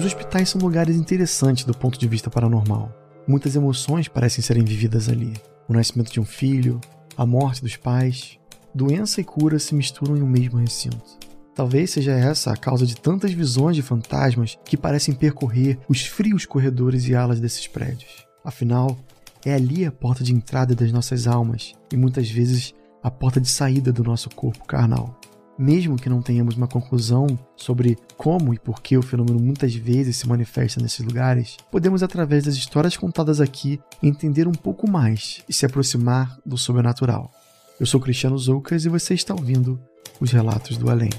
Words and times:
Os 0.00 0.06
hospitais 0.06 0.48
são 0.48 0.58
lugares 0.62 0.96
interessantes 0.96 1.62
do 1.62 1.74
ponto 1.74 1.98
de 1.98 2.08
vista 2.08 2.30
paranormal. 2.30 2.90
Muitas 3.28 3.54
emoções 3.54 4.08
parecem 4.08 4.42
serem 4.42 4.64
vividas 4.64 5.10
ali. 5.10 5.34
O 5.68 5.74
nascimento 5.74 6.10
de 6.10 6.18
um 6.18 6.24
filho, 6.24 6.80
a 7.18 7.26
morte 7.26 7.60
dos 7.60 7.76
pais, 7.76 8.38
doença 8.74 9.20
e 9.20 9.24
cura 9.24 9.58
se 9.58 9.74
misturam 9.74 10.16
em 10.16 10.22
um 10.22 10.26
mesmo 10.26 10.58
recinto. 10.58 11.18
Talvez 11.54 11.90
seja 11.90 12.12
essa 12.12 12.50
a 12.50 12.56
causa 12.56 12.86
de 12.86 12.96
tantas 12.96 13.32
visões 13.32 13.76
de 13.76 13.82
fantasmas 13.82 14.58
que 14.64 14.74
parecem 14.74 15.12
percorrer 15.12 15.78
os 15.86 16.06
frios 16.06 16.46
corredores 16.46 17.06
e 17.06 17.14
alas 17.14 17.38
desses 17.38 17.66
prédios. 17.66 18.26
Afinal, 18.42 18.98
é 19.44 19.52
ali 19.52 19.84
a 19.84 19.92
porta 19.92 20.24
de 20.24 20.32
entrada 20.32 20.74
das 20.74 20.90
nossas 20.90 21.26
almas 21.26 21.74
e 21.92 21.96
muitas 21.98 22.30
vezes 22.30 22.72
a 23.02 23.10
porta 23.10 23.38
de 23.38 23.48
saída 23.50 23.92
do 23.92 24.02
nosso 24.02 24.30
corpo 24.30 24.64
carnal 24.64 25.20
mesmo 25.58 25.96
que 25.96 26.08
não 26.08 26.22
tenhamos 26.22 26.56
uma 26.56 26.66
conclusão 26.66 27.26
sobre 27.56 27.98
como 28.16 28.54
e 28.54 28.58
por 28.58 28.80
que 28.80 28.96
o 28.96 29.02
fenômeno 29.02 29.38
muitas 29.38 29.74
vezes 29.74 30.16
se 30.16 30.28
manifesta 30.28 30.80
nesses 30.80 31.04
lugares, 31.04 31.56
podemos, 31.70 32.02
através 32.02 32.44
das 32.44 32.54
histórias 32.54 32.96
contadas 32.96 33.40
aqui, 33.40 33.80
entender 34.02 34.48
um 34.48 34.52
pouco 34.52 34.90
mais 34.90 35.42
e 35.48 35.52
se 35.52 35.66
aproximar 35.66 36.38
do 36.44 36.56
sobrenatural. 36.56 37.30
Eu 37.78 37.86
sou 37.86 38.00
Cristiano 38.00 38.38
Zoucas 38.38 38.84
e 38.84 38.88
você 38.88 39.14
está 39.14 39.34
ouvindo 39.34 39.80
os 40.20 40.30
Relatos 40.30 40.76
do 40.76 40.90
Além. 40.90 41.10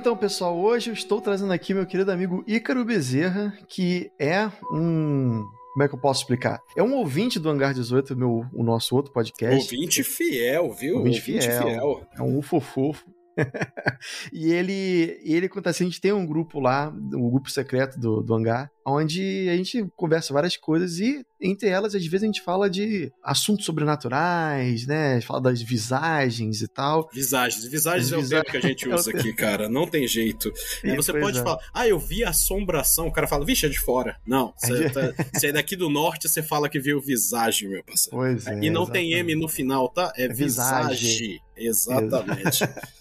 Então, 0.00 0.16
pessoal, 0.16 0.56
hoje 0.56 0.90
eu 0.90 0.94
estou 0.94 1.20
trazendo 1.20 1.52
aqui 1.52 1.74
meu 1.74 1.84
querido 1.84 2.12
amigo 2.12 2.44
Ícaro 2.46 2.84
Bezerra, 2.84 3.52
que 3.66 4.12
é 4.16 4.46
um. 4.70 5.44
Como 5.72 5.82
é 5.82 5.88
que 5.88 5.94
eu 5.94 5.98
posso 5.98 6.22
explicar? 6.22 6.62
É 6.76 6.82
um 6.82 6.94
ouvinte 6.94 7.40
do 7.40 7.50
Hangar 7.50 7.74
18, 7.74 8.16
meu, 8.16 8.46
o 8.54 8.62
nosso 8.62 8.94
outro 8.94 9.12
podcast. 9.12 9.74
Ouvinte 9.74 10.04
fiel, 10.04 10.72
viu? 10.72 10.98
Ouvinte, 10.98 11.18
ouvinte 11.18 11.46
fiel. 11.48 11.62
fiel. 11.62 12.06
É 12.16 12.22
um 12.22 12.38
ufo 12.38 12.60
fofo. 12.60 13.04
e 14.32 14.52
ele, 14.52 15.20
ele 15.22 15.48
conta 15.48 15.70
assim: 15.70 15.84
a 15.84 15.86
gente 15.86 16.00
tem 16.00 16.12
um 16.12 16.26
grupo 16.26 16.60
lá, 16.60 16.88
um 16.90 17.30
grupo 17.30 17.50
secreto 17.50 17.98
do, 17.98 18.22
do 18.22 18.34
hangar, 18.34 18.70
onde 18.84 19.48
a 19.48 19.56
gente 19.56 19.86
conversa 19.96 20.32
várias 20.32 20.56
coisas 20.56 20.98
e, 20.98 21.24
entre 21.40 21.68
elas, 21.68 21.94
às 21.94 22.04
vezes 22.04 22.22
a 22.22 22.26
gente 22.26 22.42
fala 22.42 22.68
de 22.68 23.12
assuntos 23.22 23.64
sobrenaturais, 23.64 24.86
né? 24.86 25.20
Fala 25.20 25.40
das 25.40 25.62
visagens 25.62 26.62
e 26.62 26.68
tal. 26.68 27.08
Visagens. 27.12 27.64
Visagens 27.66 28.12
é 28.12 28.16
o 28.16 28.28
termo 28.28 28.44
que 28.44 28.56
a 28.56 28.60
gente 28.60 28.88
usa 28.90 29.10
aqui, 29.10 29.32
cara. 29.32 29.68
Não 29.68 29.86
tem 29.86 30.06
jeito. 30.06 30.52
E 30.82 30.94
você 30.96 31.12
pode 31.12 31.38
é. 31.38 31.42
falar, 31.42 31.58
ah, 31.72 31.86
eu 31.86 31.98
vi 31.98 32.24
assombração. 32.24 33.06
O 33.06 33.12
cara 33.12 33.26
fala, 33.26 33.44
vixe, 33.44 33.66
é 33.66 33.68
de 33.68 33.78
fora. 33.78 34.16
Não. 34.26 34.52
Você, 34.56 34.90
tá, 34.90 35.14
você 35.32 35.48
é 35.48 35.52
daqui 35.52 35.76
do 35.76 35.88
norte, 35.88 36.28
você 36.28 36.42
fala 36.42 36.68
que 36.68 36.80
viu 36.80 37.00
visagem, 37.00 37.68
meu 37.68 37.84
parceiro. 37.84 38.16
Pois 38.16 38.46
é. 38.46 38.54
E 38.54 38.70
não 38.70 38.82
exatamente. 38.82 38.92
tem 38.92 39.12
M 39.12 39.34
no 39.34 39.48
final, 39.48 39.88
tá? 39.88 40.12
É, 40.16 40.24
é 40.24 40.28
visagem. 40.28 40.96
visagem. 40.96 41.40
Exatamente. 41.56 42.64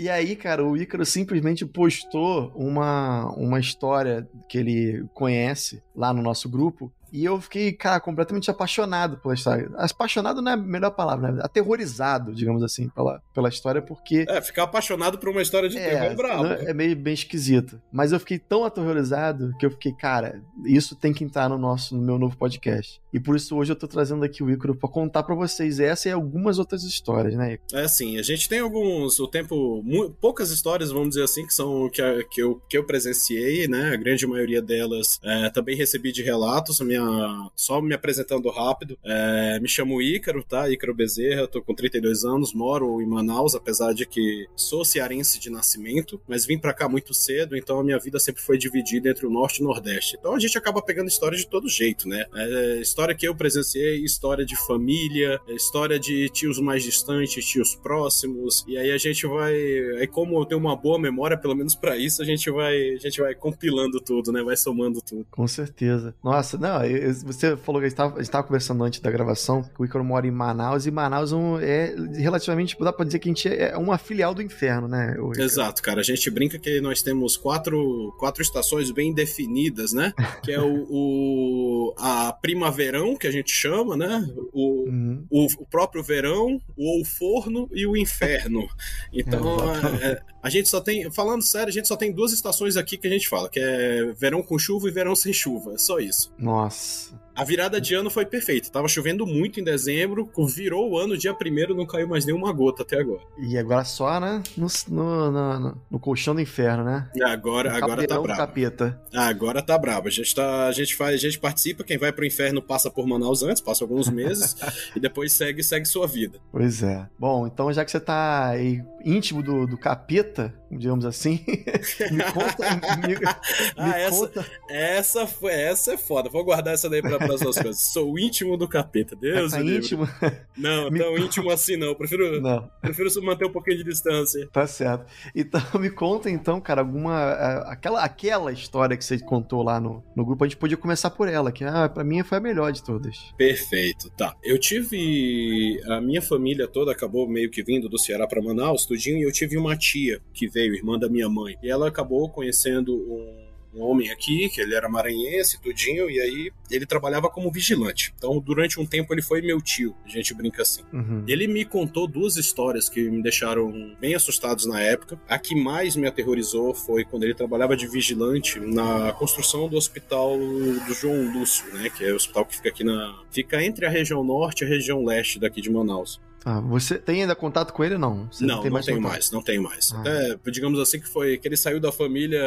E 0.00 0.08
aí, 0.08 0.36
cara, 0.36 0.64
o 0.64 0.76
Ícaro 0.76 1.04
simplesmente 1.04 1.66
postou 1.66 2.52
uma, 2.54 3.32
uma 3.32 3.58
história 3.58 4.28
que 4.48 4.56
ele 4.56 5.04
conhece 5.12 5.82
lá 5.92 6.14
no 6.14 6.22
nosso 6.22 6.48
grupo 6.48 6.92
e 7.12 7.24
eu 7.24 7.40
fiquei, 7.40 7.72
cara, 7.72 8.00
completamente 8.00 8.50
apaixonado 8.50 9.18
pela 9.18 9.34
história. 9.34 9.70
Apaixonado 9.76 10.42
não 10.42 10.52
é 10.52 10.54
a 10.54 10.56
melhor 10.56 10.90
palavra, 10.90 11.32
né? 11.32 11.40
Aterrorizado, 11.42 12.34
digamos 12.34 12.62
assim, 12.62 12.88
pela, 12.88 13.22
pela 13.34 13.48
história, 13.48 13.80
porque. 13.80 14.24
É, 14.28 14.40
ficar 14.40 14.64
apaixonado 14.64 15.18
por 15.18 15.28
uma 15.28 15.42
história 15.42 15.68
de 15.68 15.78
é, 15.78 15.90
terror 15.90 16.16
bravo. 16.16 16.46
É 16.46 16.74
meio 16.74 16.94
bem 16.96 17.14
esquisito. 17.14 17.80
Mas 17.92 18.12
eu 18.12 18.20
fiquei 18.20 18.38
tão 18.38 18.64
aterrorizado 18.64 19.52
que 19.58 19.66
eu 19.66 19.70
fiquei, 19.70 19.92
cara, 19.92 20.42
isso 20.64 20.94
tem 20.94 21.12
que 21.12 21.24
entrar 21.24 21.48
no 21.48 21.58
nosso, 21.58 21.96
no 21.96 22.02
meu 22.02 22.18
novo 22.18 22.36
podcast. 22.36 23.00
E 23.12 23.18
por 23.18 23.36
isso 23.36 23.56
hoje 23.56 23.72
eu 23.72 23.76
tô 23.76 23.88
trazendo 23.88 24.24
aqui 24.24 24.42
o 24.42 24.50
Ícaro 24.50 24.74
pra 24.74 24.88
contar 24.88 25.22
para 25.22 25.34
vocês 25.34 25.80
essa 25.80 26.08
e 26.08 26.12
algumas 26.12 26.58
outras 26.58 26.82
histórias, 26.82 27.34
né, 27.34 27.54
Ícaro? 27.54 27.84
É, 27.84 27.88
sim. 27.88 28.18
A 28.18 28.22
gente 28.22 28.48
tem 28.48 28.60
alguns, 28.60 29.18
o 29.18 29.26
tempo, 29.26 29.82
poucas 30.20 30.50
histórias, 30.50 30.90
vamos 30.90 31.10
dizer 31.10 31.22
assim, 31.22 31.46
que 31.46 31.54
são 31.54 31.88
que, 31.90 32.02
que, 32.24 32.42
eu, 32.42 32.60
que 32.68 32.76
eu 32.76 32.84
presenciei, 32.84 33.66
né? 33.66 33.94
A 33.94 33.96
grande 33.96 34.26
maioria 34.26 34.60
delas 34.60 35.18
é, 35.22 35.50
também 35.50 35.76
recebi 35.76 36.12
de 36.12 36.22
relatos. 36.22 36.80
A 36.80 36.84
minha 36.84 36.97
minha. 36.98 37.50
Só 37.54 37.80
me 37.80 37.94
apresentando 37.94 38.48
rápido. 38.50 38.98
É, 39.04 39.58
me 39.60 39.68
chamo 39.68 40.02
Ícaro, 40.02 40.42
tá? 40.42 40.68
Ícaro 40.70 40.94
Bezerra, 40.94 41.46
tô 41.46 41.62
com 41.62 41.74
32 41.74 42.24
anos, 42.24 42.52
moro 42.52 43.00
em 43.00 43.06
Manaus, 43.06 43.54
apesar 43.54 43.92
de 43.92 44.06
que 44.06 44.46
sou 44.56 44.84
cearense 44.84 45.38
de 45.38 45.50
nascimento, 45.50 46.20
mas 46.28 46.46
vim 46.46 46.58
para 46.58 46.74
cá 46.74 46.88
muito 46.88 47.14
cedo, 47.14 47.56
então 47.56 47.80
a 47.80 47.84
minha 47.84 47.98
vida 47.98 48.18
sempre 48.18 48.42
foi 48.42 48.58
dividida 48.58 49.10
entre 49.10 49.26
o 49.26 49.30
norte 49.30 49.58
e 49.58 49.64
o 49.64 49.66
nordeste. 49.66 50.16
Então 50.18 50.34
a 50.34 50.38
gente 50.38 50.56
acaba 50.56 50.82
pegando 50.82 51.08
história 51.08 51.36
de 51.36 51.46
todo 51.46 51.68
jeito, 51.68 52.08
né? 52.08 52.24
É, 52.34 52.80
história 52.80 53.14
que 53.14 53.26
eu 53.26 53.34
presenciei, 53.34 54.02
história 54.04 54.44
de 54.44 54.56
família, 54.66 55.40
história 55.48 55.98
de 55.98 56.28
tios 56.30 56.58
mais 56.58 56.82
distantes, 56.82 57.44
tios 57.44 57.74
próximos, 57.74 58.64
e 58.66 58.76
aí 58.76 58.90
a 58.90 58.98
gente 58.98 59.26
vai. 59.26 59.54
Aí, 59.98 60.06
como 60.06 60.40
eu 60.40 60.44
tenho 60.44 60.60
uma 60.60 60.76
boa 60.76 60.98
memória, 60.98 61.36
pelo 61.36 61.54
menos 61.54 61.74
para 61.74 61.96
isso, 61.96 62.22
a 62.22 62.24
gente 62.24 62.50
vai, 62.50 62.94
a 62.94 62.98
gente 62.98 63.20
vai 63.20 63.34
compilando 63.34 64.00
tudo, 64.00 64.32
né? 64.32 64.42
Vai 64.42 64.56
somando 64.56 65.00
tudo. 65.00 65.26
Com 65.30 65.46
certeza. 65.46 66.14
Nossa, 66.22 66.56
não, 66.56 66.84
você 67.24 67.56
falou 67.56 67.80
que 67.80 67.86
a 67.86 67.90
gente 67.90 68.20
estava 68.20 68.44
conversando 68.44 68.82
antes 68.84 69.00
da 69.00 69.10
gravação, 69.10 69.62
que 69.62 69.80
o 69.80 69.84
Icaro 69.84 70.04
mora 70.04 70.26
em 70.26 70.30
Manaus, 70.30 70.86
e 70.86 70.90
Manaus 70.90 71.32
é 71.62 71.94
relativamente, 72.14 72.76
dá 72.78 72.92
pra 72.92 73.04
dizer 73.04 73.18
que 73.18 73.28
a 73.28 73.32
gente 73.32 73.48
é 73.48 73.76
uma 73.76 73.98
filial 73.98 74.34
do 74.34 74.42
inferno, 74.42 74.88
né? 74.88 75.16
Exato, 75.36 75.82
cara. 75.82 76.00
A 76.00 76.04
gente 76.04 76.30
brinca 76.30 76.58
que 76.58 76.80
nós 76.80 77.02
temos 77.02 77.36
quatro, 77.36 78.14
quatro 78.18 78.42
estações 78.42 78.90
bem 78.90 79.12
definidas, 79.12 79.92
né? 79.92 80.12
Que 80.42 80.52
é 80.52 80.60
o, 80.60 80.86
o 80.88 81.94
a 81.98 82.32
primaverão, 82.32 83.16
que 83.16 83.26
a 83.26 83.30
gente 83.30 83.50
chama, 83.50 83.96
né? 83.96 84.26
O, 84.52 84.88
uhum. 84.88 85.26
o, 85.30 85.46
o, 85.58 85.66
próprio 85.66 86.02
verão, 86.02 86.60
o 86.76 87.04
forno 87.04 87.68
e 87.72 87.86
o 87.86 87.96
inferno. 87.96 88.68
Então, 89.12 89.58
é, 90.02 90.20
a 90.42 90.50
gente 90.50 90.68
só 90.68 90.80
tem, 90.80 91.10
falando 91.10 91.42
sério, 91.42 91.68
a 91.68 91.72
gente 91.72 91.88
só 91.88 91.96
tem 91.96 92.12
duas 92.12 92.32
estações 92.32 92.76
aqui 92.76 92.96
que 92.96 93.06
a 93.06 93.10
gente 93.10 93.28
fala, 93.28 93.48
que 93.48 93.60
é 93.60 94.12
verão 94.12 94.42
com 94.42 94.58
chuva 94.58 94.88
e 94.88 94.92
verão 94.92 95.14
sem 95.14 95.32
chuva. 95.32 95.74
É 95.74 95.78
só 95.78 95.98
isso. 95.98 96.32
Nossa 96.38 96.77
nós. 96.78 97.12
A 97.38 97.44
virada 97.44 97.80
de 97.80 97.94
ano 97.94 98.10
foi 98.10 98.26
perfeita. 98.26 98.68
Tava 98.68 98.88
chovendo 98.88 99.24
muito 99.24 99.60
em 99.60 99.62
dezembro, 99.62 100.28
virou 100.48 100.90
o 100.90 100.98
ano, 100.98 101.16
dia 101.16 101.32
primeiro 101.32 101.72
não 101.72 101.86
caiu 101.86 102.08
mais 102.08 102.26
nenhuma 102.26 102.52
gota 102.52 102.82
até 102.82 102.98
agora. 102.98 103.20
E 103.38 103.56
agora 103.56 103.84
só, 103.84 104.18
né? 104.18 104.42
No, 104.56 104.66
no, 104.88 105.30
no, 105.30 105.82
no 105.88 106.00
colchão 106.00 106.34
do 106.34 106.40
inferno, 106.40 106.82
né? 106.82 107.08
Agora, 107.22 107.76
agora 107.76 108.04
tá 108.08 108.20
brabo. 108.20 108.36
capeta. 108.36 109.00
Agora 109.14 109.62
tá 109.62 109.78
brabo. 109.78 110.08
A 110.08 110.10
gente, 110.10 110.34
tá, 110.34 110.66
a 110.66 110.72
gente 110.72 110.96
faz, 110.96 111.14
a 111.14 111.18
gente 111.18 111.38
participa, 111.38 111.84
quem 111.84 111.96
vai 111.96 112.10
pro 112.10 112.26
inferno 112.26 112.60
passa 112.60 112.90
por 112.90 113.06
Manaus 113.06 113.44
antes, 113.44 113.62
passa 113.62 113.84
alguns 113.84 114.08
meses, 114.08 114.56
e 114.96 114.98
depois 114.98 115.32
segue, 115.32 115.62
segue 115.62 115.86
sua 115.86 116.08
vida. 116.08 116.40
Pois 116.50 116.82
é. 116.82 117.08
Bom, 117.16 117.46
então 117.46 117.72
já 117.72 117.84
que 117.84 117.92
você 117.92 118.00
tá 118.00 118.48
aí 118.48 118.82
íntimo 119.04 119.42
do, 119.42 119.64
do 119.64 119.78
capeta, 119.78 120.52
digamos 120.70 121.04
assim, 121.04 121.44
me 122.10 122.24
conta. 122.32 123.06
me, 123.06 123.14
me 123.14 123.26
ah, 123.76 123.98
essa, 123.98 124.26
conta. 124.26 124.46
Essa, 124.68 125.26
foi, 125.26 125.52
essa 125.52 125.94
é 125.94 125.96
foda. 125.96 126.28
Vou 126.28 126.44
guardar 126.44 126.74
essa 126.74 126.90
daí 126.90 127.00
pra 127.00 127.27
das 127.28 127.40
duas 127.40 127.58
coisas. 127.58 127.92
Sou 127.92 128.18
íntimo 128.18 128.56
do 128.56 128.68
capeta, 128.68 129.14
Deus 129.16 129.52
tá 129.52 129.62
íntimo? 129.62 130.08
Não, 130.56 130.90
me... 130.90 130.98
tão 130.98 131.16
íntimo 131.16 131.50
assim 131.50 131.76
não. 131.76 131.94
Prefiro, 131.94 132.40
não. 132.40 132.68
prefiro 132.80 133.08
manter 133.22 133.46
um 133.46 133.52
pouquinho 133.52 133.78
de 133.78 133.84
distância. 133.84 134.48
Tá 134.52 134.66
certo. 134.66 135.06
Então 135.34 135.60
me 135.80 135.90
conta 135.90 136.30
então, 136.30 136.60
cara, 136.60 136.80
alguma 136.80 137.32
aquela 137.66 138.02
aquela 138.02 138.52
história 138.52 138.96
que 138.96 139.04
você 139.04 139.18
contou 139.18 139.62
lá 139.62 139.80
no, 139.80 140.02
no 140.16 140.24
grupo, 140.24 140.44
a 140.44 140.48
gente 140.48 140.56
podia 140.56 140.76
começar 140.76 141.10
por 141.10 141.28
ela, 141.28 141.52
que 141.52 141.64
ah, 141.64 141.88
para 141.88 142.04
mim 142.04 142.22
foi 142.22 142.38
a 142.38 142.40
melhor 142.40 142.72
de 142.72 142.82
todas. 142.82 143.16
Perfeito. 143.36 144.10
Tá. 144.16 144.34
Eu 144.42 144.58
tive 144.58 145.80
a 145.88 146.00
minha 146.00 146.22
família 146.22 146.66
toda 146.66 146.92
acabou 146.92 147.28
meio 147.28 147.50
que 147.50 147.62
vindo 147.62 147.88
do 147.88 147.98
Ceará 147.98 148.26
para 148.26 148.42
Manaus, 148.42 148.86
tudinho, 148.86 149.18
e 149.18 149.22
eu 149.22 149.32
tive 149.32 149.56
uma 149.56 149.76
tia 149.76 150.20
que 150.32 150.48
veio, 150.48 150.74
irmã 150.74 150.98
da 150.98 151.08
minha 151.08 151.28
mãe, 151.28 151.54
e 151.62 151.70
ela 151.70 151.88
acabou 151.88 152.28
conhecendo 152.30 152.94
um 152.94 153.47
um 153.78 153.82
homem 153.82 154.10
aqui, 154.10 154.48
que 154.48 154.60
ele 154.60 154.74
era 154.74 154.88
maranhense, 154.88 155.60
tudinho, 155.60 156.10
e 156.10 156.20
aí 156.20 156.52
ele 156.70 156.86
trabalhava 156.86 157.28
como 157.30 157.50
vigilante. 157.50 158.12
Então, 158.16 158.38
durante 158.40 158.80
um 158.80 158.86
tempo, 158.86 159.14
ele 159.14 159.22
foi 159.22 159.40
meu 159.40 159.60
tio, 159.60 159.94
a 160.04 160.08
gente 160.08 160.34
brinca 160.34 160.62
assim. 160.62 160.82
Uhum. 160.92 161.24
Ele 161.26 161.46
me 161.46 161.64
contou 161.64 162.06
duas 162.06 162.36
histórias 162.36 162.88
que 162.88 163.08
me 163.10 163.22
deixaram 163.22 163.96
bem 164.00 164.14
assustados 164.14 164.66
na 164.66 164.80
época. 164.80 165.20
A 165.28 165.38
que 165.38 165.54
mais 165.54 165.96
me 165.96 166.06
aterrorizou 166.06 166.74
foi 166.74 167.04
quando 167.04 167.24
ele 167.24 167.34
trabalhava 167.34 167.76
de 167.76 167.86
vigilante 167.86 168.58
na 168.58 169.12
construção 169.12 169.68
do 169.68 169.76
hospital 169.76 170.36
do 170.38 170.94
João 170.94 171.32
Lúcio, 171.32 171.72
né? 171.74 171.90
Que 171.90 172.04
é 172.04 172.12
o 172.12 172.16
hospital 172.16 172.44
que 172.44 172.56
fica 172.56 172.68
aqui 172.68 172.84
na. 172.84 173.22
fica 173.30 173.62
entre 173.62 173.86
a 173.86 173.90
região 173.90 174.24
norte 174.24 174.62
e 174.62 174.64
a 174.64 174.68
região 174.68 175.04
leste 175.04 175.38
daqui 175.38 175.60
de 175.60 175.70
Manaus. 175.70 176.20
Ah, 176.44 176.60
você 176.60 176.98
tem 176.98 177.22
ainda 177.22 177.34
contato 177.34 177.72
com 177.72 177.84
ele 177.84 177.98
não? 177.98 178.28
Você 178.30 178.44
não, 178.44 178.56
não, 178.56 178.62
tem 178.62 178.70
mais 178.70 178.86
tenho 178.86 179.00
mais, 179.00 179.30
não 179.30 179.42
tenho 179.42 179.62
mais. 179.62 179.92
Ah. 179.92 180.00
Até, 180.00 180.50
digamos 180.50 180.78
assim, 180.78 181.00
que 181.00 181.08
foi 181.08 181.36
que 181.36 181.46
ele 181.48 181.56
saiu 181.56 181.80
da 181.80 181.92
família 181.92 182.40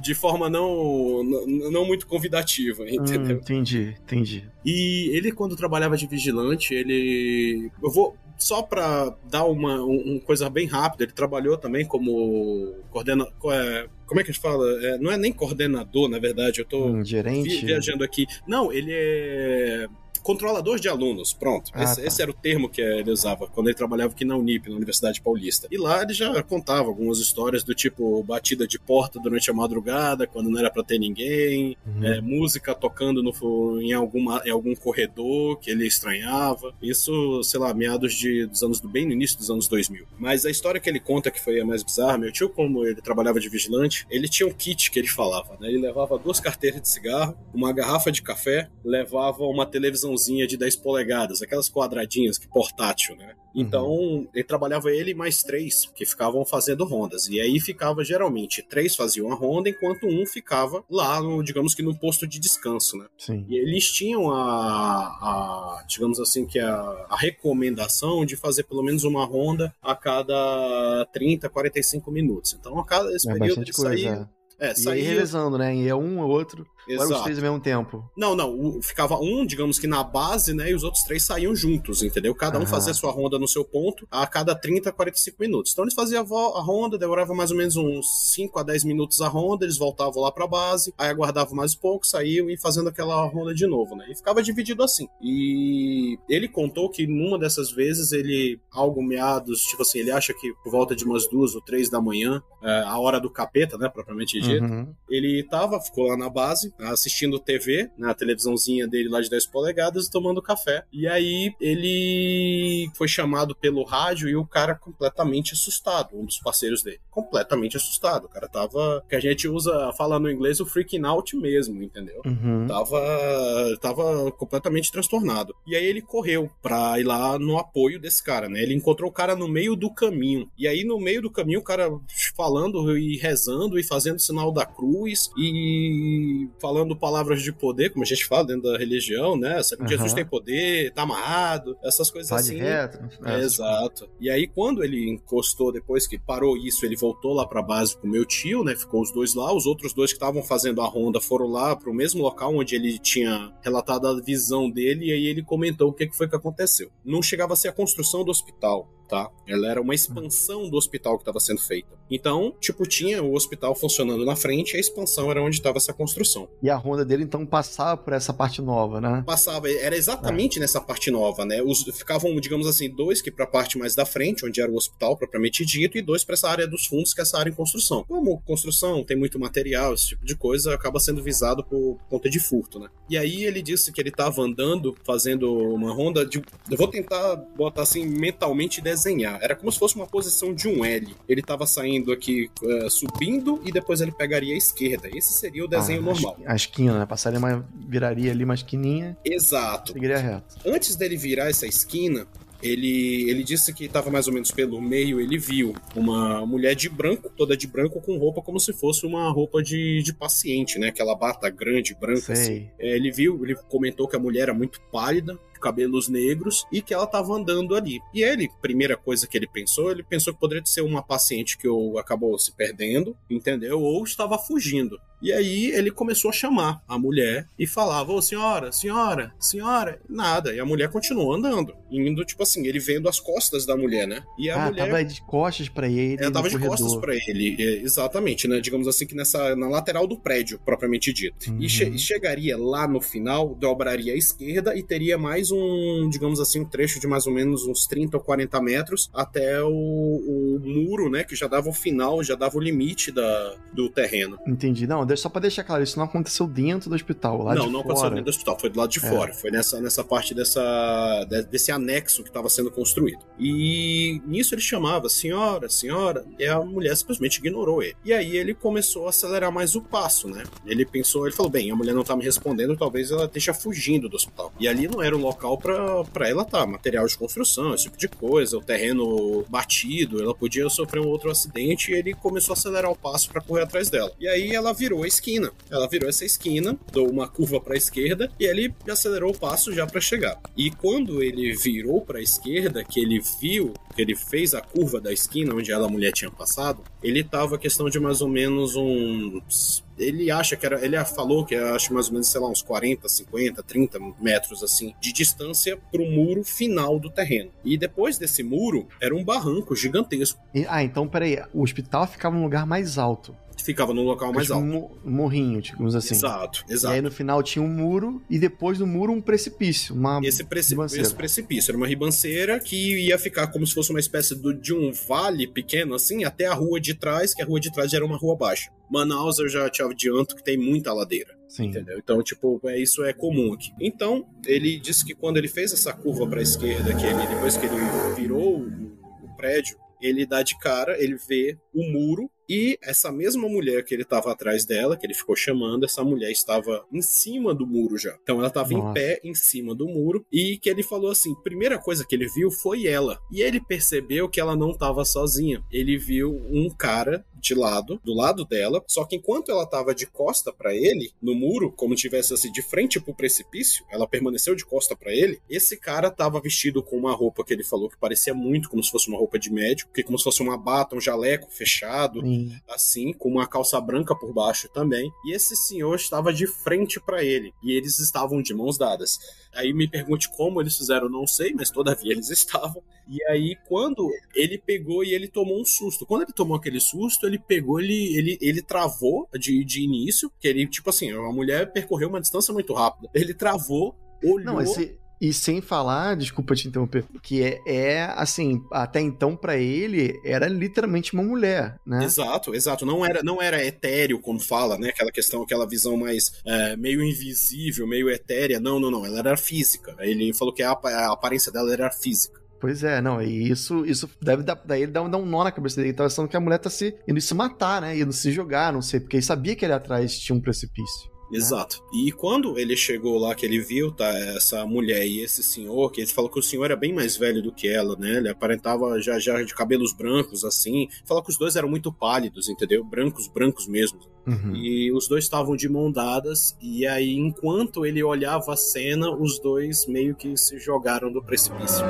de 0.00 0.14
forma 0.14 0.48
não, 0.48 1.22
não, 1.24 1.70
não 1.70 1.84
muito 1.84 2.06
convidativa, 2.06 2.84
entendeu? 2.88 3.36
Hum, 3.36 3.40
entendi, 3.40 3.96
entendi. 4.02 4.48
E 4.64 5.10
ele, 5.12 5.32
quando 5.32 5.56
trabalhava 5.56 5.96
de 5.96 6.06
vigilante, 6.06 6.74
ele. 6.74 7.70
Eu 7.82 7.90
vou. 7.90 8.16
Só 8.36 8.62
para 8.62 9.14
dar 9.30 9.44
uma, 9.44 9.80
uma 9.82 10.20
coisa 10.20 10.50
bem 10.50 10.66
rápida, 10.66 11.04
ele 11.04 11.12
trabalhou 11.12 11.56
também 11.56 11.86
como 11.86 12.74
coordenador. 12.90 13.32
É, 13.52 13.86
como 14.06 14.20
é 14.20 14.24
que 14.24 14.30
a 14.30 14.32
gente 14.32 14.42
fala? 14.42 14.66
É, 14.84 14.98
não 14.98 15.10
é 15.10 15.16
nem 15.16 15.32
coordenador, 15.32 16.08
na 16.08 16.18
verdade, 16.18 16.60
eu 16.60 16.64
tô 16.64 16.84
um 16.84 17.04
gerente. 17.04 17.64
viajando 17.64 18.02
aqui. 18.02 18.26
Não, 18.46 18.72
ele 18.72 18.90
é 18.92 19.88
controlador 20.24 20.80
de 20.80 20.88
alunos, 20.88 21.34
pronto. 21.34 21.70
Ah, 21.74 21.84
esse, 21.84 21.96
tá. 22.00 22.06
esse, 22.06 22.22
era 22.22 22.30
o 22.30 22.34
termo 22.34 22.68
que 22.68 22.80
ele 22.80 23.10
usava 23.10 23.46
quando 23.46 23.68
ele 23.68 23.76
trabalhava 23.76 24.12
aqui 24.12 24.24
na 24.24 24.34
Unip, 24.34 24.70
na 24.70 24.76
Universidade 24.76 25.20
Paulista. 25.20 25.68
E 25.70 25.76
lá 25.76 26.02
ele 26.02 26.14
já 26.14 26.42
contava 26.42 26.88
algumas 26.88 27.18
histórias 27.18 27.62
do 27.62 27.74
tipo 27.74 28.22
batida 28.24 28.66
de 28.66 28.78
porta 28.78 29.20
durante 29.20 29.50
a 29.50 29.54
madrugada, 29.54 30.26
quando 30.26 30.50
não 30.50 30.58
era 30.58 30.70
para 30.70 30.82
ter 30.82 30.98
ninguém, 30.98 31.76
uhum. 31.86 32.04
é, 32.04 32.20
música 32.22 32.74
tocando 32.74 33.22
no, 33.22 33.80
em, 33.82 33.92
alguma, 33.92 34.42
em 34.46 34.50
algum 34.50 34.74
corredor 34.74 35.58
que 35.58 35.70
ele 35.70 35.86
estranhava. 35.86 36.74
Isso, 36.82 37.42
sei 37.44 37.60
lá, 37.60 37.74
meados 37.74 38.14
de, 38.14 38.46
dos 38.46 38.62
anos, 38.62 38.80
bem 38.80 39.04
no 39.04 39.12
início 39.12 39.36
dos 39.36 39.50
anos 39.50 39.68
2000. 39.68 40.06
Mas 40.18 40.46
a 40.46 40.50
história 40.50 40.80
que 40.80 40.88
ele 40.88 41.00
conta 41.00 41.30
que 41.30 41.40
foi 41.40 41.60
a 41.60 41.66
mais 41.66 41.82
bizarra, 41.82 42.16
meu 42.16 42.32
tio, 42.32 42.48
como 42.48 42.86
ele 42.86 43.02
trabalhava 43.02 43.38
de 43.38 43.50
vigilante, 43.50 44.06
ele 44.08 44.26
tinha 44.26 44.48
um 44.48 44.52
kit 44.52 44.90
que 44.90 44.98
ele 44.98 45.08
falava, 45.08 45.58
né? 45.60 45.68
Ele 45.68 45.78
levava 45.78 46.18
duas 46.18 46.40
carteiras 46.40 46.80
de 46.80 46.88
cigarro, 46.88 47.36
uma 47.52 47.72
garrafa 47.72 48.10
de 48.10 48.22
café, 48.22 48.70
levava 48.82 49.44
uma 49.44 49.66
televisão 49.66 50.13
televisãozinha 50.14 50.46
de 50.46 50.56
10 50.56 50.76
polegadas, 50.76 51.42
aquelas 51.42 51.68
quadradinhas 51.68 52.38
que 52.38 52.48
portátil, 52.48 53.16
né? 53.16 53.34
Uhum. 53.54 53.62
Então, 53.62 53.86
uhum. 53.86 54.28
ele 54.34 54.44
trabalhava 54.44 54.90
ele 54.90 55.12
e 55.12 55.14
mais 55.14 55.42
três 55.42 55.86
que 55.94 56.04
ficavam 56.04 56.44
fazendo 56.44 56.84
rondas. 56.84 57.28
E 57.28 57.40
aí 57.40 57.60
ficava 57.60 58.04
geralmente 58.04 58.62
três 58.62 58.96
faziam 58.96 59.30
a 59.30 59.34
ronda, 59.34 59.68
enquanto 59.68 60.06
um 60.06 60.26
ficava 60.26 60.84
lá, 60.90 61.20
no, 61.20 61.42
digamos 61.42 61.74
que 61.74 61.82
no 61.82 61.96
posto 61.96 62.26
de 62.26 62.40
descanso, 62.40 62.96
né? 62.96 63.06
Sim. 63.16 63.44
E 63.48 63.56
eles 63.56 63.90
tinham 63.90 64.30
a, 64.30 65.06
a 65.06 65.84
digamos 65.88 66.18
assim, 66.18 66.46
que 66.46 66.58
a, 66.58 66.72
a, 67.08 67.16
recomendação 67.16 68.24
de 68.24 68.36
fazer 68.36 68.64
pelo 68.64 68.82
menos 68.82 69.04
uma 69.04 69.24
ronda 69.24 69.74
a 69.80 69.94
cada 69.94 71.06
30, 71.12 71.48
45 71.48 72.10
minutos. 72.10 72.56
Então, 72.58 72.78
a 72.78 72.84
cada 72.84 73.12
esse 73.14 73.30
é 73.30 73.34
período 73.34 73.64
de 73.64 73.72
sair. 73.72 74.06
Coisa. 74.06 74.30
É, 74.58 74.72
e 74.78 74.88
aí 74.88 75.02
revezando, 75.02 75.58
né? 75.58 75.74
E 75.74 75.88
é 75.88 75.94
um 75.94 76.20
ou 76.20 76.30
outro. 76.30 76.66
Exato. 76.88 77.10
Ou 77.10 77.16
os 77.16 77.22
três 77.22 77.38
ao 77.38 77.42
mesmo 77.42 77.60
tempo? 77.60 78.10
Não, 78.16 78.34
não. 78.34 78.80
ficava 78.82 79.16
um, 79.18 79.44
digamos 79.46 79.78
que 79.78 79.86
na 79.86 80.02
base, 80.02 80.54
né? 80.54 80.70
E 80.70 80.74
os 80.74 80.84
outros 80.84 81.02
três 81.04 81.22
saíam 81.22 81.54
juntos, 81.54 82.02
entendeu? 82.02 82.34
Cada 82.34 82.58
um 82.58 82.66
fazia 82.66 82.94
sua 82.94 83.10
ronda 83.10 83.38
no 83.38 83.48
seu 83.48 83.64
ponto 83.64 84.06
a 84.10 84.26
cada 84.26 84.54
30, 84.54 84.92
45 84.92 85.36
minutos. 85.40 85.72
Então 85.72 85.84
eles 85.84 85.94
faziam 85.94 86.22
a, 86.22 86.60
ronda, 86.60 86.98
demorava 86.98 87.34
mais 87.34 87.50
ou 87.50 87.56
menos 87.56 87.76
uns 87.76 88.32
5 88.32 88.58
a 88.58 88.62
10 88.62 88.84
minutos 88.84 89.20
a 89.20 89.28
ronda, 89.28 89.64
eles 89.64 89.78
voltavam 89.78 90.22
lá 90.22 90.30
pra 90.30 90.46
base, 90.46 90.92
aí 90.98 91.08
aguardavam 91.08 91.54
mais 91.54 91.74
um 91.74 91.78
pouco, 91.78 92.06
saíam 92.06 92.50
e 92.50 92.56
fazendo 92.56 92.88
aquela 92.88 93.24
ronda 93.26 93.54
de 93.54 93.66
novo, 93.66 93.94
né? 93.94 94.06
E 94.10 94.16
ficava 94.16 94.42
dividido 94.42 94.82
assim. 94.82 95.08
E 95.22 96.18
ele 96.28 96.48
contou 96.48 96.88
que 96.90 97.06
numa 97.06 97.38
dessas 97.38 97.70
vezes 97.70 98.12
ele, 98.12 98.60
algo 98.70 99.02
meados, 99.02 99.60
tipo 99.62 99.82
assim, 99.82 100.00
ele 100.00 100.10
acha 100.10 100.32
que 100.34 100.52
por 100.62 100.70
volta 100.70 100.94
de 100.94 101.04
umas 101.04 101.28
duas 101.28 101.54
ou 101.54 101.60
três 101.60 101.88
da 101.88 102.00
manhã, 102.00 102.42
é, 102.62 102.80
a 102.80 102.98
hora 102.98 103.20
do 103.20 103.30
capeta, 103.30 103.76
né? 103.76 103.88
Propriamente 103.88 104.40
dito, 104.40 104.64
uhum. 104.64 104.94
ele 105.08 105.42
tava, 105.44 105.80
ficou 105.80 106.08
lá 106.08 106.16
na 106.16 106.28
base, 106.28 106.73
assistindo 106.78 107.38
TV, 107.38 107.90
na 107.96 108.14
televisãozinha 108.14 108.86
dele 108.86 109.08
lá 109.08 109.20
de 109.20 109.30
10 109.30 109.46
polegadas, 109.46 110.08
tomando 110.08 110.42
café. 110.42 110.84
E 110.92 111.06
aí 111.06 111.52
ele 111.60 112.90
foi 112.94 113.08
chamado 113.08 113.54
pelo 113.54 113.84
rádio 113.84 114.28
e 114.28 114.36
o 114.36 114.46
cara 114.46 114.74
completamente 114.74 115.52
assustado, 115.52 116.16
um 116.16 116.24
dos 116.24 116.38
parceiros 116.38 116.82
dele. 116.82 117.00
Completamente 117.10 117.76
assustado. 117.76 118.24
O 118.24 118.28
cara 118.28 118.48
tava. 118.48 119.04
que 119.08 119.16
a 119.16 119.20
gente 119.20 119.48
usa, 119.48 119.92
fala 119.96 120.18
no 120.18 120.30
inglês, 120.30 120.60
o 120.60 120.66
freaking 120.66 121.04
out 121.04 121.36
mesmo, 121.36 121.82
entendeu? 121.82 122.22
Uhum. 122.24 122.66
Tava, 122.66 123.78
tava 123.80 124.32
completamente 124.32 124.90
transtornado. 124.90 125.54
E 125.66 125.76
aí 125.76 125.84
ele 125.84 126.02
correu 126.02 126.50
pra 126.62 126.98
ir 126.98 127.04
lá 127.04 127.38
no 127.38 127.58
apoio 127.58 128.00
desse 128.00 128.22
cara, 128.22 128.48
né? 128.48 128.62
Ele 128.62 128.74
encontrou 128.74 129.10
o 129.10 129.12
cara 129.12 129.36
no 129.36 129.48
meio 129.48 129.76
do 129.76 129.92
caminho. 129.92 130.50
E 130.56 130.66
aí 130.66 130.84
no 130.84 130.98
meio 130.98 131.22
do 131.22 131.30
caminho, 131.30 131.60
o 131.60 131.64
cara 131.64 131.90
falando 132.36 132.96
e 132.98 133.16
rezando 133.16 133.78
e 133.78 133.82
fazendo 133.82 134.18
sinal 134.18 134.52
da 134.52 134.66
cruz 134.66 135.30
e 135.36 136.48
falando 136.64 136.96
palavras 136.96 137.42
de 137.42 137.52
poder, 137.52 137.90
como 137.90 138.02
a 138.02 138.06
gente 138.06 138.24
fala 138.24 138.46
dentro 138.46 138.72
da 138.72 138.78
religião, 138.78 139.36
né? 139.36 139.60
Uhum. 139.78 139.86
Jesus 139.86 140.14
tem 140.14 140.24
poder, 140.24 140.90
tá 140.94 141.02
amarrado, 141.02 141.76
essas 141.84 142.10
coisas 142.10 142.30
Vai 142.30 142.40
assim. 142.40 142.56
Reto. 142.56 142.98
É, 143.22 143.40
exato. 143.40 144.08
E 144.18 144.30
aí, 144.30 144.46
quando 144.46 144.82
ele 144.82 145.10
encostou, 145.10 145.70
depois 145.70 146.06
que 146.06 146.18
parou 146.18 146.56
isso, 146.56 146.86
ele 146.86 146.96
voltou 146.96 147.34
lá 147.34 147.46
pra 147.46 147.60
base 147.60 147.94
com 147.98 148.08
meu 148.08 148.24
tio, 148.24 148.64
né? 148.64 148.74
Ficou 148.74 149.02
os 149.02 149.12
dois 149.12 149.34
lá. 149.34 149.52
Os 149.52 149.66
outros 149.66 149.92
dois 149.92 150.10
que 150.10 150.16
estavam 150.16 150.42
fazendo 150.42 150.80
a 150.80 150.86
ronda 150.86 151.20
foram 151.20 151.48
lá 151.48 151.76
pro 151.76 151.92
mesmo 151.92 152.22
local 152.22 152.56
onde 152.56 152.74
ele 152.74 152.98
tinha 152.98 153.52
relatado 153.60 154.08
a 154.08 154.18
visão 154.18 154.70
dele, 154.70 155.08
e 155.08 155.12
aí 155.12 155.26
ele 155.26 155.42
comentou 155.42 155.90
o 155.90 155.92
que 155.92 156.08
foi 156.12 156.26
que 156.26 156.36
aconteceu. 156.36 156.90
Não 157.04 157.20
chegava 157.20 157.52
a 157.52 157.56
ser 157.56 157.68
a 157.68 157.72
construção 157.72 158.24
do 158.24 158.30
hospital 158.30 158.88
tá? 159.08 159.30
Ela 159.46 159.70
era 159.70 159.80
uma 159.80 159.94
expansão 159.94 160.68
do 160.68 160.76
hospital 160.76 161.16
que 161.16 161.22
estava 161.22 161.40
sendo 161.40 161.60
feita. 161.60 161.94
Então, 162.10 162.54
tipo, 162.60 162.86
tinha 162.86 163.22
o 163.22 163.34
hospital 163.34 163.74
funcionando 163.74 164.24
na 164.24 164.36
frente 164.36 164.74
e 164.74 164.76
a 164.76 164.80
expansão 164.80 165.30
era 165.30 165.42
onde 165.42 165.56
estava 165.56 165.78
essa 165.78 165.92
construção. 165.92 166.48
E 166.62 166.70
a 166.70 166.76
ronda 166.76 167.04
dele, 167.04 167.24
então, 167.24 167.44
passava 167.46 167.96
por 167.96 168.12
essa 168.12 168.32
parte 168.32 168.60
nova, 168.60 169.00
né? 169.00 169.22
Passava, 169.26 169.70
era 169.70 169.96
exatamente 169.96 170.58
é. 170.58 170.60
nessa 170.60 170.80
parte 170.80 171.10
nova, 171.10 171.44
né? 171.44 171.62
Os, 171.62 171.82
ficavam, 171.82 172.38
digamos 172.40 172.66
assim, 172.66 172.90
dois 172.90 173.22
que 173.22 173.30
para 173.30 173.44
a 173.44 173.48
parte 173.48 173.78
mais 173.78 173.94
da 173.94 174.04
frente, 174.04 174.44
onde 174.44 174.60
era 174.60 174.70
o 174.70 174.76
hospital 174.76 175.16
propriamente 175.16 175.64
dito, 175.64 175.96
e 175.96 176.02
dois 176.02 176.24
para 176.24 176.34
essa 176.34 176.48
área 176.48 176.66
dos 176.66 176.86
fundos, 176.86 177.14
que 177.14 177.20
é 177.20 177.22
essa 177.22 177.38
área 177.38 177.50
em 177.50 177.54
construção. 177.54 178.04
Como 178.04 178.40
construção 178.42 179.02
tem 179.04 179.16
muito 179.16 179.38
material, 179.38 179.94
esse 179.94 180.08
tipo 180.08 180.24
de 180.24 180.36
coisa, 180.36 180.74
acaba 180.74 181.00
sendo 181.00 181.22
visado 181.22 181.64
por 181.64 181.98
conta 182.08 182.28
de 182.28 182.38
furto, 182.38 182.78
né? 182.78 182.88
E 183.08 183.16
aí 183.16 183.44
ele 183.44 183.62
disse 183.62 183.92
que 183.92 184.00
ele 184.00 184.10
estava 184.10 184.42
andando, 184.42 184.96
fazendo 185.04 185.52
uma 185.52 185.92
ronda 185.92 186.24
de. 186.24 186.42
Eu 186.70 186.76
vou 186.76 186.88
tentar 186.88 187.36
botar 187.56 187.82
assim 187.82 188.06
mentalmente 188.06 188.80
desenhar. 188.94 189.38
Era 189.42 189.54
como 189.54 189.70
se 189.70 189.78
fosse 189.78 189.96
uma 189.96 190.06
posição 190.06 190.54
de 190.54 190.68
um 190.68 190.84
L. 190.84 191.14
Ele 191.28 191.40
estava 191.40 191.66
saindo 191.66 192.12
aqui 192.12 192.50
uh, 192.62 192.88
subindo 192.88 193.60
e 193.64 193.72
depois 193.72 194.00
ele 194.00 194.12
pegaria 194.12 194.54
a 194.54 194.56
esquerda. 194.56 195.08
Esse 195.12 195.32
seria 195.32 195.64
o 195.64 195.68
desenho 195.68 196.00
ah, 196.00 196.04
normal. 196.04 196.36
A 196.46 196.54
esquina, 196.54 196.98
né? 196.98 197.06
Passaria 197.06 197.38
uma. 197.38 197.66
viraria 197.88 198.30
ali 198.30 198.44
uma 198.44 198.54
esquininha. 198.54 199.16
Exato. 199.24 199.92
Seguiria 199.92 200.18
reto. 200.18 200.56
Antes 200.64 200.96
dele 200.96 201.16
virar 201.16 201.50
essa 201.50 201.66
esquina, 201.66 202.26
ele, 202.64 203.28
ele 203.28 203.44
disse 203.44 203.74
que 203.74 203.84
estava 203.84 204.10
mais 204.10 204.26
ou 204.26 204.32
menos 204.32 204.50
pelo 204.50 204.80
meio, 204.80 205.20
ele 205.20 205.36
viu 205.36 205.74
uma 205.94 206.46
mulher 206.46 206.74
de 206.74 206.88
branco, 206.88 207.30
toda 207.36 207.54
de 207.54 207.66
branco, 207.66 208.00
com 208.00 208.16
roupa 208.16 208.40
como 208.40 208.58
se 208.58 208.72
fosse 208.72 209.04
uma 209.04 209.30
roupa 209.30 209.62
de, 209.62 210.02
de 210.02 210.14
paciente, 210.14 210.78
né? 210.78 210.88
Aquela 210.88 211.14
bata 211.14 211.50
grande, 211.50 211.94
branca, 211.94 212.34
Sei. 212.34 212.34
assim. 212.34 212.70
É, 212.78 212.96
ele 212.96 213.10
viu, 213.10 213.44
ele 213.44 213.54
comentou 213.68 214.08
que 214.08 214.16
a 214.16 214.18
mulher 214.18 214.44
era 214.44 214.54
muito 214.54 214.80
pálida, 214.90 215.38
cabelos 215.64 216.08
negros 216.08 216.66
e 216.70 216.82
que 216.82 216.92
ela 216.92 217.04
estava 217.04 217.32
andando 217.32 217.74
ali. 217.74 217.98
E 218.12 218.22
ele, 218.22 218.50
primeira 218.60 218.98
coisa 218.98 219.26
que 219.26 219.38
ele 219.38 219.46
pensou, 219.46 219.90
ele 219.90 220.02
pensou 220.02 220.34
que 220.34 220.38
poderia 220.38 220.62
ser 220.66 220.82
uma 220.82 221.02
paciente 221.02 221.56
que 221.56 221.66
acabou 221.98 222.38
se 222.38 222.52
perdendo, 222.52 223.16
entendeu? 223.30 223.80
Ou 223.80 224.04
estava 224.04 224.36
fugindo. 224.36 225.00
E 225.22 225.32
aí 225.32 225.70
ele 225.70 225.90
começou 225.90 226.28
a 226.28 226.34
chamar 226.34 226.82
a 226.86 226.98
mulher 226.98 227.48
e 227.58 227.66
falava: 227.66 228.12
Ô 228.12 228.20
senhora, 228.20 228.70
senhora, 228.72 229.32
senhora, 229.40 229.98
nada. 230.06 230.54
E 230.54 230.60
a 230.60 230.66
mulher 230.66 230.90
continuou 230.90 231.32
andando, 231.32 231.74
indo, 231.90 232.22
tipo 232.26 232.42
assim, 232.42 232.66
ele 232.66 232.78
vendo 232.78 233.08
as 233.08 233.18
costas 233.18 233.64
da 233.64 233.74
mulher, 233.74 234.06
né? 234.06 234.22
E 234.38 234.50
a 234.50 234.54
ah, 234.54 234.70
mulher. 234.70 234.84
tava 234.84 235.02
de 235.02 235.22
costas 235.22 235.70
para 235.70 235.88
ele. 235.88 236.22
Ela 236.22 236.30
tava 236.30 236.50
de 236.50 236.58
corredor. 236.58 236.76
costas 236.76 237.00
para 237.00 237.14
ele, 237.14 237.56
é, 237.58 237.76
exatamente, 237.76 238.46
né? 238.46 238.60
Digamos 238.60 238.86
assim, 238.86 239.06
que 239.06 239.14
nessa, 239.14 239.56
na 239.56 239.66
lateral 239.66 240.06
do 240.06 240.18
prédio, 240.18 240.60
propriamente 240.62 241.10
dito. 241.10 241.50
Uhum. 241.50 241.62
E 241.62 241.70
che 241.70 241.96
chegaria 241.96 242.58
lá 242.58 242.86
no 242.86 243.00
final, 243.00 243.54
dobraria 243.54 244.12
à 244.12 244.16
esquerda 244.16 244.76
e 244.76 244.82
teria 244.82 245.16
mais 245.16 245.50
um, 245.54 246.08
digamos 246.08 246.40
assim, 246.40 246.60
um 246.60 246.64
trecho 246.64 247.00
de 247.00 247.06
mais 247.06 247.26
ou 247.26 247.32
menos 247.32 247.66
uns 247.66 247.86
30 247.86 248.16
ou 248.16 248.22
40 248.22 248.60
metros 248.60 249.10
até 249.12 249.62
o, 249.62 249.68
o 249.68 250.60
muro, 250.62 251.10
né? 251.10 251.24
Que 251.24 251.34
já 251.34 251.46
dava 251.46 251.68
o 251.68 251.72
final, 251.72 252.22
já 252.22 252.34
dava 252.34 252.56
o 252.56 252.60
limite 252.60 253.10
da, 253.10 253.56
do 253.72 253.88
terreno. 253.88 254.38
Entendi. 254.46 254.86
Não, 254.86 255.06
só 255.16 255.28
pra 255.28 255.40
deixar 255.40 255.64
claro, 255.64 255.82
isso 255.82 255.98
não 255.98 256.06
aconteceu 256.06 256.46
dentro 256.46 256.88
do 256.88 256.94
hospital, 256.94 257.42
lá 257.42 257.54
não, 257.54 257.66
de 257.66 257.72
não 257.72 257.82
fora. 257.82 257.92
aconteceu 257.92 258.10
dentro 258.10 258.24
do 258.24 258.30
hospital, 258.30 258.60
foi 258.60 258.70
do 258.70 258.78
lado 258.78 258.90
de 258.90 259.04
é. 259.04 259.08
fora. 259.08 259.32
Foi 259.32 259.50
nessa, 259.50 259.80
nessa 259.80 260.04
parte 260.04 260.34
dessa, 260.34 261.24
desse 261.50 261.70
anexo 261.70 262.22
que 262.22 262.28
estava 262.28 262.48
sendo 262.48 262.70
construído. 262.70 263.20
E 263.38 264.20
nisso 264.26 264.54
ele 264.54 264.62
chamava, 264.62 265.08
senhora, 265.08 265.68
senhora, 265.68 266.24
e 266.38 266.46
a 266.46 266.60
mulher 266.60 266.96
simplesmente 266.96 267.38
ignorou 267.38 267.82
ele. 267.82 267.96
E 268.04 268.12
aí 268.12 268.36
ele 268.36 268.54
começou 268.54 269.06
a 269.06 269.10
acelerar 269.10 269.52
mais 269.52 269.74
o 269.74 269.80
passo, 269.80 270.28
né? 270.28 270.42
Ele 270.66 270.84
pensou, 270.84 271.26
ele 271.26 271.34
falou, 271.34 271.50
bem, 271.50 271.70
a 271.70 271.76
mulher 271.76 271.94
não 271.94 272.04
tá 272.04 272.16
me 272.16 272.24
respondendo, 272.24 272.76
talvez 272.76 273.10
ela 273.10 273.24
esteja 273.24 273.52
fugindo 273.54 274.08
do 274.08 274.16
hospital. 274.16 274.52
E 274.58 274.68
ali 274.68 274.88
não 274.88 275.02
era 275.02 275.16
o 275.16 275.20
local 275.20 275.43
para 275.56 276.28
ela 276.28 276.44
tá, 276.44 276.66
material 276.66 277.06
de 277.06 277.16
construção, 277.16 277.74
esse 277.74 277.84
tipo 277.84 277.98
de 277.98 278.08
coisa, 278.08 278.56
o 278.56 278.62
terreno 278.62 279.44
batido, 279.48 280.22
ela 280.22 280.34
podia 280.34 280.68
sofrer 280.68 281.00
um 281.00 281.08
outro 281.08 281.30
acidente 281.30 281.92
e 281.92 281.94
ele 281.94 282.14
começou 282.14 282.52
a 282.52 282.56
acelerar 282.56 282.90
o 282.90 282.96
passo 282.96 283.28
para 283.28 283.40
correr 283.40 283.62
atrás 283.62 283.90
dela. 283.90 284.12
E 284.18 284.26
aí 284.26 284.54
ela 284.54 284.72
virou 284.72 285.02
a 285.02 285.06
esquina. 285.06 285.52
Ela 285.70 285.88
virou 285.88 286.08
essa 286.08 286.24
esquina, 286.24 286.76
deu 286.92 287.04
uma 287.04 287.28
curva 287.28 287.60
para 287.60 287.74
a 287.74 287.76
esquerda 287.76 288.30
e 288.38 288.44
ele 288.44 288.74
acelerou 288.88 289.32
o 289.32 289.38
passo 289.38 289.72
já 289.72 289.86
para 289.86 290.00
chegar. 290.00 290.40
E 290.56 290.70
quando 290.70 291.22
ele 291.22 291.54
virou 291.54 292.00
para 292.00 292.18
a 292.18 292.22
esquerda, 292.22 292.84
que 292.84 293.00
ele 293.00 293.20
viu, 293.40 293.74
que 293.94 294.02
ele 294.02 294.16
fez 294.16 294.54
a 294.54 294.60
curva 294.60 295.00
da 295.00 295.12
esquina 295.12 295.54
onde 295.54 295.70
ela 295.70 295.86
a 295.86 295.88
mulher 295.88 296.12
tinha 296.12 296.30
passado, 296.30 296.82
ele 297.02 297.22
tava 297.22 297.56
a 297.56 297.58
questão 297.58 297.90
de 297.90 298.00
mais 298.00 298.20
ou 298.20 298.28
menos 298.28 298.74
uns 298.74 299.83
ele 299.98 300.30
acha 300.30 300.56
que 300.56 300.66
era. 300.66 300.84
Ele 300.84 301.02
falou 301.04 301.44
que 301.44 301.54
acho 301.54 301.92
mais 301.92 302.06
ou 302.06 302.12
menos, 302.12 302.28
sei 302.28 302.40
lá, 302.40 302.48
uns 302.48 302.62
40, 302.62 303.08
50, 303.08 303.62
30 303.62 303.98
metros 304.20 304.62
assim 304.62 304.94
de 305.00 305.12
distância 305.12 305.76
para 305.90 306.02
o 306.02 306.10
muro 306.10 306.44
final 306.44 306.98
do 306.98 307.10
terreno. 307.10 307.50
E 307.64 307.76
depois 307.76 308.18
desse 308.18 308.42
muro 308.42 308.88
era 309.00 309.14
um 309.14 309.24
barranco 309.24 309.74
gigantesco. 309.74 310.40
E, 310.54 310.66
ah, 310.68 310.82
então 310.82 311.08
peraí, 311.08 311.42
o 311.52 311.62
hospital 311.62 312.06
ficava 312.06 312.36
num 312.36 312.42
lugar 312.42 312.66
mais 312.66 312.98
alto 312.98 313.36
ficava 313.62 313.94
no 313.94 314.02
local 314.02 314.32
mais 314.32 314.50
alto. 314.50 314.64
Um 314.64 315.10
morrinho, 315.10 315.60
digamos 315.60 315.94
assim. 315.94 316.14
Exato, 316.14 316.64
exato. 316.68 316.94
E 316.94 316.96
aí 316.96 317.02
no 317.02 317.10
final 317.10 317.42
tinha 317.42 317.62
um 317.62 317.68
muro 317.68 318.22
e 318.28 318.38
depois 318.38 318.78
do 318.78 318.86
muro 318.86 319.12
um 319.12 319.20
precipício, 319.20 319.94
uma 319.94 320.20
esse, 320.24 320.44
preci 320.44 320.74
esse 320.80 321.14
precipício 321.14 321.70
era 321.70 321.76
uma 321.76 321.86
ribanceira 321.86 322.58
que 322.58 323.06
ia 323.06 323.18
ficar 323.18 323.48
como 323.48 323.66
se 323.66 323.74
fosse 323.74 323.90
uma 323.90 324.00
espécie 324.00 324.34
do, 324.34 324.52
de 324.52 324.74
um 324.74 324.92
vale 324.92 325.46
pequeno 325.46 325.94
assim 325.94 326.24
até 326.24 326.46
a 326.46 326.54
rua 326.54 326.80
de 326.80 326.94
trás, 326.94 327.34
que 327.34 327.42
a 327.42 327.46
rua 327.46 327.60
de 327.60 327.72
trás 327.72 327.92
era 327.92 328.04
uma 328.04 328.16
rua 328.16 328.36
baixa. 328.36 328.70
Manaus 328.90 329.38
eu 329.38 329.48
já 329.48 329.68
te 329.68 329.82
adianto 329.82 330.36
que 330.36 330.42
tem 330.42 330.56
muita 330.56 330.92
ladeira. 330.92 331.34
Sim. 331.48 331.66
Entendeu? 331.66 331.98
Então, 331.98 332.22
tipo, 332.22 332.60
é, 332.64 332.78
isso 332.78 333.04
é 333.04 333.12
comum 333.12 333.52
aqui. 333.52 333.70
Então, 333.80 334.26
ele 334.44 334.78
disse 334.78 335.04
que 335.04 335.14
quando 335.14 335.36
ele 335.36 335.46
fez 335.46 335.72
essa 335.72 335.92
curva 335.92 336.26
para 336.26 336.40
a 336.40 336.42
esquerda, 336.42 336.92
que 336.94 337.06
ele, 337.06 337.26
depois 337.28 337.56
que 337.56 337.66
ele 337.66 337.76
virou 338.16 338.58
o, 338.58 338.98
o 339.22 339.36
prédio, 339.36 339.76
ele 340.00 340.26
dá 340.26 340.42
de 340.42 340.58
cara, 340.58 341.00
ele 341.02 341.16
vê 341.16 341.56
o 341.72 341.82
muro 341.90 342.30
e 342.48 342.78
essa 342.82 343.10
mesma 343.10 343.48
mulher 343.48 343.84
que 343.84 343.94
ele 343.94 344.02
estava 344.02 344.32
atrás 344.32 344.64
dela, 344.64 344.96
que 344.96 345.06
ele 345.06 345.14
ficou 345.14 345.36
chamando, 345.36 345.84
essa 345.84 346.04
mulher 346.04 346.30
estava 346.30 346.84
em 346.92 347.02
cima 347.02 347.54
do 347.54 347.66
muro 347.66 347.96
já. 347.96 348.16
Então 348.22 348.38
ela 348.38 348.48
estava 348.48 348.74
em 348.74 348.92
pé 348.92 349.20
em 349.24 349.34
cima 349.34 349.74
do 349.74 349.86
muro 349.86 350.24
e 350.32 350.58
que 350.58 350.68
ele 350.68 350.82
falou 350.82 351.10
assim: 351.10 351.34
primeira 351.42 351.78
coisa 351.78 352.04
que 352.06 352.14
ele 352.14 352.28
viu 352.28 352.50
foi 352.50 352.86
ela. 352.86 353.18
E 353.30 353.42
ele 353.42 353.60
percebeu 353.60 354.28
que 354.28 354.40
ela 354.40 354.56
não 354.56 354.70
estava 354.70 355.04
sozinha. 355.04 355.62
Ele 355.70 355.96
viu 355.96 356.30
um 356.50 356.68
cara 356.70 357.24
de 357.44 357.54
lado, 357.54 358.00
do 358.02 358.14
lado 358.14 358.44
dela, 358.44 358.82
só 358.88 359.04
que 359.04 359.16
enquanto 359.16 359.50
ela 359.50 359.64
estava 359.64 359.94
de 359.94 360.06
costa 360.06 360.50
para 360.50 360.74
ele, 360.74 361.12
no 361.20 361.34
muro, 361.34 361.70
como 361.70 361.94
tivesse 361.94 362.32
assim 362.32 362.50
de 362.50 362.62
frente 362.62 362.98
pro 362.98 363.14
precipício, 363.14 363.84
ela 363.90 364.08
permaneceu 364.08 364.54
de 364.54 364.64
costa 364.64 364.96
para 364.96 365.12
ele. 365.12 365.40
Esse 365.48 365.76
cara 365.76 366.08
estava 366.08 366.40
vestido 366.40 366.82
com 366.82 366.96
uma 366.96 367.14
roupa 367.14 367.44
que 367.44 367.52
ele 367.52 367.62
falou 367.62 367.90
que 367.90 367.98
parecia 367.98 368.32
muito 368.32 368.70
como 368.70 368.82
se 368.82 368.90
fosse 368.90 369.08
uma 369.08 369.18
roupa 369.18 369.38
de 369.38 369.52
médico, 369.52 369.92
que 369.92 370.02
como 370.02 370.16
se 370.18 370.24
fosse 370.24 370.42
uma 370.42 370.56
bata, 370.56 370.96
um 370.96 371.00
jaleco 371.00 371.50
fechado, 371.50 372.20
Sim. 372.22 372.56
assim, 372.68 373.12
com 373.12 373.28
uma 373.28 373.46
calça 373.46 373.78
branca 373.78 374.16
por 374.16 374.32
baixo 374.32 374.68
também. 374.72 375.12
E 375.26 375.34
esse 375.34 375.54
senhor 375.54 375.96
estava 375.96 376.32
de 376.32 376.46
frente 376.46 376.98
para 376.98 377.22
ele, 377.22 377.52
e 377.62 377.72
eles 377.72 377.98
estavam 377.98 378.40
de 378.40 378.54
mãos 378.54 378.78
dadas. 378.78 379.18
Aí 379.52 379.72
me 379.72 379.86
pergunte 379.86 380.28
como 380.30 380.60
eles 380.60 380.76
fizeram, 380.76 381.08
não 381.08 381.26
sei, 381.26 381.52
mas 381.52 381.70
todavia 381.70 382.12
eles 382.12 382.30
estavam. 382.32 382.82
E 383.06 383.22
aí, 383.24 383.56
quando 383.68 384.10
ele 384.34 384.56
pegou 384.56 385.04
e 385.04 385.14
ele 385.14 385.28
tomou 385.28 385.60
um 385.60 385.64
susto. 385.64 386.06
Quando 386.06 386.22
ele 386.22 386.32
tomou 386.32 386.56
aquele 386.56 386.80
susto, 386.80 387.26
ele 387.26 387.33
pegou, 387.38 387.80
ele, 387.80 388.16
ele, 388.16 388.38
ele 388.40 388.62
travou 388.62 389.28
de, 389.38 389.64
de 389.64 389.82
início, 389.82 390.30
que 390.40 390.48
ele, 390.48 390.66
tipo 390.66 390.90
assim, 390.90 391.12
a 391.12 391.32
mulher 391.32 391.72
percorreu 391.72 392.08
uma 392.08 392.20
distância 392.20 392.52
muito 392.52 392.72
rápida. 392.72 393.08
Ele 393.14 393.34
travou, 393.34 393.94
olhou. 394.22 394.54
Não, 394.54 394.60
esse, 394.60 394.96
e 395.20 395.32
sem 395.32 395.62
falar, 395.62 396.16
desculpa 396.16 396.54
te 396.54 396.68
interromper, 396.68 397.04
que 397.22 397.42
é, 397.42 397.60
é 397.66 398.02
assim, 398.16 398.62
até 398.70 399.00
então 399.00 399.36
para 399.36 399.56
ele 399.56 400.20
era 400.24 400.48
literalmente 400.48 401.14
uma 401.14 401.22
mulher, 401.22 401.78
né? 401.86 402.04
Exato, 402.04 402.54
exato. 402.54 402.84
Não 402.84 403.06
era, 403.06 403.22
não 403.22 403.40
era 403.40 403.64
etéreo, 403.64 404.20
como 404.20 404.40
fala, 404.40 404.76
né? 404.76 404.88
Aquela 404.88 405.10
questão, 405.10 405.42
aquela 405.42 405.66
visão 405.66 405.96
mais 405.96 406.32
é, 406.44 406.76
meio 406.76 407.02
invisível, 407.02 407.86
meio 407.86 408.10
etérea. 408.10 408.60
Não, 408.60 408.78
não, 408.78 408.90
não. 408.90 409.06
Ela 409.06 409.20
era 409.20 409.36
física. 409.36 409.96
Ele 410.00 410.34
falou 410.34 410.52
que 410.52 410.62
a, 410.62 410.72
a 410.72 411.12
aparência 411.12 411.50
dela 411.50 411.72
era 411.72 411.90
física. 411.90 412.43
Pois 412.64 412.82
é, 412.82 412.98
não, 412.98 413.20
e 413.20 413.50
isso, 413.50 413.84
isso 413.84 414.08
deve 414.22 414.42
dar, 414.42 414.54
daí 414.64 414.84
ele 414.84 414.90
dá, 414.90 415.06
dá 415.06 415.18
um 415.18 415.26
nó 415.26 415.44
na 415.44 415.52
cabeça 415.52 415.76
dele, 415.76 415.88
ele 415.88 415.96
tava 415.98 416.06
achando 416.06 416.26
que 416.26 416.34
a 416.34 416.40
mulher 416.40 416.56
tá 416.56 416.70
se, 416.70 416.96
indo 417.06 417.20
se 417.20 417.34
matar, 417.34 417.82
né, 417.82 417.98
indo 417.98 418.10
se 418.10 418.32
jogar, 418.32 418.72
não 418.72 418.80
sei, 418.80 419.00
porque 419.00 419.16
ele 419.16 419.22
sabia 419.22 419.54
que 419.54 419.66
ali 419.66 419.74
atrás 419.74 420.18
tinha 420.18 420.34
um 420.34 420.40
precipício. 420.40 421.12
Exato. 421.30 421.84
E 421.92 422.10
quando 422.10 422.58
ele 422.58 422.74
chegou 422.74 423.18
lá, 423.18 423.34
que 423.34 423.44
ele 423.44 423.60
viu 423.60 423.92
tá, 423.92 424.08
essa 424.34 424.64
mulher 424.64 425.06
e 425.06 425.20
esse 425.20 425.42
senhor, 425.42 425.90
que 425.90 426.00
ele 426.00 426.10
falou 426.10 426.30
que 426.30 426.38
o 426.38 426.42
senhor 426.42 426.64
era 426.64 426.76
bem 426.76 426.94
mais 426.94 427.18
velho 427.18 427.42
do 427.42 427.52
que 427.52 427.68
ela, 427.68 427.96
né? 427.96 428.16
Ele 428.16 428.30
aparentava 428.30 428.98
já, 428.98 429.18
já 429.18 429.42
de 429.42 429.54
cabelos 429.54 429.92
brancos, 429.92 430.42
assim. 430.42 430.88
Falou 431.04 431.22
que 431.22 431.30
os 431.30 431.36
dois 431.36 431.56
eram 431.56 431.68
muito 431.68 431.92
pálidos, 431.92 432.48
entendeu? 432.48 432.82
Brancos, 432.84 433.28
brancos 433.28 433.66
mesmo. 433.66 433.98
Uhum. 434.26 434.54
E 434.54 434.92
os 434.92 435.06
dois 435.08 435.24
estavam 435.24 435.56
de 435.56 435.68
mão 435.68 435.90
dadas, 435.90 436.56
e 436.62 436.86
aí, 436.86 437.14
enquanto 437.14 437.84
ele 437.84 438.02
olhava 438.02 438.54
a 438.54 438.56
cena, 438.56 439.10
os 439.10 439.38
dois 439.38 439.86
meio 439.86 440.14
que 440.14 440.36
se 440.36 440.58
jogaram 440.58 441.12
do 441.12 441.22
precipício. 441.22 441.84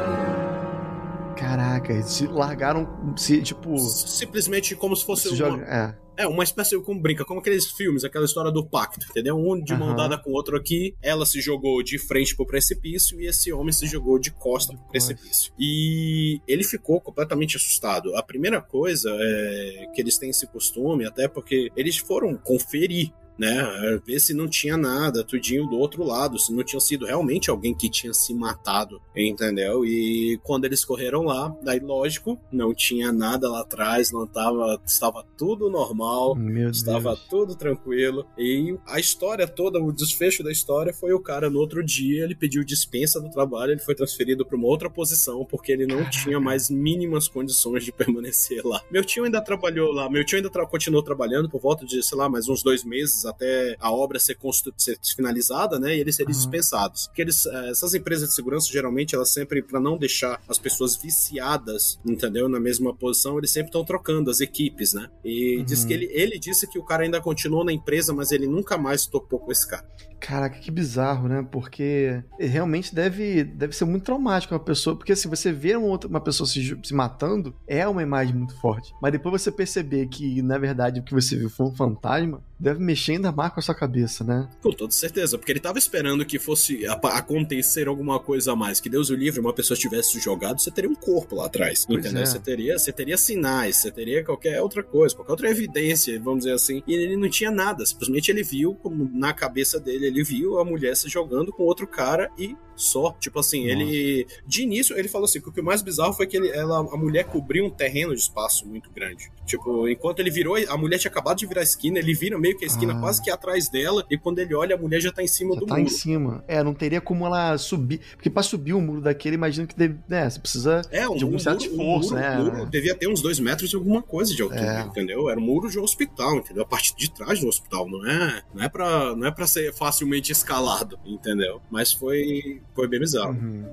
Caraca, 1.55 1.93
eles 1.93 2.11
se 2.11 2.27
largaram, 2.27 3.15
se, 3.17 3.41
tipo. 3.41 3.79
Simplesmente 3.79 4.75
como 4.75 4.97
se 4.97 5.05
fosse. 5.05 5.23
Se 5.23 5.29
uma... 5.29 5.37
joga... 5.37 5.65
É 5.65 6.05
é, 6.17 6.27
uma 6.27 6.45
espécie, 6.45 6.81
como 6.81 7.01
brinca, 7.01 7.25
como 7.25 7.41
aqueles 7.41 7.71
filmes, 7.73 8.05
aquela 8.05 8.25
história 8.25 8.51
do 8.51 8.65
pacto, 8.65 9.05
entendeu? 9.11 9.37
Um 9.37 9.61
de 9.61 9.75
mão 9.75 9.91
uhum. 9.91 9.97
dada 9.97 10.17
com 10.17 10.31
o 10.31 10.33
outro 10.33 10.57
aqui, 10.57 10.95
ela 11.03 11.27
se 11.27 11.41
jogou 11.41 11.83
de 11.83 11.99
frente 11.99 12.37
pro 12.37 12.47
precipício 12.47 13.21
e 13.21 13.27
esse 13.27 13.53
homem 13.53 13.73
se 13.73 13.87
jogou 13.87 14.19
de 14.19 14.31
costa 14.31 14.75
pro 14.77 14.87
precipício. 14.89 15.53
E 15.59 16.41
ele 16.47 16.65
ficou 16.65 17.01
completamente 17.01 17.57
assustado. 17.57 18.15
A 18.17 18.23
primeira 18.23 18.61
coisa 18.61 19.11
é 19.11 19.87
que 19.93 20.01
eles 20.01 20.19
têm 20.19 20.31
esse 20.31 20.47
costume, 20.47 21.05
até 21.05 21.29
porque 21.29 21.71
eles 21.77 21.97
foram 21.97 22.37
conferir 22.37 23.13
né? 23.38 24.00
Ver 24.07 24.21
se 24.21 24.35
não 24.35 24.49
tinha 24.49 24.76
nada, 24.76 25.25
tudinho 25.25 25.67
do 25.67 25.76
outro 25.76 26.05
lado, 26.05 26.38
se 26.38 26.53
não 26.53 26.62
tinha 26.62 26.81
sido 26.81 27.07
realmente 27.07 27.50
alguém 27.50 27.75
que 27.75 27.88
tinha 27.91 28.12
se 28.12 28.35
matado, 28.35 29.00
entendeu? 29.17 29.85
E 29.85 30.38
quando 30.43 30.64
eles 30.64 30.85
correram 30.85 31.25
lá, 31.25 31.55
daí 31.62 31.81
lógico, 31.81 32.38
não 32.53 32.75
tinha 32.75 33.12
nada 33.12 33.50
lá 33.50 33.61
atrás, 33.61 34.12
não 34.12 34.26
tava, 34.26 34.81
estava 34.87 35.25
tudo 35.37 35.69
normal, 35.71 36.35
Meu 36.35 36.71
estava 36.71 37.14
Deus. 37.14 37.26
tudo 37.29 37.55
tranquilo. 37.55 38.26
E 38.38 38.76
a 38.87 38.99
história 38.99 39.47
toda, 39.47 39.81
o 39.81 39.93
desfecho 39.93 40.43
da 40.43 40.53
história 40.53 40.93
foi 40.93 41.12
o 41.12 41.21
cara 41.21 41.50
no 41.50 41.59
outro 41.59 41.85
dia, 41.85 42.25
ele 42.25 42.35
pediu 42.35 42.64
dispensa 42.64 43.21
do 43.21 43.31
trabalho, 43.31 43.73
ele 43.73 43.81
foi 43.81 43.95
transferido 43.95 44.45
para 44.47 44.57
uma 44.57 44.67
outra 44.67 44.88
posição 44.91 45.45
porque 45.45 45.73
ele 45.73 45.87
não 45.87 46.09
tinha 46.09 46.38
mais 46.41 46.71
mínimas 46.71 47.29
condições 47.29 47.85
de 47.85 47.93
permanecer 47.93 48.64
lá. 48.64 48.83
Meu 48.91 49.05
tio 49.05 49.25
ainda 49.25 49.41
trabalhou 49.41 49.93
lá, 49.93 50.09
meu 50.09 50.25
tio 50.25 50.37
ainda 50.37 50.50
tra 50.50 50.67
continuou 50.67 51.03
trabalhando 51.03 51.49
por 51.49 51.61
volta 51.61 51.85
de, 51.85 52.03
sei 52.03 52.17
lá, 52.17 52.29
mais 52.29 52.49
uns 52.49 52.62
dois 52.62 52.85
meses 52.85 53.24
até 53.26 53.76
a 53.81 53.90
obra 53.90 54.19
ser, 54.19 54.37
ser 54.76 54.99
finalizada, 55.16 55.78
né? 55.78 55.97
E 55.97 56.00
eles 56.00 56.16
serem 56.16 56.33
uhum. 56.33 56.38
dispensados. 56.40 57.07
Porque 57.07 57.23
eles, 57.23 57.47
eh, 57.47 57.71
essas 57.71 57.95
empresas 57.95 58.28
de 58.28 58.35
segurança, 58.35 58.71
geralmente, 58.71 59.14
elas 59.14 59.33
sempre, 59.33 59.62
para 59.62 59.81
não 59.81 59.97
deixar 59.97 60.40
as 60.49 60.59
pessoas 60.59 60.97
viciadas, 60.97 61.99
entendeu? 62.04 62.49
Na 62.49 62.61
mesma 62.61 62.95
posição, 62.95 63.38
eles 63.38 63.50
sempre 63.50 63.69
estão 63.69 63.85
trocando 63.85 64.31
as 64.31 64.40
equipes, 64.40 64.93
né? 64.93 65.09
E 65.25 65.59
uhum. 65.59 65.64
diz 65.64 65.85
que 65.85 65.93
ele, 65.93 66.09
ele 66.12 66.38
disse 66.38 66.66
que 66.66 66.78
o 66.78 66.85
cara 66.85 67.04
ainda 67.04 67.21
continuou 67.21 67.64
na 67.64 67.73
empresa, 67.73 68.12
mas 68.12 68.31
ele 68.31 68.47
nunca 68.47 68.76
mais 68.76 69.07
topou 69.07 69.38
com 69.38 69.52
esse 69.52 69.69
cara. 69.69 69.87
Caraca, 70.25 70.59
que 70.59 70.71
bizarro, 70.71 71.28
né? 71.28 71.47
Porque 71.50 72.25
realmente 72.38 72.95
deve, 72.95 73.45
deve 73.45 73.76
ser 73.76 73.85
muito 73.85 74.04
traumático 74.04 74.54
uma 74.54 74.61
pessoa. 74.61 74.97
Porque 74.97 75.14
se 75.14 75.28
você 75.28 75.52
vê 75.52 75.76
uma, 75.76 75.87
outra, 75.87 76.09
uma 76.09 76.21
pessoa 76.21 76.47
se, 76.47 76.78
se 76.83 76.95
matando, 76.95 77.54
é 77.66 77.87
uma 77.87 78.02
imagem 78.02 78.35
muito 78.35 78.59
forte. 78.59 78.95
Mas 79.02 79.12
depois 79.12 79.43
você 79.43 79.52
perceber 79.52 80.07
que, 80.07 80.40
na 80.40 80.57
verdade, 80.57 81.00
o 81.00 81.02
que 81.02 81.12
você 81.12 81.37
viu 81.37 81.50
foi 81.50 81.66
um 81.66 81.75
fantasma, 81.75 82.43
deve 82.59 82.81
mexer 82.81 83.13
ainda 83.13 83.33
mais 83.33 83.53
com 83.53 83.61
a 83.61 83.63
sua 83.63 83.75
cabeça, 83.75 84.25
né? 84.25 84.49
Com 84.63 84.71
toda 84.71 84.93
certeza, 84.93 85.37
porque 85.37 85.53
ele 85.53 85.61
tava 85.61 85.79
esperando 85.79 86.25
que 86.25 86.39
fosse 86.39 86.85
acontecer 86.87 87.89
alguma 87.89 88.19
coisa 88.19 88.53
a 88.53 88.57
mais. 88.57 88.81
Que 88.81 88.89
Deus 88.89 89.11
o 89.11 89.15
livre, 89.15 89.41
uma 89.41 89.53
pessoa 89.53 89.77
tivesse 89.77 90.19
jogado, 90.21 90.61
você 90.61 90.71
teria 90.71 90.91
um 90.91 90.95
corpo 90.95 91.37
lá 91.37 91.47
atrás. 91.47 91.85
Pois 91.87 91.99
entendeu? 91.99 92.23
É. 92.23 92.27
Você, 92.27 92.39
teria, 92.39 92.79
você 92.79 92.93
teria 92.93 93.17
sinais, 93.17 93.77
você 93.77 93.91
teria 93.91 94.25
qualquer 94.25 94.61
outra 94.63 94.83
coisa, 94.83 95.15
qualquer 95.15 95.33
outra 95.33 95.51
evidência, 95.51 96.19
vamos 96.21 96.41
dizer 96.41 96.55
assim. 96.55 96.83
E 96.87 96.95
ele 96.95 97.17
não 97.17 97.29
tinha 97.29 97.51
nada. 97.51 97.85
Simplesmente 97.85 98.31
ele 98.31 98.43
viu, 98.43 98.75
como 98.75 99.11
na 99.13 99.33
cabeça 99.33 99.81
dele, 99.81 100.07
ele 100.07 100.23
viu 100.23 100.59
a 100.59 100.65
mulher 100.65 100.97
se 100.97 101.09
jogando 101.09 101.53
com 101.53 101.63
outro 101.65 101.87
cara 101.87 102.31
e 102.39 102.57
só. 102.76 103.12
Tipo 103.21 103.40
assim, 103.40 103.66
Nossa. 103.66 103.83
ele. 103.83 104.26
De 104.47 104.62
início, 104.62 104.97
ele 104.99 105.09
falou 105.09 105.25
assim: 105.25 105.40
que 105.40 105.49
o 105.49 105.52
que 105.52 105.62
mais 105.62 105.83
bizarro 105.83 106.12
foi 106.12 106.26
que 106.26 106.37
ele, 106.37 106.49
ela, 106.50 106.78
a 106.78 106.97
mulher 106.97 107.25
cobriu 107.25 107.64
um 107.64 107.71
terreno 107.71 108.14
de 108.14 108.21
espaço 108.21 108.66
muito 108.66 108.90
grande. 108.90 109.31
Tipo, 109.47 109.88
enquanto 109.88 110.21
ele 110.21 110.31
virou, 110.31 110.57
a 110.69 110.76
mulher 110.76 110.99
tinha 110.99 111.11
acabado 111.11 111.38
de 111.38 111.47
virar 111.47 111.61
a 111.61 111.64
esquina, 111.64 111.99
ele 111.99 112.14
vira 112.14 112.38
meio 112.38 112.57
que 112.57 112.64
a 112.64 112.69
esquina 112.69 112.95
ah. 112.95 113.00
quase 113.00 113.23
que 113.23 113.31
atrás 113.31 113.69
dela, 113.69 114.04
e 114.11 114.16
quando 114.16 114.38
ele 114.38 114.54
olha, 114.54 114.75
a 114.75 114.78
mulher 114.78 115.00
já 115.00 115.12
tá 115.12 115.23
em 115.23 115.28
cima 115.28 115.54
já 115.54 115.61
do 115.61 115.66
tá 115.66 115.75
muro. 115.75 115.87
em 115.87 115.90
cima. 115.90 116.45
É, 116.49 116.62
não 116.62 116.75
teria 116.75 117.00
como 117.00 117.26
ela 117.26 117.57
subir. 117.59 118.00
Porque 118.12 118.31
pra 118.31 118.43
subir 118.43 118.73
o 118.73 118.81
muro 118.81 119.00
daquele, 119.00 119.35
imagino 119.37 119.66
que 119.66 119.76
deve, 119.76 119.99
né, 120.09 120.28
você 120.28 120.40
precisa 120.40 120.83
é, 120.90 121.09
um, 121.09 121.16
de 121.16 121.25
algum 121.25 121.37
um 121.37 121.38
certo 121.38 121.64
muro, 121.71 122.00
esforço, 122.00 122.14
um 122.14 122.19
né? 122.19 122.37
Muro 122.38 122.66
devia 122.66 122.95
ter 122.95 123.09
uns 123.09 123.21
dois 123.21 123.38
metros 123.38 123.71
de 123.71 123.76
alguma 123.76 124.02
coisa 124.02 124.35
de 124.35 124.43
altura, 124.43 124.81
é. 124.81 124.83
entendeu? 124.83 125.28
Era 125.28 125.38
um 125.38 125.43
muro 125.43 125.71
de 125.71 125.78
um 125.78 125.83
hospital, 125.83 126.37
entendeu? 126.37 126.62
A 126.62 126.66
parte 126.66 126.95
de 126.97 127.11
trás 127.11 127.40
do 127.40 127.49
hospital, 127.49 127.88
não 127.88 128.07
é, 128.07 128.43
não 128.54 128.64
é, 128.64 128.69
pra, 128.69 129.14
não 129.14 129.26
é 129.26 129.31
pra 129.31 129.47
ser 129.47 129.73
facilmente 129.73 130.33
escalado, 130.33 130.99
entendeu? 131.04 131.61
Mas 131.71 131.93
foi, 131.93 132.62
foi 132.75 132.88
bem 132.88 133.00
bizarro. 133.00 133.33
Uhum. 133.33 133.64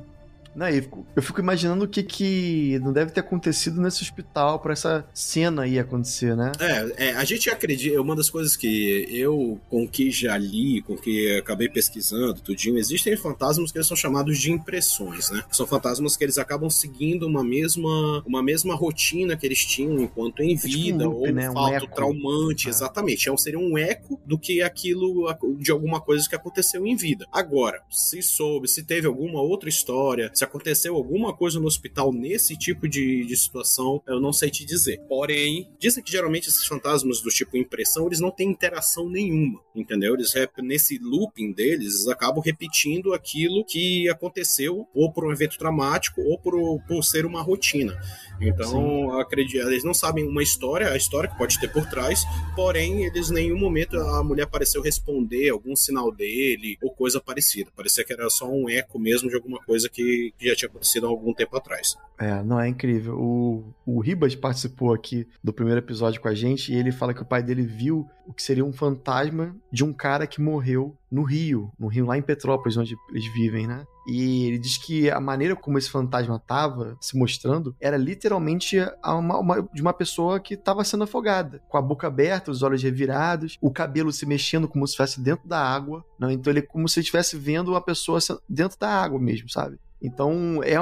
Não, 0.56 0.68
eu 1.16 1.22
fico 1.22 1.40
imaginando 1.40 1.86
o 1.86 1.88
que, 1.88 2.04
que 2.04 2.80
não 2.80 2.92
deve 2.92 3.12
ter 3.12 3.22
acontecido 3.22 3.82
nesse 3.82 4.02
hospital 4.02 4.60
para 4.60 4.74
essa 4.74 5.06
cena 5.14 5.64
aí 5.64 5.80
acontecer, 5.80 6.36
né? 6.36 6.52
É, 6.60 7.08
é, 7.08 7.14
a 7.14 7.24
gente 7.24 7.50
acredita. 7.50 8.02
Uma 8.02 8.16
das 8.16 8.30
coisas 8.30 8.56
que 8.56 9.08
eu, 9.10 9.60
com 9.70 9.88
que 9.88 10.12
já 10.12 10.38
li, 10.38 10.82
com 10.82 10.98
que 10.98 11.38
acabei 11.38 11.70
pesquisando, 11.70 12.42
tudinho, 12.42 12.78
existem 12.78 13.16
fantasmas 13.16 13.72
que 13.72 13.78
eles 13.78 13.88
são 13.88 13.98
chamados 13.98 14.38
de 14.38 14.52
impressões, 14.52 15.30
né? 15.30 15.44
São 15.52 15.66
fantasmas 15.66 16.18
que 16.18 16.24
eles 16.24 16.38
acabam 16.38 16.70
seguindo 16.70 17.28
uma 17.28 17.44
mesma, 17.44 18.24
uma 18.26 18.44
mesma 18.44 18.76
rotina 18.76 19.38
que 19.38 19.46
eles 19.46 19.64
tinham 19.66 20.00
enquanto 20.00 20.42
em 20.42 20.56
vida, 20.56 21.04
é 21.04 21.08
tipo 21.08 21.10
um 21.10 21.20
loop, 21.20 21.30
ou 21.30 21.34
né? 21.34 21.50
um 21.50 21.54
fato 21.54 21.86
um 21.86 21.90
traumante, 21.90 22.68
ah. 22.68 22.70
exatamente. 22.70 23.30
É 23.30 23.38
seria 23.38 23.60
um 23.60 23.78
eco 23.78 24.20
do 24.26 24.38
que 24.38 24.62
aquilo, 24.62 25.28
de 25.58 25.72
alguma 25.72 26.00
coisa 26.00 26.28
que 26.28 26.36
aconteceu 26.36 26.86
em 26.86 26.96
vida. 26.96 27.26
Agora, 27.32 27.82
se 27.90 28.22
soube, 28.22 28.68
se 28.68 28.84
teve 28.84 29.08
alguma 29.08 29.42
outra 29.42 29.70
história, 29.70 30.30
se 30.42 30.46
aconteceu 30.46 30.96
alguma 30.96 31.34
coisa 31.34 31.60
no 31.60 31.68
hospital 31.68 32.12
nesse 32.12 32.58
tipo 32.58 32.90
de, 32.90 33.24
de 33.26 33.38
situação, 33.38 34.02
eu 34.08 34.20
não 34.20 34.34
sei 34.34 34.50
te 34.50 34.66
dizer. 34.66 35.00
Porém, 35.08 35.70
dizem 35.78 36.04
que 36.04 36.12
geralmente 36.12 36.50
esses 36.50 36.66
fantasmas 36.66 37.22
do 37.22 37.30
tipo 37.30 37.56
impressão, 37.56 38.08
eles 38.08 38.20
não 38.20 38.32
têm 38.32 38.50
interação 38.50 39.08
nenhuma, 39.08 39.62
entendeu? 39.76 40.16
Eles 40.16 40.34
nesse 40.64 40.98
looping 40.98 41.54
deles, 41.54 41.94
eles 41.94 42.08
acabam 42.08 42.42
repetindo 42.44 43.14
aquilo 43.14 43.64
que 43.64 44.10
aconteceu 44.10 44.88
ou 44.96 45.12
por 45.14 45.26
um 45.26 45.32
evento 45.32 45.60
traumático 45.60 46.22
ou 46.22 46.40
por, 46.40 46.54
por 46.88 47.04
ser 47.04 47.26
uma 47.26 47.42
rotina. 47.44 48.00
Então, 48.42 49.20
acredito, 49.20 49.68
eles 49.68 49.84
não 49.84 49.94
sabem 49.94 50.28
uma 50.28 50.42
história, 50.42 50.90
a 50.90 50.98
história 50.98 51.30
que 51.30 51.38
pode 51.38 51.60
ter 51.60 51.72
por 51.72 51.86
trás, 51.88 52.24
porém, 52.56 53.06
eles 53.06 53.30
em 53.30 53.36
nenhum 53.36 53.60
momento 53.60 53.96
a 54.00 54.24
mulher 54.24 54.48
pareceu 54.48 54.82
responder 54.82 55.50
algum 55.50 55.76
sinal 55.76 56.12
dele 56.12 56.78
ou 56.82 56.90
coisa 56.90 57.22
parecida. 57.22 57.70
Parecia 57.76 58.04
que 58.04 58.12
era 58.12 58.28
só 58.32 58.50
um 58.50 58.68
eco 58.68 58.98
mesmo 58.98 59.30
de 59.30 59.36
alguma 59.36 59.60
coisa 59.60 59.88
que 59.88 60.31
já 60.40 60.56
tinha 60.56 60.70
acontecido 60.70 61.06
há 61.06 61.10
algum 61.10 61.34
tempo 61.34 61.56
atrás. 61.58 61.96
É, 62.20 62.44
não 62.44 62.60
é 62.60 62.68
incrível. 62.68 63.18
O, 63.20 63.74
o 63.86 64.00
Ribas 64.00 64.36
participou 64.36 64.94
aqui 64.94 65.28
do 65.44 65.52
primeiro 65.52 65.80
episódio 65.80 66.22
com 66.22 66.28
a 66.28 66.36
gente 66.36 66.72
e 66.72 66.76
ele 66.76 66.92
fala 66.92 67.14
que 67.14 67.22
o 67.22 67.26
pai 67.26 67.42
dele 67.42 67.64
viu 67.64 68.08
o 68.28 68.34
que 68.34 68.44
seria 68.44 68.64
um 68.64 68.72
fantasma 68.72 69.56
de 69.72 69.84
um 69.84 69.92
cara 69.92 70.28
que 70.28 70.40
morreu 70.40 70.96
no 71.12 71.24
Rio, 71.24 71.72
no 71.80 71.88
Rio 71.88 72.06
lá 72.06 72.18
em 72.18 72.22
Petrópolis, 72.22 72.78
onde 72.78 72.96
eles 73.10 73.26
vivem, 73.34 73.68
né? 73.68 73.86
E 74.08 74.46
ele 74.46 74.58
diz 74.58 74.78
que 74.78 75.10
a 75.10 75.20
maneira 75.20 75.56
como 75.56 75.78
esse 75.78 75.90
fantasma 75.90 76.36
estava 76.36 76.98
se 77.02 77.18
mostrando 77.18 77.76
era 77.80 77.98
literalmente 77.98 78.78
uma, 79.04 79.40
uma, 79.40 79.70
de 79.74 79.82
uma 79.82 79.94
pessoa 79.94 80.40
que 80.40 80.54
estava 80.54 80.84
sendo 80.84 81.04
afogada, 81.04 81.62
com 81.68 81.78
a 81.78 81.82
boca 81.82 82.08
aberta, 82.08 82.52
os 82.52 82.64
olhos 82.64 82.82
revirados, 82.82 83.58
o 83.62 83.72
cabelo 83.72 84.12
se 84.12 84.26
mexendo 84.26 84.68
como 84.68 84.88
se 84.88 84.92
estivesse 84.92 85.20
dentro 85.22 85.48
da 85.48 85.60
água. 85.60 86.06
Não? 86.18 86.32
Então 86.32 86.52
ele 86.52 86.62
como 86.62 86.88
se 86.88 87.00
estivesse 87.00 87.38
vendo 87.38 87.76
a 87.76 87.82
pessoa 87.82 88.20
dentro 88.48 88.80
da 88.80 88.90
água 88.90 89.20
mesmo, 89.20 89.50
sabe? 89.50 89.80
Então, 90.02 90.62
é, 90.64 90.76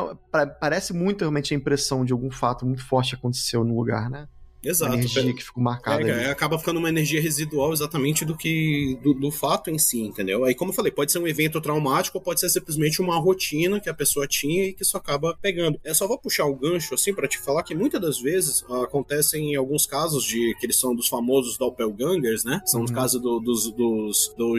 parece 0.59 0.93
muito 0.93 1.21
realmente 1.21 1.53
a 1.53 1.57
impressão 1.57 2.05
de 2.05 2.13
algum 2.13 2.31
fato 2.31 2.65
muito 2.65 2.85
forte 2.85 3.15
aconteceu 3.15 3.63
no 3.63 3.75
lugar, 3.75 4.09
né? 4.09 4.27
Exato. 4.63 4.93
energia 4.93 5.33
que 5.33 5.43
ficou 5.43 5.63
marcada. 5.63 6.09
É, 6.09 6.25
é, 6.25 6.29
acaba 6.29 6.59
ficando 6.59 6.79
uma 6.79 6.89
energia 6.89 7.21
residual 7.21 7.71
exatamente 7.71 8.25
do 8.25 8.35
que 8.35 8.97
do, 9.01 9.13
do, 9.13 9.31
fato 9.31 9.69
em 9.69 9.77
si, 9.77 10.01
entendeu? 10.01 10.43
Aí, 10.43 10.53
como 10.53 10.71
eu 10.71 10.75
falei, 10.75 10.91
pode 10.91 11.11
ser 11.11 11.19
um 11.19 11.27
evento 11.27 11.61
traumático 11.61 12.17
ou 12.17 12.23
pode 12.23 12.39
ser 12.39 12.49
simplesmente 12.49 13.01
uma 13.01 13.17
rotina 13.17 13.79
que 13.79 13.89
a 13.89 13.93
pessoa 13.93 14.27
tinha 14.27 14.65
e 14.65 14.73
que 14.73 14.83
isso 14.83 14.97
acaba 14.97 15.37
pegando. 15.41 15.79
Eu 15.83 15.95
só 15.95 16.07
vou 16.07 16.17
puxar 16.17 16.45
o 16.45 16.55
gancho 16.55 16.93
assim 16.93 17.13
para 17.13 17.27
te 17.27 17.37
falar 17.37 17.63
que 17.63 17.73
muitas 17.73 18.01
das 18.01 18.19
vezes 18.19 18.63
acontecem 18.83 19.53
em 19.53 19.55
alguns 19.55 19.85
casos 19.85 20.23
de 20.23 20.55
que 20.59 20.65
eles 20.65 20.77
são 20.77 20.95
dos 20.95 21.07
famosos 21.07 21.57
doppelgangers, 21.57 22.43
né? 22.43 22.61
São 22.65 22.81
uhum. 22.81 22.85
os 22.85 22.91
casos 22.91 23.21
do, 23.21 23.39
dos, 23.39 23.71
dos 23.71 24.33
do, 24.37 24.55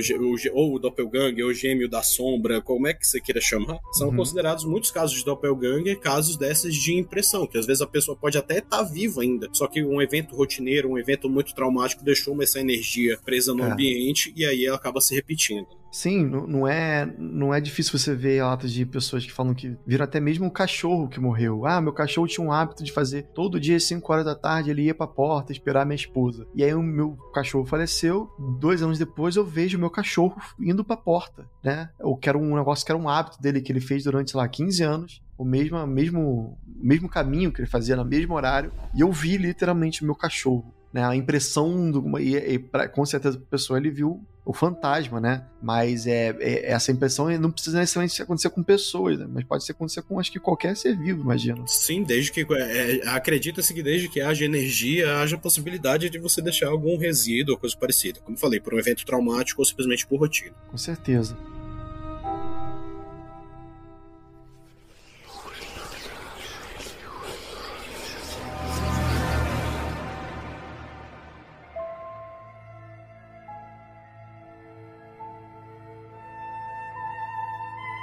ou 0.55 0.75
o 0.75 0.79
doppelganger 0.79 1.45
ou 1.45 1.51
o 1.51 1.55
gêmeo 1.55 1.89
da 1.89 2.03
sombra, 2.03 2.61
como 2.61 2.87
é 2.87 2.95
que 2.95 3.07
você 3.07 3.21
queira 3.21 3.41
chamar? 3.41 3.79
São 3.93 4.09
uhum. 4.09 4.17
considerados 4.17 4.65
muitos 4.65 4.91
casos 4.91 5.19
de 5.19 5.25
doppelganger, 5.25 5.99
casos 5.99 6.37
dessas 6.37 6.75
de 6.75 6.95
impressão, 6.95 7.47
que 7.47 7.59
às 7.59 7.67
vezes 7.67 7.83
a 7.83 7.87
pessoa 7.87 8.17
pode 8.17 8.39
até 8.39 8.59
estar 8.59 8.79
tá 8.79 8.83
viva 8.83 9.23
ainda, 9.23 9.49
só 9.53 9.67
que 9.67 9.83
um 9.91 10.01
evento 10.01 10.35
rotineiro, 10.35 10.91
um 10.91 10.99
evento 10.99 11.29
muito 11.29 11.55
traumático, 11.55 12.05
deixou 12.05 12.41
essa 12.43 12.61
energia 12.61 13.19
presa 13.25 13.55
no 13.55 13.65
é. 13.65 13.71
ambiente 13.71 14.33
e 14.37 14.45
aí 14.45 14.65
ela 14.65 14.77
acaba 14.77 15.01
se 15.01 15.15
repetindo. 15.15 15.67
Sim, 15.91 16.25
não 16.25 16.69
é, 16.69 17.05
não 17.19 17.53
é 17.53 17.61
difícil 17.61 17.99
você 17.99 18.15
ver 18.15 18.37
relatos 18.37 18.73
de 18.73 18.87
pessoas 18.87 19.27
que 19.27 19.33
falam 19.33 19.53
que 19.53 19.77
viram 19.85 20.05
até 20.05 20.21
mesmo 20.21 20.47
o 20.47 20.51
cachorro 20.51 21.09
que 21.09 21.19
morreu. 21.19 21.67
Ah, 21.67 21.81
meu 21.81 21.93
cachorro 21.93 22.29
tinha 22.29 22.47
um 22.47 22.53
hábito 22.53 22.85
de 22.85 22.93
fazer 22.93 23.25
todo 23.35 23.59
dia 23.59 23.77
às 23.77 23.85
5 23.85 24.13
horas 24.13 24.25
da 24.25 24.37
tarde, 24.37 24.71
ele 24.71 24.83
ia 24.83 24.95
pra 24.95 25.09
porta 25.09 25.51
esperar 25.51 25.85
minha 25.85 25.97
esposa. 25.97 26.47
E 26.55 26.63
aí 26.63 26.73
o 26.75 26.83
meu 26.83 27.17
cachorro 27.35 27.67
faleceu, 27.67 28.31
dois 28.61 28.83
anos 28.83 28.99
depois 28.99 29.35
eu 29.35 29.45
vejo 29.45 29.77
o 29.77 29.81
meu 29.81 29.91
cachorro 29.91 30.41
indo 30.61 30.85
pra 30.85 30.97
porta, 30.97 31.49
né? 31.63 31.91
Eu 31.99 32.15
quero 32.17 32.39
um 32.39 32.55
negócio 32.55 32.87
que 32.87 32.93
era 32.93 32.99
um 32.99 33.09
hábito 33.09 33.41
dele 33.43 33.61
que 33.61 33.73
ele 33.73 33.81
fez 33.81 34.05
durante, 34.05 34.31
sei 34.31 34.39
lá, 34.39 34.49
15 34.49 34.83
anos 34.85 35.23
o 35.41 35.45
mesmo, 35.45 35.87
mesmo, 35.87 36.59
mesmo 36.67 37.09
caminho 37.09 37.51
que 37.51 37.63
ele 37.63 37.69
fazia 37.69 37.97
no 37.97 38.05
mesmo 38.05 38.35
horário, 38.35 38.71
e 38.95 39.01
eu 39.01 39.11
vi 39.11 39.39
literalmente 39.39 40.03
o 40.03 40.05
meu 40.05 40.15
cachorro. 40.15 40.75
Né, 40.93 41.05
a 41.05 41.15
impressão 41.15 41.89
do, 41.89 42.19
e, 42.19 42.35
e 42.35 42.59
pra, 42.59 42.89
com 42.89 43.07
certeza 43.07 43.39
a 43.39 43.51
pessoa 43.51 43.79
ele 43.79 43.93
viu 43.93 44.27
o 44.45 44.53
fantasma, 44.53 45.21
né? 45.21 45.45
Mas 45.63 46.05
é, 46.05 46.37
é, 46.41 46.73
essa 46.73 46.91
impressão 46.91 47.31
não 47.39 47.53
precisa 47.53 47.79
necessariamente 47.79 48.21
acontecer 48.21 48.51
com 48.51 48.61
pessoas, 48.61 49.17
né? 49.17 49.27
mas 49.33 49.45
pode 49.45 49.65
acontecer 49.71 50.03
com 50.03 50.19
acho 50.19 50.33
que 50.33 50.41
qualquer 50.41 50.77
ser 50.77 50.99
vivo, 50.99 51.23
imagino. 51.23 51.65
Sim, 51.69 52.03
desde 52.03 52.33
que 52.33 52.45
é, 52.55 52.97
é, 52.97 53.09
acredita-se 53.11 53.73
que 53.73 53.85
desde 53.85 54.09
que 54.09 54.21
haja 54.21 54.45
energia, 54.45 55.19
haja 55.19 55.39
possibilidade 55.39 56.11
de 56.11 56.19
você 56.19 56.43
deixar 56.43 56.69
algum 56.69 56.99
resíduo 56.99 57.55
ou 57.55 57.61
coisa 57.61 57.77
parecida. 57.77 58.19
Como 58.21 58.37
falei, 58.37 58.59
por 58.59 58.75
um 58.75 58.79
evento 58.81 59.07
traumático 59.07 59.63
ou 59.63 59.65
simplesmente 59.65 60.05
por 60.05 60.19
rotina. 60.19 60.57
Com 60.69 60.77
certeza. 60.77 61.37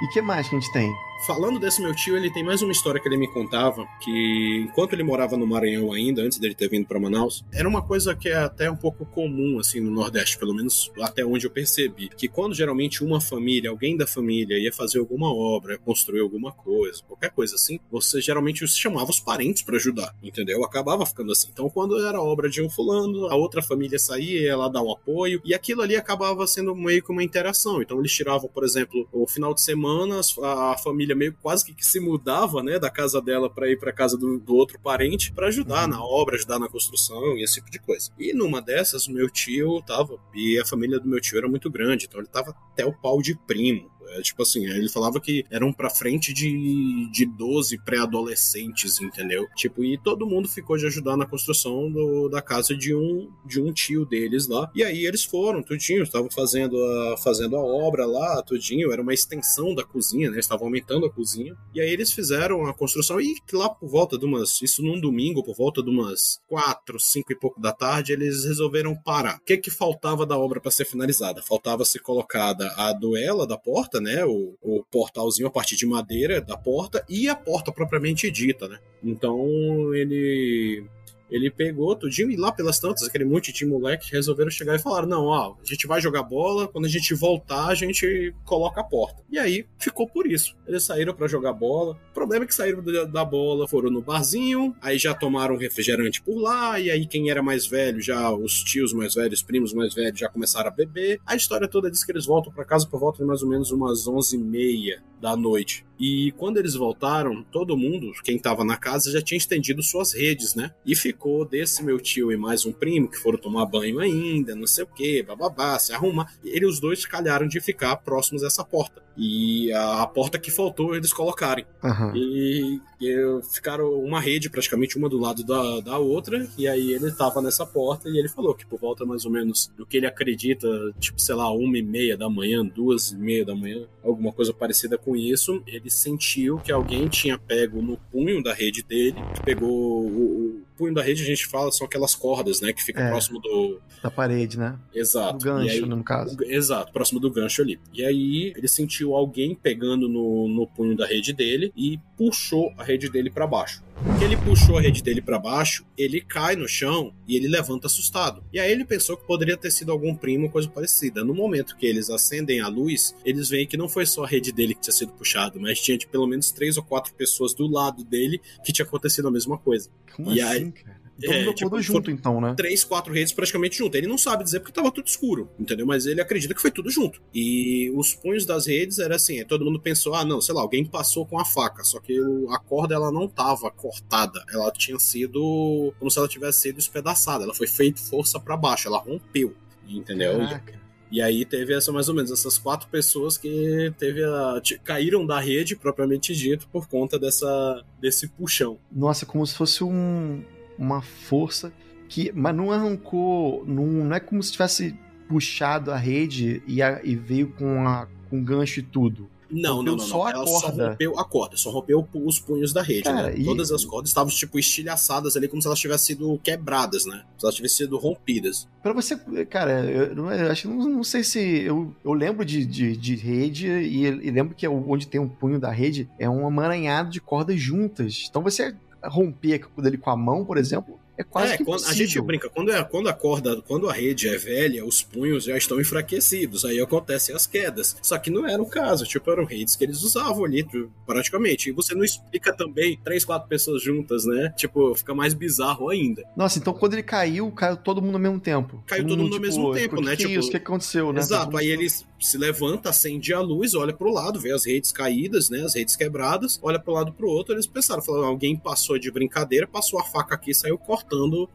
E 0.00 0.06
que 0.06 0.22
mais 0.22 0.48
que 0.48 0.56
a 0.56 0.58
gente 0.58 0.70
tem? 0.70 0.96
Falando 1.26 1.58
desse 1.58 1.82
meu 1.82 1.94
tio, 1.94 2.16
ele 2.16 2.32
tem 2.32 2.44
mais 2.44 2.62
uma 2.62 2.72
história 2.72 3.00
que 3.00 3.08
ele 3.08 3.16
me 3.16 3.28
contava, 3.28 3.86
que 4.00 4.64
enquanto 4.64 4.92
ele 4.92 5.02
morava 5.02 5.36
no 5.36 5.46
Maranhão 5.46 5.92
ainda, 5.92 6.22
antes 6.22 6.38
dele 6.38 6.54
ter 6.54 6.70
vindo 6.70 6.86
para 6.86 6.98
Manaus, 6.98 7.44
era 7.52 7.68
uma 7.68 7.82
coisa 7.82 8.14
que 8.14 8.28
é 8.28 8.36
até 8.36 8.70
um 8.70 8.76
pouco 8.76 9.04
comum, 9.04 9.58
assim, 9.58 9.80
no 9.80 9.90
Nordeste, 9.90 10.38
pelo 10.38 10.54
menos 10.54 10.90
até 11.00 11.24
onde 11.24 11.46
eu 11.46 11.50
percebi, 11.50 12.08
que 12.08 12.28
quando 12.28 12.54
geralmente 12.54 13.04
uma 13.04 13.20
família, 13.20 13.68
alguém 13.68 13.96
da 13.96 14.06
família 14.06 14.58
ia 14.58 14.72
fazer 14.72 15.00
alguma 15.00 15.32
obra, 15.34 15.76
construir 15.78 16.20
alguma 16.20 16.52
coisa, 16.52 17.02
qualquer 17.06 17.30
coisa 17.30 17.56
assim, 17.56 17.80
você 17.90 18.20
geralmente 18.20 18.66
chamava 18.68 19.10
os 19.10 19.20
parentes 19.20 19.62
para 19.62 19.76
ajudar, 19.76 20.14
entendeu? 20.22 20.64
Acabava 20.64 21.04
ficando 21.04 21.32
assim. 21.32 21.48
Então, 21.52 21.68
quando 21.68 21.98
era 22.06 22.22
obra 22.22 22.48
de 22.48 22.62
um 22.62 22.70
fulano, 22.70 23.26
a 23.26 23.34
outra 23.34 23.60
família 23.60 23.98
saía, 23.98 24.56
lá 24.56 24.68
dar 24.68 24.82
o 24.82 24.92
apoio, 24.92 25.42
e 25.44 25.52
aquilo 25.52 25.82
ali 25.82 25.96
acabava 25.96 26.46
sendo 26.46 26.74
meio 26.74 27.02
que 27.02 27.10
uma 27.10 27.24
interação. 27.24 27.82
Então, 27.82 27.98
eles 27.98 28.12
tiravam, 28.12 28.48
por 28.48 28.64
exemplo, 28.64 29.06
o 29.12 29.26
final 29.26 29.52
de 29.52 29.60
semana, 29.60 30.20
a 30.42 30.78
família 30.78 31.07
família 31.08 31.16
meio 31.16 31.34
quase 31.40 31.64
que, 31.64 31.74
que 31.74 31.86
se 31.86 32.00
mudava, 32.00 32.62
né, 32.62 32.78
da 32.78 32.90
casa 32.90 33.20
dela 33.20 33.48
para 33.48 33.70
ir 33.70 33.78
para 33.78 33.92
casa 33.92 34.16
do, 34.16 34.38
do, 34.38 34.54
outro 34.54 34.78
parente 34.78 35.32
para 35.32 35.48
ajudar 35.48 35.84
uhum. 35.84 35.90
na 35.90 36.04
obra, 36.04 36.36
ajudar 36.36 36.58
na 36.58 36.68
construção 36.68 37.36
e 37.36 37.42
esse 37.42 37.54
tipo 37.54 37.70
de 37.70 37.78
coisa. 37.78 38.10
E 38.18 38.32
numa 38.32 38.60
dessas, 38.60 39.06
o 39.06 39.12
meu 39.12 39.30
tio 39.30 39.80
tava, 39.82 40.18
e 40.34 40.58
a 40.58 40.64
família 40.64 41.00
do 41.00 41.08
meu 41.08 41.20
tio 41.20 41.38
era 41.38 41.48
muito 41.48 41.70
grande, 41.70 42.06
então 42.06 42.20
ele 42.20 42.28
tava 42.28 42.54
até 42.72 42.84
o 42.84 42.92
pau 42.92 43.22
de 43.22 43.36
primo. 43.46 43.90
É, 44.10 44.22
tipo 44.22 44.42
assim, 44.42 44.66
ele 44.66 44.88
falava 44.88 45.20
que 45.20 45.44
eram 45.50 45.72
pra 45.72 45.90
frente 45.90 46.32
de, 46.32 47.10
de 47.10 47.26
12 47.26 47.78
pré-adolescentes, 47.84 49.00
entendeu? 49.00 49.46
Tipo, 49.56 49.84
e 49.84 49.98
todo 49.98 50.26
mundo 50.26 50.48
ficou 50.48 50.76
de 50.76 50.86
ajudar 50.86 51.16
na 51.16 51.26
construção 51.26 51.90
do, 51.90 52.28
da 52.28 52.40
casa 52.40 52.76
de 52.76 52.94
um, 52.94 53.30
de 53.44 53.60
um 53.60 53.72
tio 53.72 54.04
deles 54.04 54.48
lá. 54.48 54.70
E 54.74 54.82
aí 54.82 55.06
eles 55.06 55.24
foram, 55.24 55.62
tudinho, 55.62 56.02
estavam 56.02 56.30
fazendo 56.30 56.76
a, 56.82 57.16
fazendo 57.18 57.56
a 57.56 57.60
obra 57.60 58.06
lá, 58.06 58.42
tudinho, 58.42 58.92
era 58.92 59.02
uma 59.02 59.14
extensão 59.14 59.74
da 59.74 59.84
cozinha, 59.84 60.30
né? 60.30 60.38
Estavam 60.38 60.66
aumentando 60.66 61.06
a 61.06 61.10
cozinha. 61.10 61.56
E 61.74 61.80
aí 61.80 61.90
eles 61.90 62.12
fizeram 62.12 62.66
a 62.66 62.74
construção 62.74 63.20
e 63.20 63.34
lá 63.52 63.68
por 63.68 63.88
volta 63.88 64.18
de 64.18 64.24
umas, 64.24 64.60
isso 64.62 64.82
num 64.82 65.00
domingo, 65.00 65.42
por 65.42 65.54
volta 65.54 65.82
de 65.82 65.90
umas 65.90 66.40
quatro, 66.46 66.98
cinco 66.98 67.32
e 67.32 67.38
pouco 67.38 67.60
da 67.60 67.72
tarde, 67.72 68.12
eles 68.12 68.44
resolveram 68.44 68.96
parar. 68.96 69.36
O 69.36 69.44
que 69.44 69.56
que 69.56 69.70
faltava 69.70 70.24
da 70.24 70.38
obra 70.38 70.60
para 70.60 70.70
ser 70.70 70.84
finalizada? 70.84 71.42
Faltava 71.42 71.84
ser 71.84 72.00
colocada 72.00 72.68
a 72.76 72.92
duela 72.92 73.46
da 73.46 73.56
porta, 73.56 73.97
né? 74.00 74.24
O, 74.24 74.54
o 74.62 74.84
portalzinho 74.90 75.48
a 75.48 75.50
partir 75.50 75.76
de 75.76 75.86
madeira 75.86 76.40
da 76.40 76.56
porta 76.56 77.04
e 77.08 77.28
a 77.28 77.34
porta 77.34 77.72
propriamente 77.72 78.30
dita, 78.30 78.68
né? 78.68 78.78
Então 79.02 79.94
ele 79.94 80.84
ele 81.30 81.50
pegou 81.50 81.94
tudinho 81.94 82.30
e 82.30 82.36
lá 82.36 82.50
pelas 82.52 82.78
tantas, 82.78 83.02
aquele 83.02 83.24
monte 83.24 83.52
de 83.52 83.66
moleque 83.66 84.10
resolveram 84.12 84.50
chegar 84.50 84.74
e 84.74 84.78
falaram: 84.78 85.08
não, 85.08 85.24
ó, 85.26 85.54
a 85.60 85.64
gente 85.64 85.86
vai 85.86 86.00
jogar 86.00 86.22
bola, 86.22 86.68
quando 86.68 86.86
a 86.86 86.88
gente 86.88 87.14
voltar, 87.14 87.68
a 87.68 87.74
gente 87.74 88.34
coloca 88.44 88.80
a 88.80 88.84
porta. 88.84 89.22
E 89.30 89.38
aí 89.38 89.66
ficou 89.78 90.06
por 90.06 90.26
isso. 90.26 90.56
Eles 90.66 90.84
saíram 90.84 91.14
para 91.14 91.28
jogar 91.28 91.52
bola. 91.52 91.98
O 92.10 92.14
problema 92.14 92.44
é 92.44 92.48
que 92.48 92.54
saíram 92.54 92.82
da 93.10 93.24
bola, 93.24 93.68
foram 93.68 93.90
no 93.90 94.02
barzinho, 94.02 94.74
aí 94.80 94.98
já 94.98 95.14
tomaram 95.14 95.56
refrigerante 95.56 96.22
por 96.22 96.38
lá, 96.38 96.80
e 96.80 96.90
aí 96.90 97.06
quem 97.06 97.30
era 97.30 97.42
mais 97.42 97.66
velho, 97.66 98.00
já 98.00 98.30
os 98.32 98.62
tios 98.62 98.92
mais 98.92 99.14
velhos, 99.14 99.42
primos 99.42 99.72
mais 99.72 99.94
velhos, 99.94 100.18
já 100.18 100.28
começaram 100.28 100.68
a 100.68 100.72
beber. 100.72 101.20
A 101.26 101.36
história 101.36 101.68
toda 101.68 101.90
diz 101.90 102.04
que 102.04 102.12
eles 102.12 102.26
voltam 102.26 102.52
para 102.52 102.64
casa 102.64 102.86
por 102.86 102.98
volta 102.98 103.18
de 103.18 103.24
mais 103.24 103.42
ou 103.42 103.48
menos 103.48 103.70
umas 103.70 104.06
11h30 104.06 104.98
da 105.20 105.36
noite. 105.36 105.87
E 105.98 106.32
quando 106.36 106.58
eles 106.58 106.74
voltaram, 106.74 107.42
todo 107.42 107.76
mundo, 107.76 108.12
quem 108.24 108.36
estava 108.36 108.64
na 108.64 108.76
casa, 108.76 109.10
já 109.10 109.20
tinha 109.20 109.36
estendido 109.36 109.82
suas 109.82 110.12
redes, 110.12 110.54
né? 110.54 110.70
E 110.86 110.94
ficou 110.94 111.44
desse 111.44 111.82
meu 111.82 111.98
tio 112.00 112.32
e 112.32 112.36
mais 112.36 112.64
um 112.64 112.72
primo 112.72 113.08
que 113.08 113.18
foram 113.18 113.38
tomar 113.38 113.66
banho 113.66 113.98
ainda, 113.98 114.54
não 114.54 114.66
sei 114.66 114.84
o 114.84 114.86
que, 114.86 115.22
bababá, 115.22 115.78
se 115.78 115.92
arrumar. 115.92 116.32
E 116.42 116.50
eles 116.50 116.68
os 116.68 116.80
dois 116.80 117.04
calharam 117.04 117.48
de 117.48 117.60
ficar 117.60 117.96
próximos 117.96 118.42
dessa 118.42 118.64
porta. 118.64 119.02
E 119.16 119.72
a, 119.72 120.02
a 120.02 120.06
porta 120.06 120.38
que 120.38 120.50
faltou 120.50 120.94
eles 120.94 121.12
colocarem. 121.12 121.66
Aham. 121.82 122.12
E, 122.14 122.80
e 123.00 123.40
ficaram 123.52 123.92
uma 124.00 124.20
rede 124.20 124.48
praticamente 124.48 124.96
uma 124.96 125.08
do 125.08 125.18
lado 125.18 125.42
da, 125.42 125.80
da 125.80 125.98
outra. 125.98 126.48
E 126.56 126.68
aí 126.68 126.92
ele 126.92 127.10
tava 127.10 127.42
nessa 127.42 127.66
porta 127.66 128.08
e 128.08 128.16
ele 128.16 128.28
falou 128.28 128.54
que 128.54 128.64
por 128.64 128.78
volta 128.78 129.04
mais 129.04 129.24
ou 129.24 129.32
menos 129.32 129.72
do 129.76 129.84
que 129.84 129.96
ele 129.96 130.06
acredita, 130.06 130.68
tipo, 131.00 131.20
sei 131.20 131.34
lá, 131.34 131.50
uma 131.50 131.76
e 131.76 131.82
meia 131.82 132.16
da 132.16 132.30
manhã, 132.30 132.64
duas 132.64 133.10
e 133.10 133.16
meia 133.16 133.44
da 133.44 133.56
manhã, 133.56 133.86
alguma 134.04 134.32
coisa 134.32 134.54
parecida 134.54 134.96
com 134.96 135.16
isso, 135.16 135.60
ele 135.66 135.87
sentiu 135.90 136.58
que 136.58 136.72
alguém 136.72 137.08
tinha 137.08 137.38
pego 137.38 137.82
no 137.82 137.96
punho 138.10 138.42
da 138.42 138.52
rede 138.52 138.82
dele, 138.82 139.16
pegou 139.44 140.06
o 140.06 140.67
punho 140.78 140.94
da 140.94 141.02
rede, 141.02 141.22
a 141.22 141.26
gente 141.26 141.46
fala, 141.46 141.70
são 141.72 141.86
aquelas 141.86 142.14
cordas, 142.14 142.60
né, 142.60 142.72
que 142.72 142.82
ficam 142.82 143.02
É. 143.04 143.10
próximo 143.10 143.40
do. 143.40 143.80
Da 144.02 144.10
parede, 144.10 144.58
né? 144.58 144.78
Exato. 144.94 145.38
Do 145.38 145.44
gancho, 145.44 145.70
aí- 145.74 145.80
no 145.80 146.04
caso. 146.04 146.36
o- 146.38 146.44
Exato, 146.44 146.92
próximo 146.92 147.18
do 147.18 147.30
gancho 147.30 147.62
ali. 147.62 147.78
E 147.92 148.04
aí 148.04 148.52
ele 148.56 148.68
sentiu 148.68 149.14
alguém 149.14 149.54
pegando 149.54 150.08
no, 150.08 150.48
no 150.48 150.66
punho 150.66 150.96
da 150.96 151.04
rede 151.06 151.32
dele 151.32 151.72
e 151.76 151.98
puxou 152.16 152.72
a 152.78 152.84
rede 152.84 153.10
dele 153.10 153.30
pra 153.30 153.46
baixo. 153.46 153.82
Que 154.16 154.24
ele 154.24 154.36
puxou 154.36 154.78
a 154.78 154.80
rede 154.80 155.02
dele 155.02 155.20
pra 155.20 155.40
baixo, 155.40 155.84
ele 155.96 156.20
cai 156.20 156.54
no 156.54 156.68
chão 156.68 157.12
e 157.26 157.34
ele 157.34 157.48
levanta 157.48 157.88
assustado. 157.88 158.44
E 158.52 158.58
aí 158.60 158.70
ele 158.70 158.84
pensou 158.84 159.16
que 159.16 159.26
poderia 159.26 159.56
ter 159.56 159.72
sido 159.72 159.90
algum 159.90 160.14
primo, 160.14 160.48
coisa 160.48 160.68
parecida. 160.68 161.24
No 161.24 161.34
momento 161.34 161.76
que 161.76 161.84
eles 161.84 162.08
acendem 162.08 162.60
a 162.60 162.68
luz, 162.68 163.12
eles 163.24 163.48
veem 163.48 163.66
que 163.66 163.76
não 163.76 163.88
foi 163.88 164.06
só 164.06 164.22
a 164.22 164.26
rede 164.28 164.52
dele 164.52 164.74
que 164.74 164.82
tinha 164.82 164.94
sido 164.94 165.10
puxada, 165.12 165.58
mas 165.58 165.80
tinha 165.80 165.98
de 165.98 166.06
pelo 166.06 166.28
menos 166.28 166.52
três 166.52 166.76
ou 166.76 166.84
quatro 166.84 167.12
pessoas 167.14 167.52
do 167.52 167.66
lado 167.66 168.04
dele 168.04 168.40
que 168.64 168.72
tinha 168.72 168.86
acontecido 168.86 169.26
a 169.26 169.30
mesma 169.32 169.58
coisa. 169.58 169.90
Como 170.14 170.32
E 170.32 170.40
assim, 170.40 170.64
aí- 170.64 170.67
cara? 170.72 171.08
Todo 171.20 171.32
É, 171.32 171.44
mundo 171.44 171.54
tipo, 171.54 171.82
junto, 171.82 172.10
então, 172.12 172.40
né? 172.40 172.54
três, 172.56 172.84
quatro 172.84 173.12
redes 173.12 173.32
praticamente 173.32 173.76
junto. 173.76 173.96
Ele 173.96 174.06
não 174.06 174.16
sabe 174.16 174.44
dizer 174.44 174.60
porque 174.60 174.72
tava 174.72 174.90
tudo 174.92 175.06
escuro, 175.08 175.50
entendeu? 175.58 175.84
Mas 175.84 176.06
ele 176.06 176.20
acredita 176.20 176.54
que 176.54 176.62
foi 176.62 176.70
tudo 176.70 176.88
junto. 176.90 177.20
E 177.34 177.90
os 177.96 178.14
punhos 178.14 178.46
das 178.46 178.66
redes 178.66 179.00
era 179.00 179.16
assim, 179.16 179.44
todo 179.44 179.64
mundo 179.64 179.80
pensou, 179.80 180.14
ah, 180.14 180.24
não, 180.24 180.40
sei 180.40 180.54
lá, 180.54 180.60
alguém 180.60 180.84
passou 180.84 181.26
com 181.26 181.36
a 181.38 181.44
faca, 181.44 181.82
só 181.82 181.98
que 181.98 182.16
a 182.50 182.58
corda 182.60 182.94
ela 182.94 183.10
não 183.10 183.26
tava 183.26 183.68
cortada, 183.68 184.40
ela 184.52 184.70
tinha 184.70 184.98
sido 185.00 185.92
como 185.98 186.08
se 186.08 186.18
ela 186.18 186.28
tivesse 186.28 186.60
sido 186.60 186.78
espedaçada, 186.78 187.42
ela 187.42 187.54
foi 187.54 187.66
feita 187.66 188.00
força 188.00 188.38
pra 188.38 188.56
baixo, 188.56 188.86
ela 188.86 188.98
rompeu, 188.98 189.56
entendeu? 189.88 190.38
Caraca. 190.38 190.78
E 191.10 191.22
aí 191.22 191.44
teve 191.44 191.74
essa 191.74 191.90
mais 191.90 192.08
ou 192.08 192.14
menos 192.14 192.30
essas 192.30 192.58
quatro 192.58 192.86
pessoas 192.90 193.36
que 193.38 193.92
teve 193.98 194.22
a, 194.22 194.60
caíram 194.84 195.26
da 195.26 195.40
rede 195.40 195.74
propriamente 195.74 196.34
dito 196.34 196.68
por 196.68 196.86
conta 196.86 197.18
dessa 197.18 197.82
desse 197.98 198.28
puxão. 198.28 198.78
Nossa, 198.92 199.24
como 199.24 199.44
se 199.46 199.54
fosse 199.54 199.82
um, 199.82 200.44
uma 200.78 201.02
força 201.02 201.72
que. 202.08 202.30
Mas 202.34 202.54
não 202.54 202.70
arrancou. 202.70 203.64
Não, 203.66 203.84
não 203.86 204.14
é 204.14 204.20
como 204.20 204.42
se 204.42 204.52
tivesse 204.52 204.94
puxado 205.28 205.90
a 205.90 205.96
rede 205.96 206.62
e, 206.66 206.80
a- 206.82 207.00
e 207.04 207.14
veio 207.14 207.48
com, 207.58 207.86
a, 207.86 208.06
com 208.30 208.42
gancho 208.42 208.80
e 208.80 208.82
tudo. 208.82 209.28
Não, 209.50 209.76
Rompeu 209.76 209.92
não, 209.92 209.98
não, 209.98 210.06
só 210.06 210.18
não. 210.18 210.26
a 210.26 210.30
Ela 210.30 210.46
só 210.46 210.60
corda. 210.60 210.88
rompeu 210.90 211.18
a 211.18 211.24
corda, 211.24 211.56
só 211.56 211.70
rompeu 211.70 212.06
os 212.14 212.38
punhos 212.38 212.70
da 212.70 212.82
rede, 212.82 213.04
Cara, 213.04 213.28
né? 213.30 213.34
e- 213.38 213.44
Todas 213.46 213.72
as 213.72 213.82
cordas 213.82 214.10
estavam, 214.10 214.30
tipo, 214.30 214.58
estilhaçadas 214.58 215.36
ali, 215.38 215.48
como 215.48 215.62
se 215.62 215.66
elas 215.68 215.78
tivessem 215.80 216.16
sido 216.16 216.38
quebradas, 216.44 217.06
né? 217.06 217.22
Se 217.38 217.46
elas 217.46 217.54
tivessem 217.54 217.86
sido 217.86 217.96
rompidas. 217.96 218.68
Pra 218.82 218.92
você, 218.92 219.16
cara, 219.46 219.84
eu, 219.86 220.14
não- 220.14 220.30
eu 220.30 220.50
acho 220.52 220.62
que 220.62 220.68
não, 220.68 220.86
não 220.90 221.02
sei 221.04 221.24
se. 221.24 221.40
Eu, 221.62 221.94
eu 222.04 222.12
lembro 222.12 222.44
de, 222.44 222.62
de, 222.66 222.94
de 222.94 223.16
rede 223.16 223.66
e, 223.68 224.02
e 224.04 224.30
lembro 224.30 224.54
que 224.54 224.68
onde 224.68 225.06
tem 225.08 225.18
um 225.18 225.28
punho 225.28 225.58
da 225.58 225.70
rede 225.70 226.06
é 226.18 226.28
um 226.28 226.46
amaranhado 226.46 227.08
de 227.10 227.18
cordas 227.20 227.58
juntas. 227.58 228.26
Então 228.28 228.42
você 228.42 228.74
romper 229.04 229.54
aquilo 229.54 229.82
dele 229.82 229.98
com 229.98 230.10
a 230.10 230.16
mão, 230.16 230.44
por 230.44 230.56
exemplo, 230.56 230.98
é 231.18 231.24
quase 231.24 231.54
é, 231.54 231.56
que 231.58 231.64
quando, 231.64 231.84
a 231.84 231.92
gente 231.92 232.20
brinca, 232.20 232.48
quando, 232.48 232.70
é, 232.72 232.82
quando 232.84 233.08
a 233.08 233.12
corda, 233.12 233.60
quando 233.62 233.88
a 233.88 233.92
rede 233.92 234.28
é 234.28 234.36
velha, 234.38 234.84
os 234.84 235.02
punhos 235.02 235.44
já 235.44 235.56
estão 235.56 235.80
enfraquecidos, 235.80 236.64
aí 236.64 236.80
acontecem 236.80 237.34
as 237.34 237.46
quedas. 237.46 237.96
Só 238.02 238.16
que 238.18 238.30
não 238.30 238.46
era 238.46 238.62
o 238.62 238.66
caso, 238.66 239.04
tipo, 239.04 239.30
eram 239.30 239.44
redes 239.44 239.76
que 239.76 239.84
eles 239.84 240.02
usavam 240.02 240.44
ali, 240.44 240.62
tu- 240.64 240.90
praticamente. 241.06 241.68
E 241.68 241.72
você 241.72 241.94
não 241.94 242.04
explica 242.04 242.52
também 242.52 242.98
três, 243.02 243.24
quatro 243.24 243.48
pessoas 243.48 243.82
juntas, 243.82 244.24
né? 244.24 244.52
Tipo, 244.56 244.94
fica 244.94 245.14
mais 245.14 245.34
bizarro 245.34 245.88
ainda. 245.88 246.22
Nossa, 246.36 246.58
então 246.58 246.72
quando 246.72 246.94
ele 246.94 247.02
caiu, 247.02 247.50
caiu 247.50 247.76
todo 247.76 248.00
mundo 248.00 248.14
ao 248.14 248.20
mesmo 248.20 248.38
tempo. 248.40 248.82
Caiu 248.86 249.06
todo 249.06 249.18
mundo 249.22 249.34
ao 249.34 249.40
mesmo 249.40 249.72
tempo, 249.74 250.00
né? 250.00 250.12
Que 250.16 250.28
Tipo, 250.28 250.38
isso? 250.38 250.48
O 250.48 250.50
que 250.52 250.56
aconteceu, 250.56 251.12
né? 251.12 251.20
Exato, 251.20 251.56
aí 251.56 251.66
ele 251.68 251.88
se 252.20 252.36
levanta, 252.38 252.90
acende 252.90 253.32
a 253.32 253.40
luz, 253.40 253.74
olha 253.74 253.92
pro 253.92 254.12
lado, 254.12 254.40
vê 254.40 254.52
as 254.52 254.64
redes 254.66 254.92
caídas, 254.92 255.50
né? 255.50 255.62
As 255.62 255.74
redes 255.74 255.96
quebradas, 255.96 256.58
olha 256.62 256.78
pro 256.78 256.92
lado 256.92 257.12
pro 257.12 257.28
outro, 257.28 257.54
eles 257.54 257.66
pensaram, 257.66 258.02
falaram, 258.02 258.26
alguém 258.26 258.56
passou 258.56 258.98
de 258.98 259.10
brincadeira, 259.10 259.66
passou 259.66 259.98
a 260.00 260.04
faca 260.04 260.34
aqui 260.34 260.50
e 260.50 260.54
saiu 260.54 260.76
cortando 260.78 261.07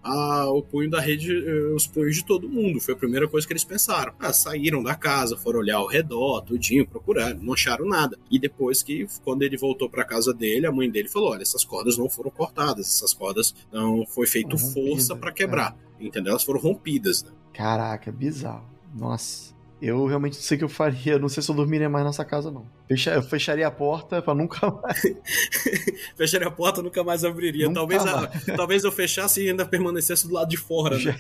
a, 0.04 0.50
o 0.50 0.62
punho 0.62 0.89
da 0.89 1.00
rede, 1.00 1.32
eh, 1.32 1.74
os 1.74 1.88
punhos 1.88 2.16
de 2.16 2.26
todo 2.26 2.50
mundo. 2.50 2.80
Foi 2.80 2.94
a 2.94 2.98
primeira 2.98 3.28
coisa 3.28 3.46
que 3.46 3.54
eles 3.54 3.63
pensaram. 3.63 4.13
Ah, 4.20 4.34
saíram 4.34 4.82
da 4.82 4.96
casa, 4.96 5.38
foram 5.38 5.60
olhar 5.60 5.78
ao 5.78 5.88
redor, 5.88 6.42
tudinho, 6.42 6.88
procuraram, 6.88 7.39
não 7.42 7.54
acharam 7.54 7.86
nada. 7.88 8.18
E 8.30 8.39
depois 8.39 8.82
que, 8.82 9.08
quando 9.24 9.44
ele 9.44 9.58
voltou 9.58 9.89
pra 9.89 10.04
casa 10.04 10.34
dele, 10.34 10.66
a 10.66 10.72
mãe 10.72 10.89
dele 10.89 11.10
falou: 11.10 11.32
olha, 11.32 11.42
essas 11.42 11.63
cordas 11.63 11.98
não 11.98 12.10
foram 12.10 12.32
cortadas, 12.32 12.88
essas 12.88 13.13
cordas 13.13 13.54
não 13.72 14.06
foi 14.06 14.28
feito 14.28 14.58
Foram 14.58 14.74
força 14.74 15.13
rompidas, 15.13 15.18
pra 15.20 15.32
quebrar. 15.32 15.78
Entendeu? 16.00 16.32
Elas 16.32 16.44
foram 16.44 16.60
rompidas, 16.60 17.24
né? 17.24 17.32
Caraca, 17.54 18.12
bizarro. 18.12 18.66
Nossa. 18.94 19.54
Eu 19.82 20.06
realmente 20.06 20.36
não 20.36 20.42
sei 20.42 20.56
o 20.56 20.60
que 20.60 20.63
eu 20.63 20.70
faria. 20.70 21.20
Não 21.20 21.28
sei 21.28 21.44
se 21.44 21.52
eu 21.52 21.56
dormiria 21.56 21.89
mais 21.89 22.06
nessa 22.06 22.24
casa, 22.24 22.50
não. 22.50 22.66
Fecha- 22.88 23.12
eu 23.12 23.22
fecharia 23.24 23.67
a 23.67 23.72
porta 23.72 24.22
pra 24.22 24.34
nunca 24.36 24.69
mais. 24.72 25.02
Fecharia 26.17 26.48
a 26.48 26.52
porta, 26.52 26.82
nunca 26.82 27.04
mais 27.04 27.24
abriria. 27.24 27.65
Nunca 27.67 27.80
talvez, 27.80 28.06
a- 28.06 28.15
mais. 28.22 28.46
talvez 28.58 28.84
eu 28.84 28.91
fechasse 28.91 29.43
e 29.43 29.50
ainda 29.50 29.65
permanecesse 29.65 30.28
do 30.28 30.34
lado 30.34 30.50
de 30.50 30.58
fora, 30.58 30.98
né? 30.98 31.15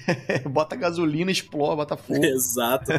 bota 0.49 0.75
gasolina, 0.75 1.31
explode, 1.31 1.75
bota 1.77 1.95
fogo. 1.97 2.23
Exato. 2.23 2.91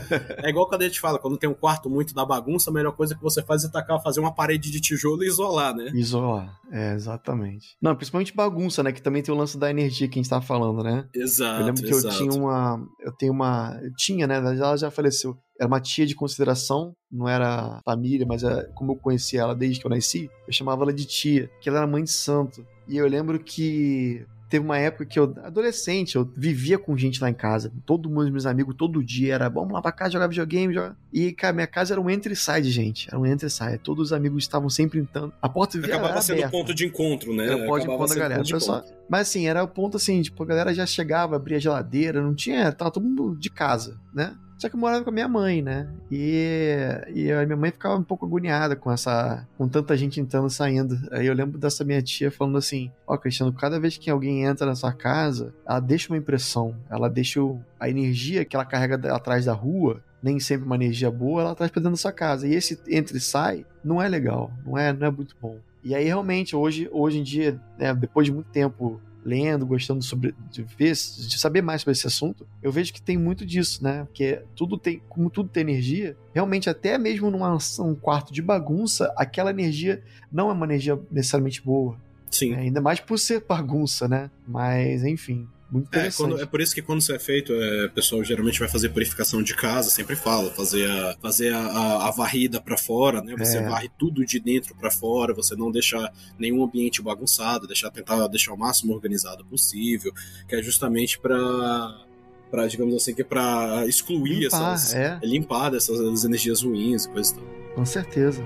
É 0.42 0.48
igual 0.48 0.68
quando 0.68 0.83
a 0.83 0.87
gente 0.87 1.00
fala, 1.00 1.18
quando 1.18 1.37
tem 1.37 1.48
um 1.48 1.55
quarto 1.55 1.88
muito 1.90 2.14
da 2.14 2.24
bagunça, 2.24 2.70
a 2.70 2.72
melhor 2.72 2.92
coisa 2.92 3.14
que 3.14 3.22
você 3.22 3.42
faz 3.42 3.64
é 3.64 3.68
tacar, 3.68 4.03
fazer 4.03 4.20
uma 4.20 4.35
parede 4.35 4.70
de 4.70 4.81
tijolo 4.81 5.22
e 5.24 5.27
isolar, 5.29 5.74
né? 5.74 5.90
Isolar. 5.94 6.59
É, 6.72 6.94
exatamente. 6.94 7.77
Não, 7.81 7.94
principalmente 7.94 8.35
bagunça, 8.35 8.83
né? 8.83 8.92
Que 8.92 9.03
também 9.03 9.22
tem 9.22 9.33
o 9.35 9.38
lance 9.38 9.57
da 9.59 9.70
energia 9.70 10.09
que 10.09 10.18
a 10.18 10.22
gente 10.22 10.31
tava 10.31 10.44
falando, 10.44 10.83
né? 10.83 11.07
Exato. 11.14 11.61
eu 11.61 11.66
lembro 11.66 11.83
que 11.83 11.90
exato. 11.90 12.14
eu 12.14 12.18
tinha 12.18 12.33
uma. 12.33 12.85
Eu 13.00 13.12
tenho 13.12 13.33
uma. 13.33 13.79
Eu 13.83 13.92
tinha, 13.96 14.27
né? 14.27 14.37
Ela 14.37 14.77
já 14.77 14.90
faleceu. 14.90 15.37
Era 15.64 15.68
uma 15.68 15.81
tia 15.81 16.05
de 16.05 16.14
consideração, 16.14 16.94
não 17.11 17.27
era 17.27 17.81
família, 17.85 18.27
mas 18.27 18.44
é, 18.44 18.64
como 18.74 18.92
eu 18.92 18.96
conhecia 18.96 19.40
ela 19.40 19.55
desde 19.55 19.81
que 19.81 19.87
eu 19.87 19.90
nasci, 19.90 20.31
eu 20.46 20.53
chamava 20.53 20.83
ela 20.83 20.92
de 20.92 21.07
tia, 21.07 21.50
que 21.59 21.68
ela 21.70 21.79
era 21.79 21.87
mãe 21.87 22.05
de 22.05 22.11
santo. 22.11 22.66
E 22.87 22.98
eu 22.98 23.09
lembro 23.09 23.38
que 23.38 24.27
teve 24.50 24.64
uma 24.64 24.79
época 24.79 25.05
que 25.07 25.18
eu, 25.18 25.35
adolescente, 25.42 26.16
eu 26.16 26.31
vivia 26.37 26.79
com 26.79 26.96
gente 26.96 27.20
lá 27.20 27.31
em 27.31 27.35
casa. 27.35 27.72
Todo 27.87 28.11
mundo, 28.11 28.31
meus 28.31 28.46
amigos, 28.46 28.74
todo 28.77 29.03
dia 29.03 29.35
era, 29.35 29.48
vamos 29.48 29.72
lá 29.72 29.81
pra 29.81 29.90
casa 29.90 30.12
jogar 30.12 30.27
videogame. 30.27 30.74
Jogar... 30.74 30.96
E, 31.12 31.33
cara, 31.33 31.53
minha 31.53 31.66
casa 31.66 31.94
era 31.94 32.00
um 32.00 32.11
entre 32.11 32.35
e 32.35 32.37
sai 32.37 32.61
de 32.61 32.70
gente. 32.70 33.09
Era 33.09 33.18
um 33.18 33.27
entre 33.27 33.46
e 33.46 33.50
sai. 33.50 33.79
Todos 33.79 34.09
os 34.09 34.12
amigos 34.12 34.44
estavam 34.44 34.68
sempre 34.68 35.00
entrando. 35.00 35.33
A 35.40 35.48
porta 35.48 35.79
vivia 35.79 35.96
Acabava 35.96 36.20
sendo 36.20 36.37
aberta. 36.37 36.53
ponto 36.53 36.74
de 36.74 36.87
encontro, 36.87 37.35
né? 37.35 37.46
Era 37.46 37.57
o 37.57 37.66
ponto 37.66 37.81
de 37.81 37.87
encontro 37.87 38.14
da 38.14 38.20
galera. 38.20 38.44
Pessoal-. 38.44 38.85
Mas 39.09 39.22
assim, 39.22 39.46
era 39.46 39.62
o 39.62 39.68
ponto 39.68 39.96
assim, 39.96 40.22
tipo, 40.22 40.42
a 40.42 40.46
galera 40.46 40.74
já 40.74 40.87
chegava, 40.87 41.37
abria 41.37 41.57
a 41.57 41.61
geladeira, 41.61 42.22
não 42.22 42.35
tinha. 42.35 42.70
Tava 42.70 42.90
todo 42.90 43.03
mundo 43.03 43.35
de 43.37 43.50
casa, 43.50 43.98
né? 44.14 44.37
Só 44.58 44.68
que 44.68 44.76
eu 44.76 44.80
morava 44.80 45.04
com 45.04 45.10
a 45.10 45.12
minha 45.12 45.28
mãe, 45.28 45.60
né? 45.60 45.88
E, 46.10 46.76
e 47.14 47.32
a 47.32 47.44
minha 47.44 47.56
mãe 47.56 47.70
ficava 47.70 47.96
um 47.96 48.02
pouco 48.02 48.24
agoniada 48.24 48.76
com 48.76 48.90
essa. 48.90 49.46
com 49.58 49.68
tanta 49.68 49.96
gente 49.96 50.20
entrando 50.20 50.48
e 50.48 50.50
saindo. 50.52 50.96
Aí 51.10 51.26
eu 51.26 51.34
lembro 51.34 51.58
dessa 51.58 51.84
minha 51.84 52.00
tia 52.02 52.30
falando 52.30 52.58
assim: 52.58 52.90
Ó, 53.06 53.14
oh, 53.14 53.18
Cristiano, 53.18 53.52
cada 53.52 53.78
vez 53.78 53.96
que 53.96 54.10
alguém 54.10 54.44
entra 54.44 54.66
na 54.66 54.74
sua 54.74 54.92
casa, 54.92 55.52
ela 55.66 55.80
deixa 55.80 56.12
uma 56.12 56.18
impressão. 56.18 56.74
Ela 56.88 57.08
deixa 57.08 57.40
a 57.78 57.88
energia 57.88 58.44
que 58.44 58.56
ela 58.56 58.64
carrega 58.64 59.14
atrás 59.14 59.44
da 59.44 59.52
rua 59.52 60.02
nem 60.24 60.40
sempre 60.40 60.64
uma 60.64 60.74
energia 60.74 61.10
boa, 61.10 61.42
ela 61.42 61.54
traz 61.54 61.70
pra 61.70 61.80
dentro 61.80 61.92
da 61.92 61.98
sua 61.98 62.10
casa. 62.10 62.48
E 62.48 62.54
esse 62.54 62.80
entre 62.88 63.18
e 63.18 63.20
sai 63.20 63.66
não 63.84 64.00
é 64.00 64.08
legal, 64.08 64.50
não 64.64 64.78
é, 64.78 64.90
não 64.90 65.06
é 65.06 65.10
muito 65.10 65.36
bom. 65.38 65.58
E 65.84 65.94
aí, 65.94 66.06
realmente, 66.06 66.56
hoje, 66.56 66.88
hoje 66.90 67.18
em 67.18 67.22
dia, 67.22 67.60
né, 67.78 67.94
depois 67.94 68.26
de 68.26 68.32
muito 68.32 68.48
tempo 68.48 68.98
lendo, 69.24 69.66
gostando 69.66 70.02
sobre, 70.02 70.34
de 70.50 70.62
ver, 70.62 70.92
de 70.92 71.38
saber 71.38 71.62
mais 71.62 71.80
sobre 71.82 71.92
esse 71.92 72.06
assunto, 72.06 72.46
eu 72.62 72.70
vejo 72.70 72.92
que 72.92 73.00
tem 73.00 73.16
muito 73.16 73.46
disso, 73.46 73.82
né? 73.82 74.04
Porque 74.04 74.42
tudo 74.54 74.76
tem, 74.76 75.00
como 75.08 75.30
tudo 75.30 75.48
tem 75.48 75.62
energia, 75.62 76.16
realmente 76.34 76.68
até 76.68 76.98
mesmo 76.98 77.30
num 77.30 77.44
um 77.44 77.94
quarto 77.94 78.32
de 78.32 78.42
bagunça, 78.42 79.12
aquela 79.16 79.50
energia 79.50 80.02
não 80.30 80.50
é 80.50 80.52
uma 80.52 80.66
energia 80.66 80.98
necessariamente 81.10 81.62
boa. 81.62 81.96
Sim. 82.30 82.50
Né? 82.50 82.62
Ainda 82.62 82.80
mais 82.80 83.00
por 83.00 83.18
ser 83.18 83.44
bagunça, 83.48 84.08
né? 84.08 84.30
Mas, 84.46 85.04
enfim. 85.04 85.48
Muito 85.74 85.92
é, 85.92 86.08
quando, 86.12 86.40
é 86.40 86.46
por 86.46 86.60
isso 86.60 86.72
que 86.72 86.80
quando 86.80 87.00
isso 87.00 87.12
é 87.12 87.18
feito, 87.18 87.52
é, 87.52 87.87
o 87.87 87.90
pessoal 87.90 88.22
geralmente 88.22 88.60
vai 88.60 88.68
fazer 88.68 88.90
purificação 88.90 89.42
de 89.42 89.56
casa, 89.56 89.90
sempre 89.90 90.14
fala, 90.14 90.48
fazer 90.52 90.88
a, 90.88 91.16
fazer 91.20 91.52
a, 91.52 91.58
a, 91.58 92.08
a 92.08 92.10
varrida 92.12 92.60
para 92.60 92.78
fora, 92.78 93.20
né? 93.20 93.34
Você 93.37 93.58
é. 93.58 93.68
varre 93.68 93.90
tudo 93.98 94.24
de 94.24 94.38
dentro 94.38 94.72
para 94.76 94.88
fora, 94.88 95.34
você 95.34 95.56
não 95.56 95.72
deixa 95.72 96.12
nenhum 96.38 96.62
ambiente 96.62 97.02
bagunçado, 97.02 97.66
deixar 97.66 97.90
tentar 97.90 98.24
deixar 98.28 98.52
o 98.52 98.56
máximo 98.56 98.94
organizado 98.94 99.44
possível, 99.46 100.14
que 100.46 100.54
é 100.54 100.62
justamente 100.62 101.18
para 101.18 102.06
para 102.52 102.68
digamos 102.68 102.94
assim 102.94 103.12
que 103.12 103.22
é 103.22 103.24
para 103.24 103.84
excluir 103.88 104.42
limpar, 104.42 104.74
essas 104.74 104.94
é. 104.94 105.18
limpar 105.24 105.70
dessas 105.70 106.22
energias 106.22 106.62
ruins 106.62 107.06
e 107.06 107.08
coisas 107.08 107.32
tal. 107.32 107.44
Com 107.74 107.84
certeza. 107.84 108.44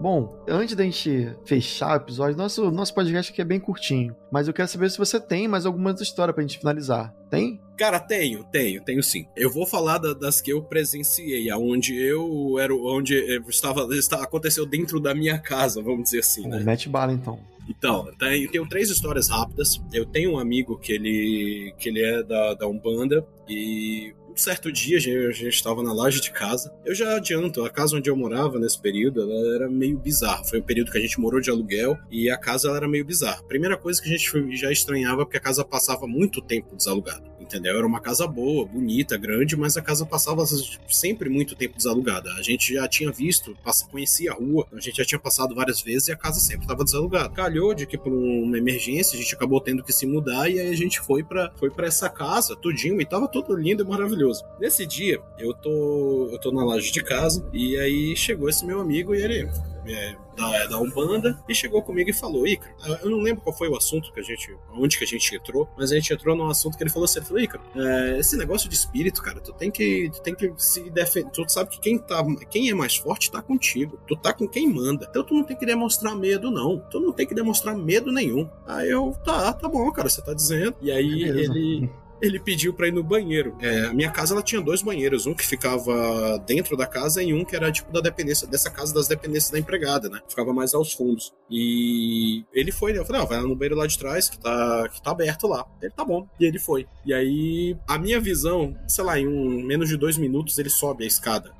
Bom, 0.00 0.42
antes 0.48 0.74
da 0.74 0.82
gente 0.82 1.28
fechar 1.44 1.92
o 1.92 1.96
episódio, 1.96 2.34
nosso, 2.34 2.70
nosso 2.70 2.94
podcast 2.94 3.30
aqui 3.30 3.42
é 3.42 3.44
bem 3.44 3.60
curtinho. 3.60 4.16
Mas 4.32 4.48
eu 4.48 4.54
quero 4.54 4.66
saber 4.66 4.90
se 4.90 4.96
você 4.96 5.20
tem 5.20 5.46
mais 5.46 5.66
alguma 5.66 5.92
história 5.92 6.32
pra 6.32 6.42
gente 6.42 6.58
finalizar. 6.58 7.14
Tem? 7.28 7.60
Cara, 7.76 8.00
tenho, 8.00 8.42
tenho, 8.44 8.82
tenho 8.82 9.02
sim. 9.02 9.26
Eu 9.36 9.50
vou 9.50 9.66
falar 9.66 9.98
da, 9.98 10.14
das 10.14 10.40
que 10.40 10.52
eu 10.52 10.62
presenciei, 10.62 11.50
aonde 11.50 11.94
eu 11.94 12.58
era, 12.58 12.74
onde 12.74 13.14
eu 13.14 13.42
estava, 13.50 13.86
estava, 13.94 14.24
aconteceu 14.24 14.64
dentro 14.64 14.98
da 14.98 15.14
minha 15.14 15.38
casa, 15.38 15.82
vamos 15.82 16.04
dizer 16.04 16.20
assim, 16.20 16.48
né? 16.48 16.60
Mete 16.60 16.88
bala 16.88 17.12
então. 17.12 17.38
Então, 17.68 18.10
tem, 18.18 18.48
tenho 18.48 18.66
três 18.68 18.90
histórias 18.90 19.28
rápidas. 19.28 19.80
Eu 19.92 20.06
tenho 20.06 20.32
um 20.32 20.38
amigo 20.38 20.78
que 20.78 20.92
ele, 20.92 21.74
que 21.78 21.90
ele 21.90 22.02
é 22.02 22.22
da, 22.22 22.54
da 22.54 22.66
Umbanda 22.66 23.24
e 23.46 24.14
certo 24.40 24.72
dia, 24.72 24.96
a 24.96 25.00
gente 25.00 25.48
estava 25.48 25.82
na 25.82 25.92
laje 25.92 26.20
de 26.20 26.30
casa. 26.30 26.72
Eu 26.84 26.94
já 26.94 27.16
adianto, 27.16 27.64
a 27.64 27.70
casa 27.70 27.96
onde 27.96 28.08
eu 28.08 28.16
morava 28.16 28.58
nesse 28.58 28.80
período, 28.80 29.20
ela 29.20 29.54
era 29.54 29.70
meio 29.70 29.98
bizarra. 29.98 30.44
Foi 30.44 30.60
um 30.60 30.62
período 30.62 30.90
que 30.90 30.98
a 30.98 31.00
gente 31.00 31.20
morou 31.20 31.40
de 31.40 31.50
aluguel 31.50 31.98
e 32.10 32.30
a 32.30 32.38
casa 32.38 32.70
era 32.70 32.88
meio 32.88 33.04
bizarra. 33.04 33.42
Primeira 33.44 33.76
coisa 33.76 34.00
que 34.00 34.08
a 34.08 34.16
gente 34.16 34.56
já 34.56 34.72
estranhava 34.72 35.24
porque 35.24 35.36
a 35.36 35.40
casa 35.40 35.64
passava 35.64 36.06
muito 36.06 36.40
tempo 36.40 36.74
desalugada, 36.74 37.22
entendeu? 37.50 37.76
Era 37.76 37.86
uma 37.86 38.00
casa 38.00 38.26
boa, 38.26 38.66
bonita, 38.66 39.16
grande, 39.16 39.56
mas 39.56 39.76
a 39.76 39.82
casa 39.82 40.04
passava 40.06 40.44
sempre 40.88 41.28
muito 41.28 41.54
tempo 41.56 41.76
desalugada. 41.76 42.32
A 42.34 42.42
gente 42.42 42.74
já 42.74 42.86
tinha 42.86 43.10
visto, 43.10 43.56
conhecia 43.90 44.32
a 44.32 44.34
rua, 44.34 44.66
a 44.72 44.80
gente 44.80 44.96
já 44.96 45.04
tinha 45.04 45.18
passado 45.18 45.54
várias 45.54 45.80
vezes 45.80 46.08
e 46.08 46.12
a 46.12 46.16
casa 46.16 46.40
sempre 46.40 46.62
estava 46.62 46.84
desalugada. 46.84 47.30
Calhou 47.30 47.74
de 47.74 47.86
que 47.86 47.98
por 47.98 48.12
uma 48.12 48.58
emergência 48.58 49.18
a 49.18 49.22
gente 49.22 49.34
acabou 49.34 49.60
tendo 49.60 49.82
que 49.82 49.92
se 49.92 50.06
mudar 50.06 50.48
e 50.48 50.60
aí 50.60 50.68
a 50.68 50.76
gente 50.76 51.00
foi 51.00 51.22
para 51.22 51.50
foi 51.56 51.70
para 51.70 51.86
essa 51.86 52.08
casa, 52.08 52.56
tudinho, 52.56 53.00
e 53.00 53.04
tava 53.04 53.26
tudo 53.28 53.54
lindo 53.54 53.82
e 53.82 53.86
maravilhoso 53.86 54.10
maravilhoso. 54.10 54.44
Nesse 54.58 54.86
dia, 54.86 55.20
eu 55.38 55.54
tô, 55.54 56.28
eu 56.30 56.38
tô 56.38 56.52
na 56.52 56.64
laje 56.64 56.92
de 56.92 57.02
casa 57.02 57.46
e 57.52 57.76
aí 57.78 58.16
chegou 58.16 58.48
esse 58.48 58.64
meu 58.64 58.80
amigo 58.80 59.14
e 59.14 59.22
ele 59.22 59.48
é, 59.86 60.16
da, 60.36 60.66
da 60.66 60.78
Umbanda 60.78 61.42
e 61.48 61.54
chegou 61.54 61.82
comigo 61.82 62.10
e 62.10 62.12
falou: 62.12 62.46
Ícaro, 62.46 62.74
eu 63.02 63.10
não 63.10 63.18
lembro 63.18 63.42
qual 63.42 63.56
foi 63.56 63.68
o 63.68 63.76
assunto 63.76 64.12
que 64.12 64.20
a 64.20 64.22
gente, 64.22 64.56
onde 64.72 64.98
que 64.98 65.04
a 65.04 65.06
gente 65.06 65.34
entrou, 65.34 65.68
mas 65.76 65.92
a 65.92 65.94
gente 65.94 66.12
entrou 66.12 66.36
num 66.36 66.48
assunto 66.48 66.76
que 66.76 66.82
ele 66.82 66.90
falou 66.90 67.04
assim: 67.04 67.18
ele 67.18 67.26
falou, 67.26 67.42
Ícaro, 67.42 67.62
é, 67.76 68.18
esse 68.18 68.36
negócio 68.36 68.68
de 68.68 68.74
espírito, 68.74 69.22
cara, 69.22 69.40
tu 69.40 69.52
tem 69.52 69.70
que, 69.70 70.10
tu 70.12 70.22
tem 70.22 70.34
que 70.34 70.52
se 70.56 70.88
defender. 70.90 71.30
Tu 71.30 71.48
sabe 71.48 71.70
que 71.70 71.80
quem, 71.80 71.98
tá, 71.98 72.24
quem 72.50 72.70
é 72.70 72.74
mais 72.74 72.96
forte 72.96 73.30
tá 73.30 73.42
contigo, 73.42 73.98
tu 74.06 74.16
tá 74.16 74.32
com 74.32 74.48
quem 74.48 74.68
manda. 74.68 75.06
Então 75.08 75.24
tu 75.24 75.34
não 75.34 75.44
tem 75.44 75.56
que 75.56 75.66
demonstrar 75.66 76.16
medo, 76.16 76.50
não. 76.50 76.78
Tu 76.90 77.00
não 77.00 77.12
tem 77.12 77.26
que 77.26 77.34
demonstrar 77.34 77.76
medo 77.76 78.12
nenhum. 78.12 78.48
Aí 78.66 78.90
eu, 78.90 79.16
tá, 79.24 79.52
tá 79.52 79.68
bom, 79.68 79.90
cara, 79.92 80.08
você 80.08 80.22
tá 80.22 80.34
dizendo. 80.34 80.76
E 80.80 80.90
aí 80.90 81.22
ele 81.22 81.90
ele 82.20 82.38
pediu 82.38 82.72
para 82.72 82.88
ir 82.88 82.92
no 82.92 83.02
banheiro. 83.02 83.56
É, 83.60 83.86
a 83.86 83.92
minha 83.92 84.10
casa 84.10 84.34
ela 84.34 84.42
tinha 84.42 84.60
dois 84.60 84.82
banheiros, 84.82 85.26
um 85.26 85.34
que 85.34 85.46
ficava 85.46 86.38
dentro 86.46 86.76
da 86.76 86.86
casa 86.86 87.22
e 87.22 87.32
um 87.32 87.44
que 87.44 87.56
era 87.56 87.70
tipo 87.72 87.92
da 87.92 88.00
dependência 88.00 88.46
dessa 88.46 88.70
casa 88.70 88.92
das 88.94 89.08
dependências 89.08 89.50
da 89.50 89.58
empregada, 89.58 90.08
né? 90.08 90.20
Ficava 90.28 90.52
mais 90.52 90.74
aos 90.74 90.92
fundos. 90.92 91.32
E 91.50 92.44
ele 92.52 92.70
foi, 92.72 92.92
né? 92.92 92.98
Eu 92.98 93.04
falei, 93.04 93.20
não, 93.20 93.28
vai 93.28 93.38
lá 93.38 93.46
no 93.46 93.56
banheiro 93.56 93.76
lá 93.76 93.86
de 93.86 93.98
trás 93.98 94.28
que 94.28 94.38
tá, 94.38 94.88
que 94.88 95.02
tá 95.02 95.10
aberto 95.10 95.46
lá. 95.46 95.64
Ele 95.80 95.92
tá 95.92 96.04
bom. 96.04 96.28
E 96.38 96.44
ele 96.44 96.58
foi. 96.58 96.86
E 97.04 97.12
aí 97.14 97.76
a 97.86 97.98
minha 97.98 98.20
visão, 98.20 98.76
sei 98.86 99.04
lá, 99.04 99.18
em 99.18 99.26
um, 99.26 99.62
menos 99.62 99.88
de 99.88 99.96
dois 99.96 100.16
minutos 100.16 100.58
ele 100.58 100.70
sobe 100.70 101.04
a 101.04 101.06
escada 101.06 101.52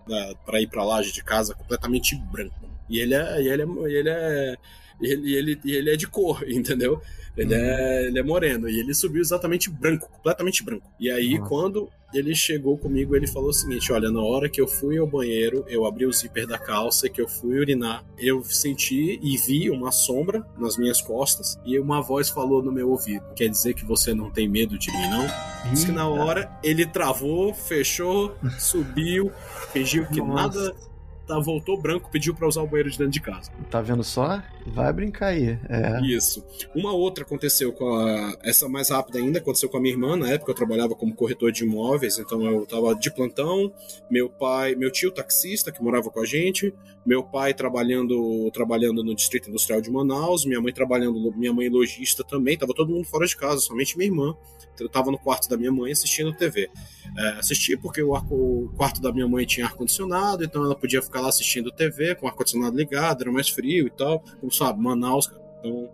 para 0.45 0.61
ir 0.61 0.69
pra 0.69 0.85
laje 0.85 1.13
de 1.13 1.23
casa 1.25 1.55
completamente 1.55 2.17
branco. 2.31 2.69
E 2.89 2.99
ele 2.99 3.15
é, 3.15 3.43
e 3.43 3.49
ele 3.49 3.63
é, 3.63 3.67
ele 3.99 4.09
é 4.09 4.57
ele, 5.01 5.35
ele, 5.35 5.61
ele 5.65 5.91
é 5.91 5.97
de 5.97 6.07
cor, 6.07 6.45
entendeu? 6.49 7.01
Ele, 7.37 7.55
uhum. 7.55 7.61
é, 7.61 8.07
ele 8.07 8.19
é 8.19 8.23
moreno. 8.23 8.69
E 8.69 8.79
ele 8.79 8.95
subiu 8.95 9.21
exatamente 9.21 9.71
branco, 9.71 10.09
completamente 10.11 10.65
branco. 10.65 10.87
E 10.99 11.11
aí, 11.11 11.39
Nossa. 11.39 11.49
quando 11.49 11.89
ele 12.13 12.35
chegou 12.35 12.77
comigo, 12.77 13.15
ele 13.15 13.27
falou 13.27 13.51
o 13.51 13.53
seguinte: 13.53 13.93
Olha, 13.93 14.11
na 14.11 14.21
hora 14.21 14.49
que 14.49 14.61
eu 14.61 14.67
fui 14.67 14.99
ao 14.99 15.07
banheiro, 15.07 15.65
eu 15.69 15.87
abri 15.87 16.07
o 16.07 16.13
zíper 16.13 16.47
da 16.47 16.59
calça, 16.59 17.09
que 17.09 17.21
eu 17.21 17.29
fui 17.29 17.59
urinar, 17.59 18.05
eu 18.19 18.43
senti 18.43 19.19
e 19.23 19.37
vi 19.37 19.71
uma 19.71 19.93
sombra 19.93 20.45
nas 20.59 20.77
minhas 20.77 21.01
costas 21.01 21.59
e 21.65 21.79
uma 21.79 22.01
voz 22.03 22.29
falou 22.29 22.63
no 22.63 22.73
meu 22.73 22.91
ouvido: 22.91 23.25
Quer 23.35 23.49
dizer 23.49 23.75
que 23.75 23.85
você 23.85 24.13
não 24.13 24.31
tem 24.31 24.49
medo 24.49 24.77
de 24.79 24.91
mim, 24.91 25.09
não? 25.09 25.27
Diz 25.71 25.85
que 25.85 25.93
na 25.93 26.09
hora 26.09 26.51
ele 26.65 26.85
travou, 26.85 27.55
fechou, 27.55 28.35
subiu, 28.59 29.31
fingiu 29.73 30.07
que 30.07 30.21
Nossa. 30.21 30.35
nada 30.35 30.90
tá, 31.31 31.39
voltou 31.39 31.81
branco, 31.81 32.11
pediu 32.11 32.35
para 32.35 32.49
usar 32.49 32.63
o 32.63 32.67
banheiro 32.67 32.91
de 32.91 32.99
dentro 32.99 33.13
de 33.13 33.21
casa. 33.21 33.53
Tá 33.71 33.81
vendo 33.81 34.03
só? 34.03 34.43
Vai 34.67 34.93
brincar 34.93 35.29
aí. 35.29 35.59
É. 35.69 36.01
Isso. 36.03 36.45
Uma 36.75 36.93
outra 36.93 37.25
aconteceu 37.25 37.73
com 37.73 37.89
a. 37.95 38.37
Essa 38.43 38.69
mais 38.69 38.91
rápida 38.91 39.19
ainda, 39.19 39.39
aconteceu 39.39 39.69
com 39.69 39.77
a 39.77 39.81
minha 39.81 39.95
irmã. 39.95 40.17
Na 40.17 40.29
época 40.29 40.51
eu 40.51 40.55
trabalhava 40.55 40.95
como 40.95 41.15
corretor 41.15 41.53
de 41.53 41.65
imóveis, 41.65 42.19
então 42.19 42.45
eu 42.45 42.67
tava 42.67 42.95
de 42.95 43.11
plantão. 43.13 43.73
Meu 44.11 44.29
pai, 44.29 44.75
meu 44.75 44.91
tio 44.91 45.13
taxista 45.13 45.71
que 45.71 45.83
morava 45.83 46.11
com 46.11 46.21
a 46.21 46.27
gente, 46.27 46.75
meu 47.07 47.23
pai 47.23 47.55
trabalhando 47.55 48.51
trabalhando 48.53 49.05
no 49.05 49.15
Distrito 49.15 49.49
Industrial 49.49 49.81
de 49.81 49.91
Manaus, 49.91 50.45
minha 50.45 50.61
mãe 50.61 50.73
trabalhando, 50.73 51.33
minha 51.37 51.53
mãe 51.53 51.69
lojista 51.69 52.25
também, 52.25 52.59
tava 52.59 52.75
todo 52.75 52.93
mundo 52.93 53.05
fora 53.05 53.27
de 53.27 53.37
casa, 53.37 53.61
somente 53.61 53.97
minha 53.97 54.11
irmã. 54.11 54.37
Eu 54.83 54.89
tava 54.89 55.11
no 55.11 55.19
quarto 55.19 55.49
da 55.49 55.57
minha 55.57 55.73
mãe 55.73 55.93
assistindo 55.93 56.33
TV. 56.33 56.71
É, 57.17 57.29
assisti 57.39 57.77
porque 57.77 58.03
o, 58.03 58.15
o 58.15 58.73
quarto 58.77 59.01
da 59.01 59.13
minha 59.13 59.29
mãe 59.29 59.45
tinha 59.45 59.67
ar-condicionado, 59.67 60.45
então 60.45 60.65
ela 60.65 60.75
podia 60.75 61.03
ficar 61.03 61.21
lá 61.21 61.29
assistindo 61.29 61.71
TV 61.71 62.15
com 62.15 62.27
ar-condicionado 62.27 62.77
ligado, 62.77 63.23
era 63.23 63.33
mais 63.33 63.49
frio 63.49 63.87
e 63.87 63.91
tal. 63.91 64.23
Como 64.41 64.53
sabe, 64.53 64.81
Manaus, 64.81 65.27
cara. 65.27 65.41
Então, 65.61 65.91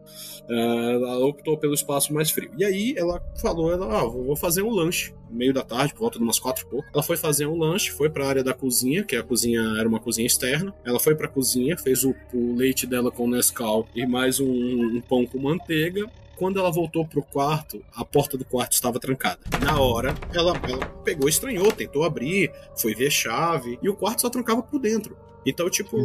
é, 0.49 0.93
ela 0.95 1.27
optou 1.27 1.59
pelo 1.59 1.75
espaço 1.75 2.15
mais 2.15 2.31
frio. 2.31 2.51
E 2.57 2.65
aí 2.65 2.95
ela 2.97 3.21
falou, 3.41 3.73
ela, 3.73 4.01
ah, 4.01 4.05
vou 4.05 4.37
fazer 4.37 4.63
um 4.63 4.71
lanche 4.71 5.13
meio 5.29 5.53
da 5.53 5.63
tarde, 5.63 5.93
por 5.93 6.01
volta 6.01 6.19
de 6.19 6.25
umas 6.25 6.39
quatro 6.39 6.65
e 6.65 6.71
pouco. 6.71 6.89
Ela 6.95 7.03
foi 7.03 7.17
fazer 7.17 7.47
um 7.47 7.59
lanche, 7.59 7.91
foi 7.91 8.09
para 8.09 8.25
a 8.25 8.29
área 8.29 8.45
da 8.45 8.55
cozinha, 8.55 9.05
que 9.05 9.17
a 9.17 9.23
cozinha 9.23 9.61
era 9.79 9.89
uma 9.89 10.01
cozinha 10.01 10.27
externa. 10.27 10.73
Ela 10.85 11.01
foi 11.01 11.15
para 11.15 11.27
a 11.27 11.31
cozinha, 11.31 11.77
fez 11.77 12.05
o, 12.05 12.15
o, 12.33 12.55
leite 12.55 12.87
dela 12.87 13.11
com 13.11 13.29
Nescau 13.29 13.89
e 13.95 14.07
mais 14.07 14.39
um, 14.41 14.47
um 14.47 15.01
pão 15.01 15.27
com 15.27 15.39
manteiga 15.39 16.09
quando 16.37 16.59
ela 16.59 16.71
voltou 16.71 17.07
pro 17.07 17.23
quarto, 17.23 17.83
a 17.95 18.05
porta 18.05 18.37
do 18.37 18.45
quarto 18.45 18.73
estava 18.73 19.01
trancada. 19.01 19.41
Na 19.65 19.81
hora, 19.81 20.15
ela, 20.33 20.53
ela 20.69 20.87
pegou, 21.05 21.29
estranhou, 21.29 21.73
tentou 21.73 22.05
abrir, 22.05 22.53
foi 22.77 22.95
ver 22.95 23.11
chave, 23.11 23.79
e 23.83 23.89
o 23.89 23.97
quarto 23.97 24.23
só 24.23 24.31
trancava 24.31 24.63
por 24.63 24.79
dentro. 24.79 25.17
Então, 25.47 25.71
tipo, 25.71 25.97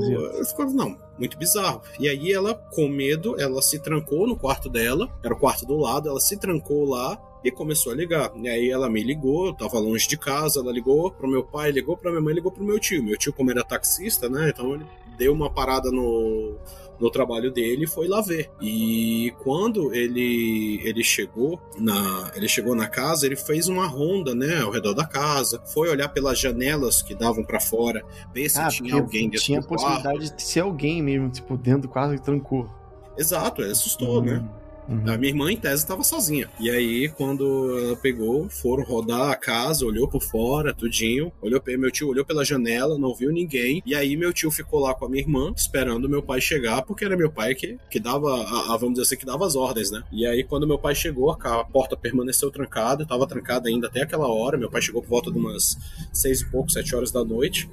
ficou, 0.45 0.69
não, 0.69 0.95
muito 1.17 1.35
bizarro. 1.35 1.81
E 1.99 2.07
aí 2.07 2.31
ela, 2.31 2.53
com 2.53 2.87
medo, 2.87 3.35
ela 3.41 3.59
se 3.61 3.79
trancou 3.79 4.27
no 4.27 4.37
quarto 4.37 4.69
dela, 4.69 5.09
era 5.23 5.33
o 5.33 5.37
quarto 5.37 5.65
do 5.65 5.77
lado, 5.77 6.07
ela 6.07 6.19
se 6.19 6.37
trancou 6.37 6.85
lá 6.85 7.19
e 7.43 7.49
começou 7.49 7.91
a 7.91 7.95
ligar. 7.95 8.31
E 8.35 8.47
aí 8.47 8.69
ela 8.69 8.87
me 8.87 9.01
ligou, 9.01 9.47
eu 9.47 9.53
tava 9.53 9.79
longe 9.79 10.07
de 10.07 10.15
casa, 10.15 10.59
ela 10.59 10.71
ligou 10.71 11.09
pro 11.09 11.27
meu 11.27 11.43
pai, 11.43 11.71
ligou 11.71 11.97
pra 11.97 12.11
minha 12.11 12.21
mãe, 12.21 12.35
ligou 12.35 12.51
pro 12.51 12.63
meu 12.63 12.79
tio. 12.79 13.03
Meu 13.03 13.17
tio, 13.17 13.33
como 13.33 13.49
era 13.49 13.63
taxista, 13.63 14.29
né, 14.29 14.49
então 14.49 14.75
ele 14.75 14.85
deu 15.21 15.33
uma 15.33 15.51
parada 15.51 15.91
no, 15.91 16.57
no 16.99 17.11
trabalho 17.11 17.51
dele 17.51 17.83
e 17.83 17.87
foi 17.87 18.07
lá 18.07 18.21
ver. 18.21 18.49
E 18.59 19.31
quando 19.43 19.93
ele 19.93 20.81
ele 20.83 21.03
chegou 21.03 21.61
na 21.77 22.31
ele 22.35 22.47
chegou 22.47 22.73
na 22.73 22.87
casa, 22.87 23.27
ele 23.27 23.35
fez 23.35 23.67
uma 23.67 23.85
ronda, 23.85 24.33
né, 24.33 24.61
ao 24.61 24.71
redor 24.71 24.95
da 24.95 25.05
casa, 25.05 25.61
foi 25.67 25.89
olhar 25.89 26.09
pelas 26.09 26.39
janelas 26.39 27.03
que 27.03 27.13
davam 27.13 27.43
para 27.43 27.59
fora, 27.59 28.03
ver 28.33 28.49
se 28.49 28.59
ah, 28.59 28.67
tinha 28.67 28.95
alguém 28.95 29.29
dentro 29.29 29.45
tinha 29.45 29.59
a 29.59 29.63
possibilidade 29.63 30.35
de 30.35 30.41
ser 30.41 30.61
alguém 30.61 31.03
mesmo, 31.03 31.29
tipo, 31.29 31.55
dentro 31.55 31.83
do 31.83 31.89
quarto 31.89 32.15
que 32.15 32.23
trancou. 32.23 32.67
Exato, 33.15 33.61
ele 33.61 33.71
assustou, 33.71 34.23
né? 34.23 34.43
Hum. 34.91 35.01
Uhum. 35.01 35.13
A 35.13 35.17
minha 35.17 35.31
irmã, 35.31 35.51
em 35.51 35.57
tese, 35.57 35.83
estava 35.83 36.03
sozinha. 36.03 36.49
E 36.59 36.69
aí, 36.69 37.09
quando 37.09 37.77
ela 37.77 37.95
pegou, 37.95 38.49
foram 38.49 38.83
rodar 38.83 39.31
a 39.31 39.35
casa, 39.35 39.85
olhou 39.85 40.07
por 40.07 40.21
fora, 40.21 40.73
tudinho. 40.73 41.31
Olhou, 41.41 41.61
meu 41.79 41.91
tio 41.91 42.09
olhou 42.09 42.25
pela 42.25 42.43
janela, 42.43 42.97
não 42.97 43.15
viu 43.15 43.31
ninguém. 43.31 43.81
E 43.85 43.95
aí, 43.95 44.15
meu 44.17 44.33
tio 44.33 44.51
ficou 44.51 44.79
lá 44.79 44.93
com 44.93 45.05
a 45.05 45.09
minha 45.09 45.23
irmã, 45.23 45.53
esperando 45.55 46.09
meu 46.09 46.21
pai 46.21 46.41
chegar, 46.41 46.81
porque 46.83 47.05
era 47.05 47.15
meu 47.15 47.31
pai 47.31 47.55
que, 47.55 47.77
que 47.89 47.99
dava, 47.99 48.29
a, 48.43 48.73
a, 48.73 48.77
vamos 48.77 48.93
dizer 48.95 49.03
assim, 49.03 49.17
que 49.17 49.25
dava 49.25 49.45
as 49.45 49.55
ordens, 49.55 49.91
né? 49.91 50.03
E 50.11 50.25
aí, 50.25 50.43
quando 50.43 50.67
meu 50.67 50.77
pai 50.77 50.93
chegou, 50.93 51.31
a 51.31 51.63
porta 51.63 51.95
permaneceu 51.95 52.51
trancada, 52.51 53.03
estava 53.03 53.25
trancada 53.25 53.69
ainda 53.69 53.87
até 53.87 54.01
aquela 54.01 54.27
hora. 54.27 54.57
Meu 54.57 54.69
pai 54.69 54.81
chegou 54.81 55.01
por 55.01 55.09
volta 55.09 55.31
de 55.31 55.37
umas 55.37 55.77
seis 56.11 56.41
e 56.41 56.45
pouco, 56.49 56.71
sete 56.71 56.95
horas 56.95 57.11
da 57.11 57.23
noite. 57.23 57.69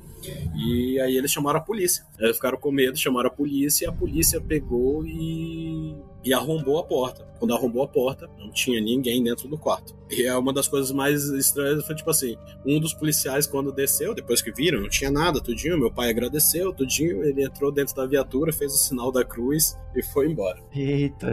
E 0.55 1.01
aí 1.01 1.17
eles 1.17 1.31
chamaram 1.31 1.59
a 1.59 1.63
polícia. 1.63 2.05
Eles 2.19 2.37
ficaram 2.37 2.59
com 2.59 2.71
medo, 2.71 2.97
chamaram 2.99 3.29
a 3.29 3.33
polícia 3.33 3.85
e 3.85 3.89
a 3.89 3.93
polícia 3.93 4.41
pegou 4.41 5.07
e, 5.07 5.95
e 6.25 6.33
arrombou 6.35 6.79
a 6.79 6.85
porta. 6.85 7.27
Quando 7.39 7.55
arrombou 7.55 7.83
a 7.83 7.89
porta, 7.89 8.29
não 8.37 8.51
tinha 8.51 8.81
ninguém 8.81 9.23
dentro 9.23 9.49
do 9.49 9.57
quarto. 9.57 9.97
E 10.11 10.25
é 10.25 10.37
uma 10.37 10.53
das 10.53 10.67
coisas 10.67 10.91
mais 10.91 11.25
estranhas 11.25 11.87
foi 11.87 11.95
tipo 11.95 12.11
assim: 12.11 12.37
um 12.67 12.81
dos 12.81 12.93
policiais, 12.93 13.47
quando 13.47 13.71
desceu, 13.71 14.15
depois 14.15 14.43
que 14.43 14.51
viram, 14.51 14.81
não 14.81 14.89
tinha 14.89 15.11
nada, 15.11 15.41
tudinho. 15.41 15.79
Meu 15.79 15.91
pai 15.91 16.11
agradeceu, 16.11 16.73
tudinho. 16.73 17.23
Ele 17.23 17.45
entrou 17.45 17.71
dentro 17.71 17.95
da 17.95 18.07
viatura, 18.07 18.53
fez 18.53 18.73
o 18.73 18.77
sinal 18.77 19.13
da 19.13 19.25
cruz 19.25 19.77
e 19.95 20.03
foi 20.03 20.27
embora. 20.27 20.59
Eita, 20.75 21.29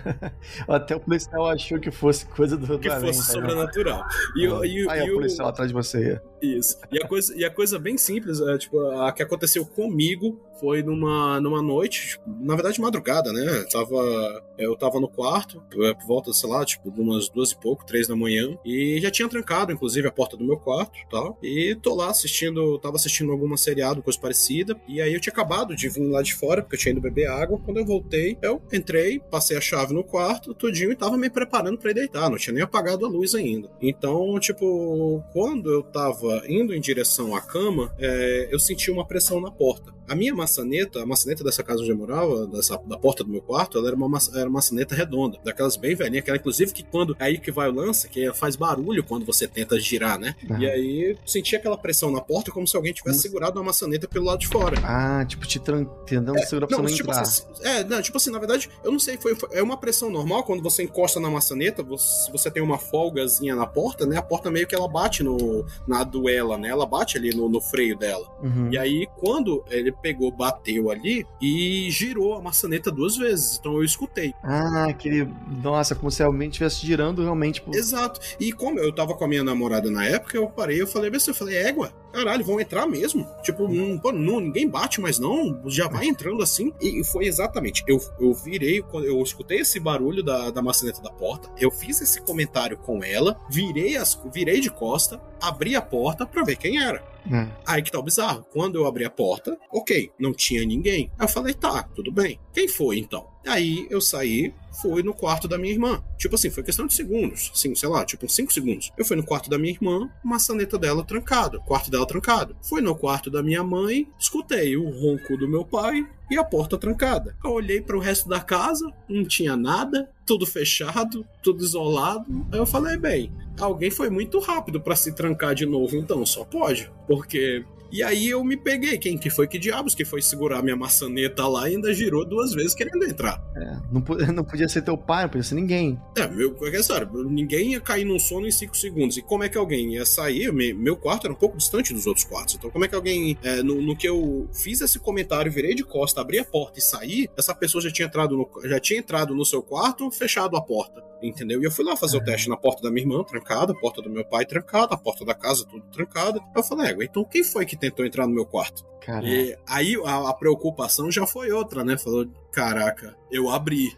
até 0.68 0.96
o 0.96 1.00
policial 1.00 1.46
achou 1.46 1.78
que 1.80 1.90
fosse 1.90 2.26
coisa 2.26 2.56
do 2.56 2.78
Que 2.78 2.90
fosse 2.90 3.26
tá 3.26 3.32
sobrenatural. 3.32 4.04
E, 4.36 4.46
ah. 4.46 4.60
e, 4.64 4.84
e, 4.84 4.90
Aí 4.90 5.06
e 5.06 5.10
o 5.10 5.14
policial 5.14 5.48
atrás 5.48 5.68
de 5.68 5.74
você. 5.74 6.20
Isso. 6.42 6.78
E 6.90 7.02
a 7.02 7.06
coisa, 7.06 7.34
e 7.36 7.44
a 7.44 7.50
coisa 7.50 7.78
bem 7.78 7.96
simples, 7.96 8.40
é, 8.40 8.58
tipo, 8.58 8.78
a 8.78 9.12
que 9.12 9.22
aconteceu 9.22 9.64
comigo 9.64 10.38
foi 10.58 10.82
numa, 10.82 11.40
numa 11.40 11.62
noite, 11.62 12.08
tipo, 12.08 12.24
na 12.40 12.54
verdade 12.54 12.80
madrugada, 12.80 13.32
né? 13.32 13.58
Eu 13.58 13.68
tava, 13.68 14.44
eu 14.58 14.76
tava 14.76 15.00
no 15.00 15.08
quarto, 15.08 15.62
é, 15.82 15.94
por 15.94 16.06
volta, 16.06 16.32
sei 16.32 16.48
lá, 16.48 16.64
tipo, 16.64 16.88
umas 16.90 17.28
duas 17.28 17.50
e 17.50 17.56
pouco, 17.56 17.86
três 17.86 18.06
da 18.06 18.16
manhã, 18.16 18.56
e 18.64 18.98
já 19.00 19.10
tinha 19.10 19.28
trancado, 19.28 19.72
inclusive, 19.72 20.06
a 20.06 20.12
porta 20.12 20.36
do 20.36 20.44
meu 20.44 20.56
quarto 20.56 20.98
tal. 21.10 21.38
E 21.42 21.76
tô 21.82 21.94
lá 21.94 22.10
assistindo, 22.10 22.78
tava 22.78 22.96
assistindo 22.96 23.32
alguma 23.32 23.56
seriado, 23.56 24.02
coisa 24.02 24.18
parecida, 24.18 24.80
e 24.88 25.00
aí 25.00 25.12
eu 25.12 25.20
tinha 25.20 25.32
acabado 25.32 25.74
de 25.74 25.88
vir 25.88 26.06
lá 26.08 26.22
de 26.22 26.34
fora, 26.34 26.62
porque 26.62 26.76
eu 26.76 26.80
tinha 26.80 26.92
ido 26.92 27.00
beber 27.00 27.26
água. 27.28 27.60
Quando 27.64 27.78
eu 27.78 27.84
voltei, 27.84 28.36
eu 28.42 28.62
entrei, 28.72 29.18
passei 29.18 29.56
a 29.56 29.60
chave 29.60 29.94
no 29.94 30.04
quarto, 30.04 30.54
tudinho, 30.54 30.92
e 30.92 30.96
tava 30.96 31.16
me 31.16 31.30
preparando 31.30 31.78
para 31.78 31.90
ir 31.90 31.94
deitar, 31.94 32.30
não 32.30 32.36
tinha 32.36 32.54
nem 32.54 32.62
apagado 32.62 33.04
a 33.04 33.08
luz 33.08 33.34
ainda. 33.34 33.70
Então, 33.80 34.38
tipo, 34.38 35.22
quando 35.32 35.72
eu 35.72 35.82
tava 35.82 36.42
indo 36.48 36.74
em 36.74 36.80
direção 36.80 37.34
à 37.34 37.40
cama, 37.40 37.94
é, 37.98 38.48
eu 38.50 38.58
senti 38.58 38.90
uma 38.90 39.06
pressão 39.06 39.40
na 39.40 39.50
porta. 39.50 39.97
A 40.08 40.14
minha 40.14 40.34
maçaneta, 40.34 41.02
a 41.02 41.06
maçaneta 41.06 41.44
dessa 41.44 41.62
casa 41.62 41.80
onde 41.80 41.90
eu 41.90 41.96
morava, 41.96 42.46
dessa, 42.46 42.80
da 42.86 42.96
porta 42.96 43.22
do 43.22 43.30
meu 43.30 43.40
quarto, 43.40 43.78
ela 43.78 43.88
era 43.88 43.96
uma, 43.96 44.18
era 44.34 44.44
uma 44.44 44.58
maçaneta 44.58 44.94
redonda, 44.94 45.38
daquelas 45.44 45.76
bem 45.76 45.94
velhinhas, 45.94 46.22
aquela 46.22 46.36
inclusive 46.36 46.72
que 46.72 46.82
quando 46.82 47.16
é 47.18 47.24
aí 47.24 47.38
que 47.38 47.50
vai 47.50 47.68
o 47.68 47.72
lance, 47.72 48.08
que 48.08 48.32
faz 48.34 48.56
barulho 48.56 49.04
quando 49.04 49.24
você 49.24 49.46
tenta 49.46 49.78
girar, 49.78 50.18
né? 50.18 50.34
Uhum. 50.48 50.58
E 50.58 50.68
aí 50.68 51.16
senti 51.24 51.54
aquela 51.54 51.76
pressão 51.76 52.10
na 52.10 52.20
porta 52.20 52.50
como 52.50 52.66
se 52.66 52.76
alguém 52.76 52.92
tivesse 52.92 53.20
segurado 53.20 53.58
uma 53.58 53.66
maçaneta 53.66 54.08
pelo 54.08 54.24
lado 54.24 54.40
de 54.40 54.48
fora. 54.48 54.78
Ah, 54.82 55.24
tipo, 55.24 55.46
te 55.46 55.58
tentando 55.58 56.38
é, 56.38 56.46
segurar 56.46 56.66
pra 56.66 56.76
não, 56.76 56.84
você 56.84 56.90
não 56.90 56.96
tipo 56.96 57.10
entrar. 57.10 57.22
Assim, 57.22 57.44
é, 57.62 57.84
não, 57.84 58.02
tipo 58.02 58.16
assim, 58.16 58.30
na 58.30 58.38
verdade, 58.38 58.68
eu 58.82 58.90
não 58.90 58.98
sei, 58.98 59.16
foi, 59.18 59.34
foi, 59.34 59.48
é 59.52 59.62
uma 59.62 59.76
pressão 59.76 60.10
normal 60.10 60.44
quando 60.44 60.62
você 60.62 60.82
encosta 60.82 61.20
na 61.20 61.30
maçaneta, 61.30 61.82
você, 61.82 62.30
você 62.30 62.50
tem 62.50 62.62
uma 62.62 62.78
folgazinha 62.78 63.54
na 63.54 63.66
porta, 63.66 64.06
né? 64.06 64.16
A 64.16 64.22
porta 64.22 64.50
meio 64.50 64.66
que 64.66 64.74
ela 64.74 64.88
bate 64.88 65.22
no, 65.22 65.64
na 65.86 66.02
duela, 66.04 66.56
né? 66.56 66.68
Ela 66.68 66.86
bate 66.86 67.16
ali 67.16 67.34
no, 67.34 67.48
no 67.48 67.60
freio 67.60 67.96
dela. 67.96 68.26
Uhum. 68.42 68.70
E 68.72 68.78
aí, 68.78 69.06
quando 69.18 69.64
ele 69.70 69.92
pegou, 70.00 70.30
bateu 70.30 70.90
ali 70.90 71.26
e 71.40 71.88
girou 71.90 72.34
a 72.34 72.42
maçaneta 72.42 72.90
duas 72.90 73.16
vezes. 73.16 73.58
Então 73.58 73.74
eu 73.74 73.84
escutei. 73.84 74.34
Ah, 74.42 74.86
aquele. 74.88 75.28
Nossa, 75.62 75.94
como 75.94 76.10
se 76.10 76.20
realmente 76.20 76.52
estivesse 76.52 76.86
girando 76.86 77.22
realmente. 77.22 77.60
Por... 77.60 77.74
Exato. 77.74 78.20
E 78.38 78.52
como 78.52 78.78
eu 78.78 78.92
tava 78.92 79.14
com 79.14 79.24
a 79.24 79.28
minha 79.28 79.44
namorada 79.44 79.90
na 79.90 80.04
época, 80.04 80.36
eu 80.36 80.48
parei, 80.48 80.80
eu 80.80 80.86
falei, 80.86 81.10
eu 81.10 81.34
falei, 81.34 81.56
égua, 81.56 81.92
caralho, 82.12 82.44
vão 82.44 82.60
entrar 82.60 82.86
mesmo. 82.86 83.26
Tipo, 83.42 83.68
não, 83.68 83.98
pô, 83.98 84.12
não, 84.12 84.40
ninguém 84.40 84.68
bate 84.68 85.00
mais 85.00 85.18
não, 85.18 85.60
já 85.66 85.88
vai 85.88 86.06
entrando 86.06 86.42
assim. 86.42 86.72
E 86.80 87.02
foi 87.04 87.26
exatamente, 87.26 87.84
eu, 87.86 88.00
eu 88.20 88.32
virei, 88.34 88.84
eu 88.92 89.22
escutei 89.22 89.60
esse 89.60 89.78
barulho 89.78 90.22
da, 90.22 90.50
da 90.50 90.62
maçaneta 90.62 91.00
da 91.00 91.10
porta, 91.10 91.48
eu 91.58 91.70
fiz 91.70 92.00
esse 92.00 92.20
comentário 92.20 92.76
com 92.76 93.02
ela, 93.02 93.38
virei, 93.50 93.96
as, 93.96 94.18
virei 94.32 94.60
de 94.60 94.70
costa, 94.70 95.20
abri 95.40 95.76
a 95.76 95.82
porta 95.82 96.26
pra 96.26 96.44
ver 96.44 96.56
quem 96.56 96.82
era. 96.82 97.02
Hum. 97.30 97.48
Aí 97.66 97.82
que 97.82 97.90
tá 97.90 97.98
o 97.98 98.02
bizarro. 98.02 98.44
Quando 98.50 98.76
eu 98.76 98.86
abri 98.86 99.04
a 99.04 99.10
porta, 99.10 99.58
ok, 99.70 100.10
não 100.18 100.32
tinha 100.32 100.64
ninguém. 100.64 101.10
Aí 101.18 101.24
eu 101.24 101.28
falei, 101.28 101.54
tá, 101.54 101.82
tudo 101.94 102.10
bem. 102.10 102.38
Quem 102.52 102.68
foi 102.68 102.98
então? 102.98 103.26
Aí 103.46 103.86
eu 103.90 104.00
saí, 104.00 104.52
fui 104.80 105.02
no 105.02 105.14
quarto 105.14 105.48
da 105.48 105.58
minha 105.58 105.72
irmã. 105.72 106.02
Tipo 106.16 106.34
assim, 106.34 106.50
foi 106.50 106.62
questão 106.62 106.86
de 106.86 106.94
segundos. 106.94 107.50
Assim, 107.54 107.74
sei 107.74 107.88
lá, 107.88 108.04
tipo 108.04 108.28
5 108.28 108.52
segundos. 108.52 108.92
Eu 108.96 109.04
fui 109.04 109.16
no 109.16 109.24
quarto 109.24 109.50
da 109.50 109.58
minha 109.58 109.72
irmã, 109.72 110.08
maçaneta 110.22 110.78
dela 110.78 111.04
trancada, 111.04 111.58
quarto 111.58 111.90
dela 111.90 112.06
trancado. 112.06 112.56
Fui 112.62 112.80
no 112.80 112.94
quarto 112.94 113.30
da 113.30 113.42
minha 113.42 113.64
mãe, 113.64 114.06
escutei 114.18 114.76
o 114.76 114.88
ronco 114.88 115.36
do 115.36 115.48
meu 115.48 115.64
pai 115.64 116.06
e 116.30 116.38
a 116.38 116.44
porta 116.44 116.76
trancada. 116.76 117.36
Eu 117.42 117.52
olhei 117.52 117.80
para 117.80 117.96
o 117.96 118.00
resto 118.00 118.28
da 118.28 118.40
casa, 118.40 118.92
não 119.08 119.24
tinha 119.24 119.56
nada, 119.56 120.08
tudo 120.26 120.46
fechado, 120.46 121.26
tudo 121.42 121.64
isolado. 121.64 122.46
Aí 122.52 122.58
eu 122.58 122.66
falei, 122.66 122.96
bem, 122.96 123.32
alguém 123.58 123.90
foi 123.90 124.10
muito 124.10 124.38
rápido 124.38 124.80
para 124.80 124.96
se 124.96 125.12
trancar 125.12 125.54
de 125.54 125.64
novo, 125.64 125.96
então 125.96 126.24
só 126.26 126.44
pode, 126.44 126.90
porque 127.06 127.64
e 127.90 128.02
aí 128.02 128.28
eu 128.28 128.44
me 128.44 128.56
peguei. 128.56 128.98
Quem 128.98 129.16
que 129.16 129.30
foi 129.30 129.46
que 129.46 129.58
diabos 129.58 129.94
que 129.94 130.04
foi 130.04 130.20
segurar 130.20 130.62
minha 130.62 130.76
maçaneta 130.76 131.46
lá 131.46 131.68
e 131.68 131.74
ainda 131.74 131.92
girou 131.92 132.24
duas 132.24 132.52
vezes 132.52 132.74
querendo 132.74 133.04
entrar? 133.04 133.42
É, 133.56 133.76
não, 133.90 134.02
não 134.32 134.44
podia 134.44 134.68
ser 134.68 134.82
teu 134.82 134.96
pai, 134.96 135.22
não 135.22 135.30
podia 135.30 135.44
ser 135.44 135.54
ninguém. 135.54 135.98
É, 136.16 136.26
meu, 136.28 136.56
é 136.62 136.82
sério, 136.82 137.08
ninguém 137.24 137.72
ia 137.72 137.80
cair 137.80 138.04
num 138.04 138.18
sono 138.18 138.46
em 138.46 138.50
cinco 138.50 138.76
segundos. 138.76 139.16
E 139.16 139.22
como 139.22 139.44
é 139.44 139.48
que 139.48 139.56
alguém 139.56 139.94
ia 139.94 140.04
sair? 140.04 140.52
Meu 140.52 140.96
quarto 140.96 141.26
era 141.26 141.32
um 141.32 141.36
pouco 141.36 141.56
distante 141.56 141.94
dos 141.94 142.06
outros 142.06 142.24
quartos. 142.24 142.54
Então, 142.54 142.70
como 142.70 142.84
é 142.84 142.88
que 142.88 142.94
alguém. 142.94 143.38
É, 143.42 143.62
no, 143.62 143.80
no, 143.80 143.96
que 143.96 144.08
eu 144.08 144.48
fiz 144.52 144.80
esse 144.80 144.98
comentário, 144.98 145.50
virei 145.50 145.74
de 145.74 145.84
costa, 145.84 146.20
abri 146.20 146.38
a 146.38 146.44
porta 146.44 146.78
e 146.78 146.82
saí, 146.82 147.28
essa 147.36 147.54
pessoa 147.54 147.82
já 147.82 147.90
tinha 147.90 148.06
entrado 148.06 148.36
no, 148.36 148.48
já 148.68 148.78
tinha 148.78 148.98
entrado 148.98 149.34
no 149.34 149.44
seu 149.44 149.62
quarto, 149.62 150.10
fechado 150.10 150.56
a 150.56 150.60
porta. 150.60 151.02
Entendeu? 151.20 151.60
E 151.60 151.64
eu 151.64 151.70
fui 151.70 151.84
lá 151.84 151.96
fazer 151.96 152.16
o 152.16 152.24
teste 152.24 152.48
na 152.48 152.56
porta 152.56 152.80
da 152.82 152.90
minha 152.90 153.02
irmã, 153.02 153.24
trancada, 153.24 153.72
a 153.72 153.74
porta 153.74 154.00
do 154.00 154.08
meu 154.08 154.24
pai 154.24 154.46
trancada, 154.46 154.94
a 154.94 154.98
porta 154.98 155.24
da 155.24 155.34
casa 155.34 155.66
tudo 155.66 155.84
trancada. 155.90 156.40
Eu 156.54 156.62
falei, 156.62 156.92
é, 156.92 157.04
então 157.04 157.24
quem 157.24 157.42
foi 157.42 157.66
que 157.66 157.76
tentou 157.78 158.04
entrar 158.04 158.26
no 158.26 158.34
meu 158.34 158.44
quarto? 158.44 158.84
Caraca. 159.00 159.26
E 159.26 159.56
aí 159.66 159.96
a, 160.04 160.28
a, 160.28 160.34
preocupação 160.34 161.10
já 161.10 161.26
foi 161.26 161.50
outra, 161.50 161.82
né? 161.82 161.96
Falou, 161.96 162.26
caraca, 162.52 163.16
eu 163.30 163.48
abri. 163.48 163.96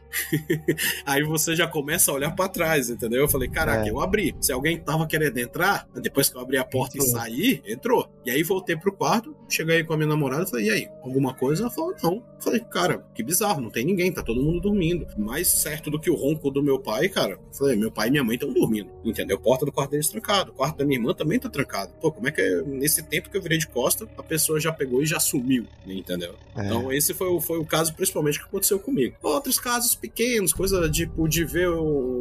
aí 1.07 1.23
você 1.23 1.55
já 1.55 1.67
começa 1.67 2.11
a 2.11 2.15
olhar 2.15 2.35
para 2.35 2.49
trás, 2.49 2.91
entendeu? 2.91 3.21
Eu 3.21 3.29
falei, 3.29 3.49
caraca, 3.49 3.87
é. 3.87 3.91
eu 3.91 4.01
abri. 4.01 4.35
Se 4.41 4.53
alguém 4.53 4.79
tava 4.79 5.07
querendo 5.07 5.39
entrar, 5.39 5.89
depois 5.95 6.29
que 6.29 6.37
eu 6.37 6.41
abri 6.41 6.57
a 6.57 6.65
porta 6.65 6.97
entrou. 6.97 7.09
e 7.09 7.13
saí, 7.13 7.63
entrou. 7.67 8.11
E 8.25 8.31
aí 8.31 8.43
voltei 8.43 8.77
pro 8.77 8.93
quarto, 8.93 9.35
cheguei 9.49 9.85
com 9.85 9.93
a 9.93 9.97
minha 9.97 10.09
namorada 10.09 10.45
e 10.45 10.51
falei, 10.51 10.67
e 10.67 10.71
aí, 10.71 10.89
alguma 11.03 11.35
coisa? 11.35 11.63
Ela 11.63 11.71
falou, 11.71 11.95
não. 12.03 12.15
Eu 12.15 12.43
falei, 12.43 12.61
cara, 12.61 13.07
que 13.15 13.23
bizarro, 13.23 13.61
não 13.61 13.71
tem 13.71 13.85
ninguém, 13.85 14.13
tá 14.13 14.23
todo 14.23 14.43
mundo 14.43 14.61
dormindo. 14.61 15.07
Mais 15.17 15.49
certo 15.49 15.91
do 15.91 16.01
que 16.01 16.11
o 16.11 16.15
ronco 16.15 16.51
do 16.51 16.63
meu 16.63 16.79
pai, 16.79 17.09
cara. 17.09 17.33
Eu 17.33 17.55
falei, 17.55 17.77
meu 17.77 17.91
pai 17.91 18.09
e 18.09 18.11
minha 18.11 18.25
mãe 18.25 18.35
estão 18.35 18.53
dormindo, 18.53 18.91
entendeu? 19.05 19.39
Porta 19.39 19.65
do 19.65 19.73
quarto 19.73 19.91
deles 19.93 20.09
trancado, 20.09 20.51
o 20.51 20.55
quarto 20.55 20.79
da 20.79 20.85
minha 20.85 20.99
irmã 20.99 21.15
também 21.15 21.39
tá 21.39 21.49
trancado. 21.49 21.93
Pô, 22.01 22.11
como 22.11 22.29
é 22.29 22.33
que 22.33 22.43
nesse 22.67 23.03
tempo 23.03 23.31
que 23.31 23.37
eu 23.37 23.43
virei 23.43 23.59
de 23.59 23.69
costa, 23.69 24.09
a 24.17 24.23
pessoa 24.23 24.59
já 24.59 24.73
pegou 24.73 25.03
e 25.03 25.07
já 25.07 25.21
sumiu, 25.21 25.67
entendeu? 25.87 26.35
É. 26.57 26.65
Então 26.65 26.93
esse 26.93 27.15
foi 27.15 27.29
o, 27.29 27.41
foi 27.41 27.59
o 27.59 27.65
caso 27.65 27.95
principalmente 27.95 28.40
que 28.41 28.49
aconteceu 28.49 28.79
comigo. 28.79 29.17
Outros 29.23 29.59
casos 29.59 29.95
pequenos, 29.95 30.53
coisa 30.53 30.89
tipo 30.91 31.29
de 31.29 31.45
ver, 31.45 31.69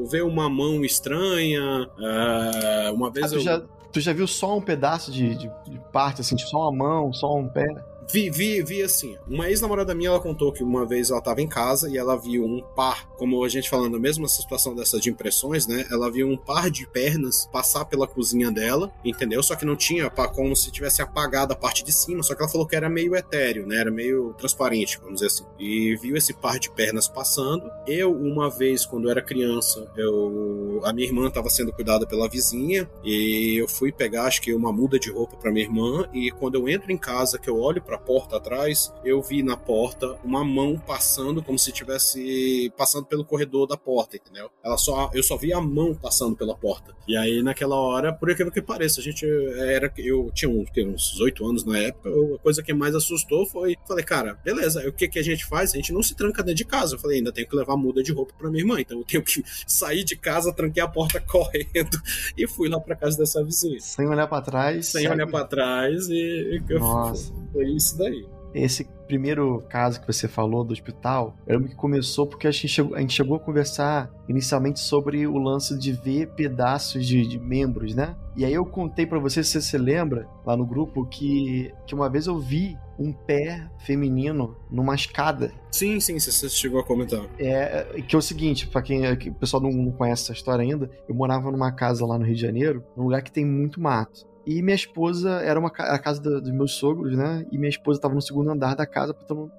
ver 0.09 0.23
uma 0.23 0.49
mão 0.49 0.83
estranha. 0.83 1.89
Uh, 1.97 2.93
uma 2.93 3.09
vez 3.09 3.25
ah, 3.25 3.29
tu 3.29 3.35
eu. 3.35 3.39
Já, 3.41 3.61
tu 3.91 3.99
já 3.99 4.13
viu 4.13 4.27
só 4.27 4.57
um 4.57 4.61
pedaço 4.61 5.11
de, 5.11 5.35
de, 5.35 5.51
de 5.67 5.79
parte, 5.91 6.21
assim, 6.21 6.37
só 6.37 6.69
uma 6.69 6.71
mão, 6.71 7.13
só 7.13 7.35
um 7.35 7.47
pé? 7.47 7.67
Vi, 8.11 8.29
vi, 8.29 8.63
vi 8.63 8.81
assim. 8.81 9.15
Uma 9.27 9.49
ex-namorada 9.49 9.93
minha, 9.93 10.09
ela 10.09 10.19
contou 10.19 10.51
que 10.51 10.63
uma 10.63 10.85
vez 10.85 11.11
ela 11.11 11.21
tava 11.21 11.41
em 11.41 11.47
casa 11.47 11.89
e 11.89 11.97
ela 11.97 12.17
viu 12.17 12.43
um 12.43 12.61
par, 12.75 13.07
como 13.17 13.43
a 13.43 13.49
gente 13.49 13.69
falando, 13.69 13.97
a 13.97 13.99
mesma 13.99 14.27
situação 14.27 14.73
dessa 14.73 14.99
de 14.99 15.09
impressões, 15.09 15.67
né? 15.67 15.85
Ela 15.91 16.09
viu 16.09 16.27
um 16.27 16.35
par 16.35 16.71
de 16.71 16.87
pernas 16.87 17.47
passar 17.51 17.85
pela 17.85 18.07
cozinha 18.07 18.51
dela, 18.51 18.91
entendeu? 19.05 19.43
Só 19.43 19.55
que 19.55 19.65
não 19.65 19.75
tinha, 19.75 20.09
como 20.09 20.55
se 20.55 20.71
tivesse 20.71 21.01
apagado 21.03 21.53
a 21.53 21.55
parte 21.55 21.83
de 21.83 21.93
cima, 21.93 22.23
só 22.23 22.33
que 22.33 22.41
ela 22.41 22.51
falou 22.51 22.65
que 22.65 22.75
era 22.75 22.89
meio 22.89 23.15
etéreo, 23.15 23.67
né? 23.67 23.77
Era 23.77 23.91
meio 23.91 24.33
transparente, 24.33 24.97
vamos 24.97 25.15
dizer 25.15 25.27
assim. 25.27 25.45
E 25.59 25.95
viu 25.97 26.15
esse 26.17 26.33
par 26.33 26.57
de 26.57 26.71
pernas 26.71 27.07
passando. 27.07 27.69
Eu, 27.85 28.11
uma 28.11 28.49
vez, 28.49 28.85
quando 28.85 29.05
eu 29.05 29.11
era 29.11 29.21
criança, 29.21 29.87
eu 29.95 30.81
a 30.83 30.93
minha 30.93 31.07
irmã 31.07 31.27
estava 31.27 31.49
sendo 31.49 31.71
cuidada 31.71 32.07
pela 32.07 32.27
vizinha 32.27 32.89
e 33.03 33.57
eu 33.61 33.67
fui 33.67 33.91
pegar, 33.91 34.23
acho 34.23 34.41
que 34.41 34.53
uma 34.53 34.71
muda 34.71 34.97
de 34.97 35.11
roupa 35.11 35.35
para 35.35 35.51
minha 35.51 35.65
irmã 35.65 36.09
e 36.13 36.31
quando 36.31 36.55
eu 36.55 36.67
entro 36.69 36.91
em 36.91 36.97
casa, 36.97 37.37
que 37.37 37.49
eu 37.49 37.59
olho 37.59 37.81
para 37.81 37.98
porta 37.99 38.37
atrás, 38.37 38.93
eu 39.03 39.21
vi 39.21 39.43
na 39.43 39.55
porta 39.55 40.17
uma 40.23 40.43
mão 40.43 40.77
passando 40.77 41.43
como 41.43 41.59
se 41.59 41.71
tivesse 41.71 42.71
passando 42.77 43.05
pelo 43.05 43.25
corredor 43.25 43.67
da 43.67 43.77
porta, 43.77 44.17
entendeu? 44.17 44.49
Ela 44.63 44.77
só, 44.77 45.09
eu 45.13 45.23
só 45.23 45.37
vi 45.37 45.53
a 45.53 45.61
mão 45.61 45.93
passando 45.93 46.35
pela 46.35 46.55
porta. 46.55 46.95
E 47.07 47.15
aí 47.15 47.43
naquela 47.43 47.75
hora, 47.75 48.13
por 48.13 48.31
aquilo 48.31 48.51
que 48.51 48.61
pareça, 48.61 48.99
a 48.99 49.03
gente 49.03 49.25
era 49.57 49.91
eu 49.97 50.31
tinha 50.33 50.49
uns, 50.49 50.69
uns 50.77 51.19
8 51.19 51.45
anos 51.45 51.65
na 51.65 51.77
época, 51.77 52.09
a 52.09 52.39
coisa 52.39 52.63
que 52.63 52.73
mais 52.73 52.95
assustou 52.95 53.45
foi, 53.45 53.75
falei, 53.87 54.03
cara, 54.03 54.39
beleza, 54.43 54.87
o 54.87 54.93
que 54.93 55.07
que 55.07 55.19
a 55.19 55.23
gente 55.23 55.45
faz? 55.45 55.73
A 55.73 55.75
gente 55.75 55.91
não 55.91 56.01
se 56.01 56.15
tranca 56.15 56.41
dentro 56.41 56.57
de 56.57 56.65
casa. 56.65 56.95
Eu 56.95 56.99
falei, 56.99 57.17
ainda 57.17 57.31
tenho 57.31 57.47
que 57.47 57.55
levar 57.55 57.75
muda 57.75 58.01
de 58.01 58.11
roupa 58.11 58.33
para 58.37 58.49
minha 58.49 58.61
irmã, 58.61 58.79
então 58.79 58.97
eu 58.99 59.03
tenho 59.03 59.23
que 59.23 59.43
sair 59.67 60.03
de 60.03 60.15
casa, 60.15 60.53
tranquei 60.53 60.81
a 60.81 60.87
porta 60.87 61.19
correndo 61.27 62.01
e 62.37 62.47
fui 62.47 62.69
lá 62.69 62.79
para 62.79 62.95
casa 62.95 63.17
dessa 63.17 63.43
vizinha. 63.43 63.79
Sem 63.79 64.07
olhar 64.07 64.27
para 64.27 64.41
trás. 64.41 64.87
Sem 64.87 65.09
olhar 65.09 65.27
para 65.27 65.45
trás 65.45 66.07
e 66.09 66.61
Nossa. 66.69 67.33
Foi 67.51 67.65
isso 67.71 67.97
daí. 67.97 68.27
Esse 68.53 68.87
primeiro 69.07 69.63
caso 69.69 69.99
que 69.99 70.07
você 70.07 70.27
falou 70.27 70.63
do 70.63 70.71
hospital, 70.71 71.35
eu 71.47 71.55
lembro 71.55 71.69
que 71.69 71.75
começou 71.75 72.27
porque 72.27 72.47
a 72.47 72.51
gente 72.51 72.67
chegou, 72.67 72.95
a, 72.95 73.01
gente 73.01 73.13
chegou 73.13 73.35
a 73.35 73.39
conversar 73.39 74.11
inicialmente 74.27 74.79
sobre 74.79 75.25
o 75.25 75.37
lance 75.37 75.77
de 75.77 75.91
ver 75.91 76.27
pedaços 76.33 77.05
de, 77.05 77.25
de 77.27 77.39
membros, 77.39 77.95
né? 77.95 78.15
E 78.37 78.45
aí 78.45 78.53
eu 78.53 78.65
contei 78.65 79.05
para 79.05 79.19
você, 79.19 79.43
se 79.43 79.61
você 79.61 79.77
lembra, 79.77 80.27
lá 80.45 80.55
no 80.55 80.65
grupo, 80.65 81.05
que, 81.07 81.73
que 81.87 81.95
uma 81.95 82.07
vez 82.07 82.27
eu 82.27 82.39
vi 82.39 82.77
um 82.99 83.11
pé 83.11 83.67
feminino 83.79 84.55
numa 84.69 84.93
escada. 84.93 85.51
Sim, 85.71 85.99
sim, 85.99 86.19
você 86.19 86.47
chegou 86.47 86.79
a 86.79 86.83
comentar. 86.83 87.21
É, 87.39 88.01
que 88.07 88.15
é 88.15 88.19
o 88.19 88.21
seguinte, 88.21 88.67
para 88.67 88.81
quem 88.81 89.01
o 89.11 89.33
pessoal 89.33 89.63
não 89.63 89.91
conhece 89.91 90.23
essa 90.23 90.33
história 90.33 90.61
ainda, 90.63 90.89
eu 91.07 91.15
morava 91.15 91.51
numa 91.51 91.71
casa 91.71 92.05
lá 92.05 92.17
no 92.17 92.25
Rio 92.25 92.35
de 92.35 92.41
Janeiro, 92.41 92.83
num 92.95 93.05
lugar 93.05 93.23
que 93.23 93.31
tem 93.31 93.45
muito 93.45 93.81
mato. 93.81 94.28
E 94.45 94.61
minha 94.61 94.75
esposa 94.75 95.41
era 95.41 95.59
uma 95.59 95.69
a 95.69 95.99
casa 95.99 96.21
do, 96.21 96.41
dos 96.41 96.51
meus 96.51 96.73
sogros, 96.73 97.15
né? 97.15 97.45
E 97.51 97.57
minha 97.57 97.69
esposa 97.69 97.97
estava 97.97 98.13
no 98.13 98.21
segundo 98.21 98.49
andar 98.51 98.75
da 98.75 98.85
casa 98.85 99.13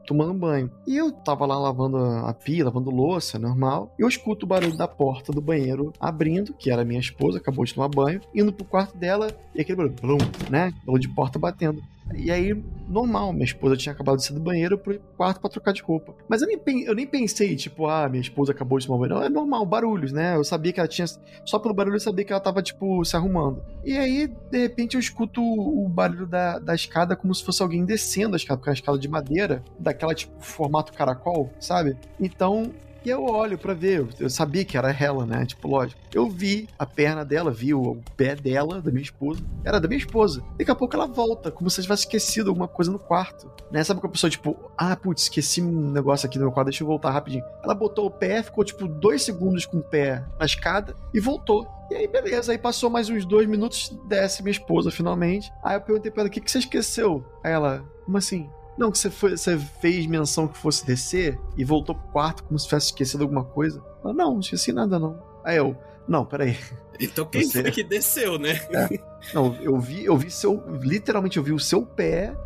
tomando 0.07 0.35
banho. 0.35 0.71
E 0.87 0.97
eu 0.97 1.13
tava 1.13 1.47
lá 1.47 1.59
lavando 1.59 1.99
a 1.99 2.33
pia, 2.35 2.65
lavando 2.65 2.91
louça, 2.91 3.39
normal. 3.39 3.95
Eu 3.99 4.09
escuto 4.09 4.45
o 4.45 4.49
barulho 4.49 4.77
da 4.77 4.89
porta 4.89 5.33
do 5.33 5.41
banheiro 5.41 5.93
abrindo, 6.01 6.55
que 6.55 6.71
era 6.71 6.85
minha 6.85 7.01
esposa, 7.01 7.39
acabou 7.39 7.65
de 7.65 7.75
tomar 7.75 7.89
banho, 7.89 8.21
indo 8.35 8.53
pro 8.53 8.65
quarto 8.65 8.97
dela 8.97 9.29
e 9.55 9.61
aquele 9.61 9.77
barulho, 9.77 9.97
blum, 10.01 10.19
né? 10.51 10.73
Barulho 10.85 11.01
de 11.01 11.09
porta 11.15 11.39
batendo. 11.39 11.81
E 12.15 12.31
aí, 12.31 12.55
normal, 12.89 13.33
minha 13.33 13.45
esposa 13.45 13.77
tinha 13.77 13.93
acabado 13.93 14.17
de 14.17 14.25
sair 14.25 14.35
do 14.35 14.43
banheiro 14.43 14.77
pro 14.77 14.99
quarto 15.17 15.41
para 15.41 15.51
trocar 15.51 15.73
de 15.73 15.83
roupa. 15.83 16.15
Mas 16.29 16.43
eu 16.43 16.49
nem, 16.49 16.83
eu 16.83 16.95
nem 16.95 17.07
pensei, 17.07 17.55
tipo, 17.57 17.87
ah, 17.87 18.09
minha 18.09 18.21
esposa 18.21 18.53
acabou 18.53 18.79
de 18.79 18.87
tomar 18.87 18.99
banho. 18.99 19.15
Não, 19.15 19.23
é 19.23 19.29
normal, 19.29 19.65
barulhos, 19.65 20.13
né? 20.13 20.37
Eu 20.37 20.45
sabia 20.45 20.73
que 20.73 20.81
ela 20.81 20.89
tinha. 20.89 21.07
Só 21.45 21.59
pelo 21.59 21.75
barulho 21.75 21.97
eu 21.97 22.01
sabia 22.01 22.25
que 22.25 22.33
ela 22.33 22.41
tava, 22.41 22.63
tipo, 22.63 23.05
se 23.05 23.17
arrumando. 23.17 23.63
E 23.85 23.97
aí, 23.97 24.27
de 24.51 24.59
repente, 24.59 24.95
eu 24.95 25.01
escuto 25.01 25.41
o 25.43 25.89
barulho 25.89 26.27
da, 26.27 26.59
da 26.59 26.75
escada 26.75 27.15
como 27.15 27.35
se 27.35 27.45
fosse 27.45 27.63
alguém 27.63 27.85
descendo 27.85 28.35
a 28.35 28.37
escada, 28.37 28.59
porque 28.59 28.71
é 28.71 28.73
uma 28.73 28.75
escada 28.75 28.99
de 28.99 29.09
madeira, 29.09 29.63
daquela, 29.79 30.15
tipo, 30.15 30.33
formato 30.41 30.93
caracol, 30.93 31.51
sabe? 31.59 31.97
Então, 32.19 32.71
e 33.05 33.11
eu 33.11 33.25
olho 33.25 33.57
para 33.59 33.75
ver, 33.75 34.07
eu 34.19 34.29
sabia 34.29 34.65
que 34.65 34.77
era 34.77 34.91
ela, 34.93 35.25
né? 35.25 35.47
Tipo, 35.47 35.69
lógico. 35.69 36.01
Eu 36.13 36.29
vi 36.29 36.69
a 36.79 36.85
perna 36.85 37.25
dela, 37.25 37.51
vi 37.51 37.73
o 37.73 37.99
pé 38.17 38.35
dela, 38.35 38.81
da 38.81 38.91
minha 38.91 39.03
esposa. 39.03 39.41
Era 39.65 39.81
da 39.81 39.89
minha 39.89 39.99
esposa. 39.99 40.43
Daqui 40.59 40.71
a 40.71 40.75
pouco 40.75 40.95
ela 40.95 41.07
volta, 41.07 41.51
como 41.51 41.71
se 41.71 41.83
tivesse 41.83 42.03
esquecido 42.03 42.51
alguma 42.51 42.69
coisa 42.69 42.91
no 42.91 42.99
quarto. 42.99 43.51
Né? 43.71 43.83
Sabe 43.85 44.01
que 44.01 44.07
a 44.07 44.11
pessoa, 44.11 44.31
tipo, 44.31 44.57
ah, 44.77 44.97
putz, 44.97 45.23
esqueci 45.23 45.63
um 45.63 45.91
negócio 45.91 46.27
aqui 46.27 46.39
no 46.39 46.45
meu 46.45 46.53
quarto, 46.53 46.69
deixa 46.69 46.83
eu 46.83 46.89
voltar 46.89 47.11
rapidinho. 47.11 47.45
Ela 47.63 47.75
botou 47.75 48.07
o 48.07 48.11
pé, 48.11 48.43
ficou 48.43 48.65
tipo 48.65 48.87
dois 48.87 49.23
segundos 49.23 49.65
com 49.65 49.79
o 49.79 49.83
pé 49.83 50.25
na 50.39 50.45
escada 50.45 50.95
e 51.15 51.21
voltou. 51.21 51.67
E 51.91 51.95
aí, 51.95 52.07
beleza. 52.07 52.53
Aí 52.53 52.59
passou 52.59 52.89
mais 52.91 53.09
uns 53.09 53.25
dois 53.25 53.49
minutos, 53.49 53.97
desce 54.09 54.43
minha 54.43 54.53
esposa 54.53 54.91
finalmente. 54.91 55.53
Aí 55.63 55.77
eu 55.77 55.81
perguntei 55.81 56.11
pra 56.11 56.23
ela: 56.23 56.29
o 56.29 56.33
que, 56.33 56.41
que 56.41 56.51
você 56.51 56.59
esqueceu? 56.59 57.25
Aí 57.43 57.53
ela, 57.53 57.85
como 58.05 58.17
assim? 58.17 58.49
Não, 58.77 58.91
que 58.91 58.99
você, 58.99 59.11
foi, 59.11 59.37
você 59.37 59.59
fez 59.59 60.07
menção 60.07 60.49
que 60.49 60.57
fosse 60.57 60.87
descer 60.87 61.39
e 61.57 61.65
voltou 61.65 61.95
pro 61.95 62.09
quarto 62.09 62.45
como 62.45 62.59
se 62.59 62.67
tivesse 62.67 62.87
esquecido 62.87 63.23
alguma 63.23 63.45
coisa. 63.45 63.83
Ela, 64.03 64.13
não, 64.13 64.33
não 64.33 64.41
esqueci 64.41 64.73
nada 64.73 64.99
não. 64.99 65.23
Aí 65.45 65.57
eu, 65.57 65.77
não, 66.09 66.25
peraí. 66.25 66.57
Então 66.99 67.25
quem 67.25 67.45
você... 67.45 67.63
foi 67.63 67.71
que 67.71 67.83
desceu, 67.83 68.39
né? 68.39 68.61
É. 68.71 69.01
Não, 69.33 69.55
eu 69.61 69.79
vi, 69.79 70.05
eu 70.05 70.17
vi 70.17 70.31
seu. 70.31 70.63
Literalmente 70.83 71.39
eu 71.39 71.43
vi 71.43 71.53
o 71.53 71.59
seu 71.59 71.83
pé 71.83 72.37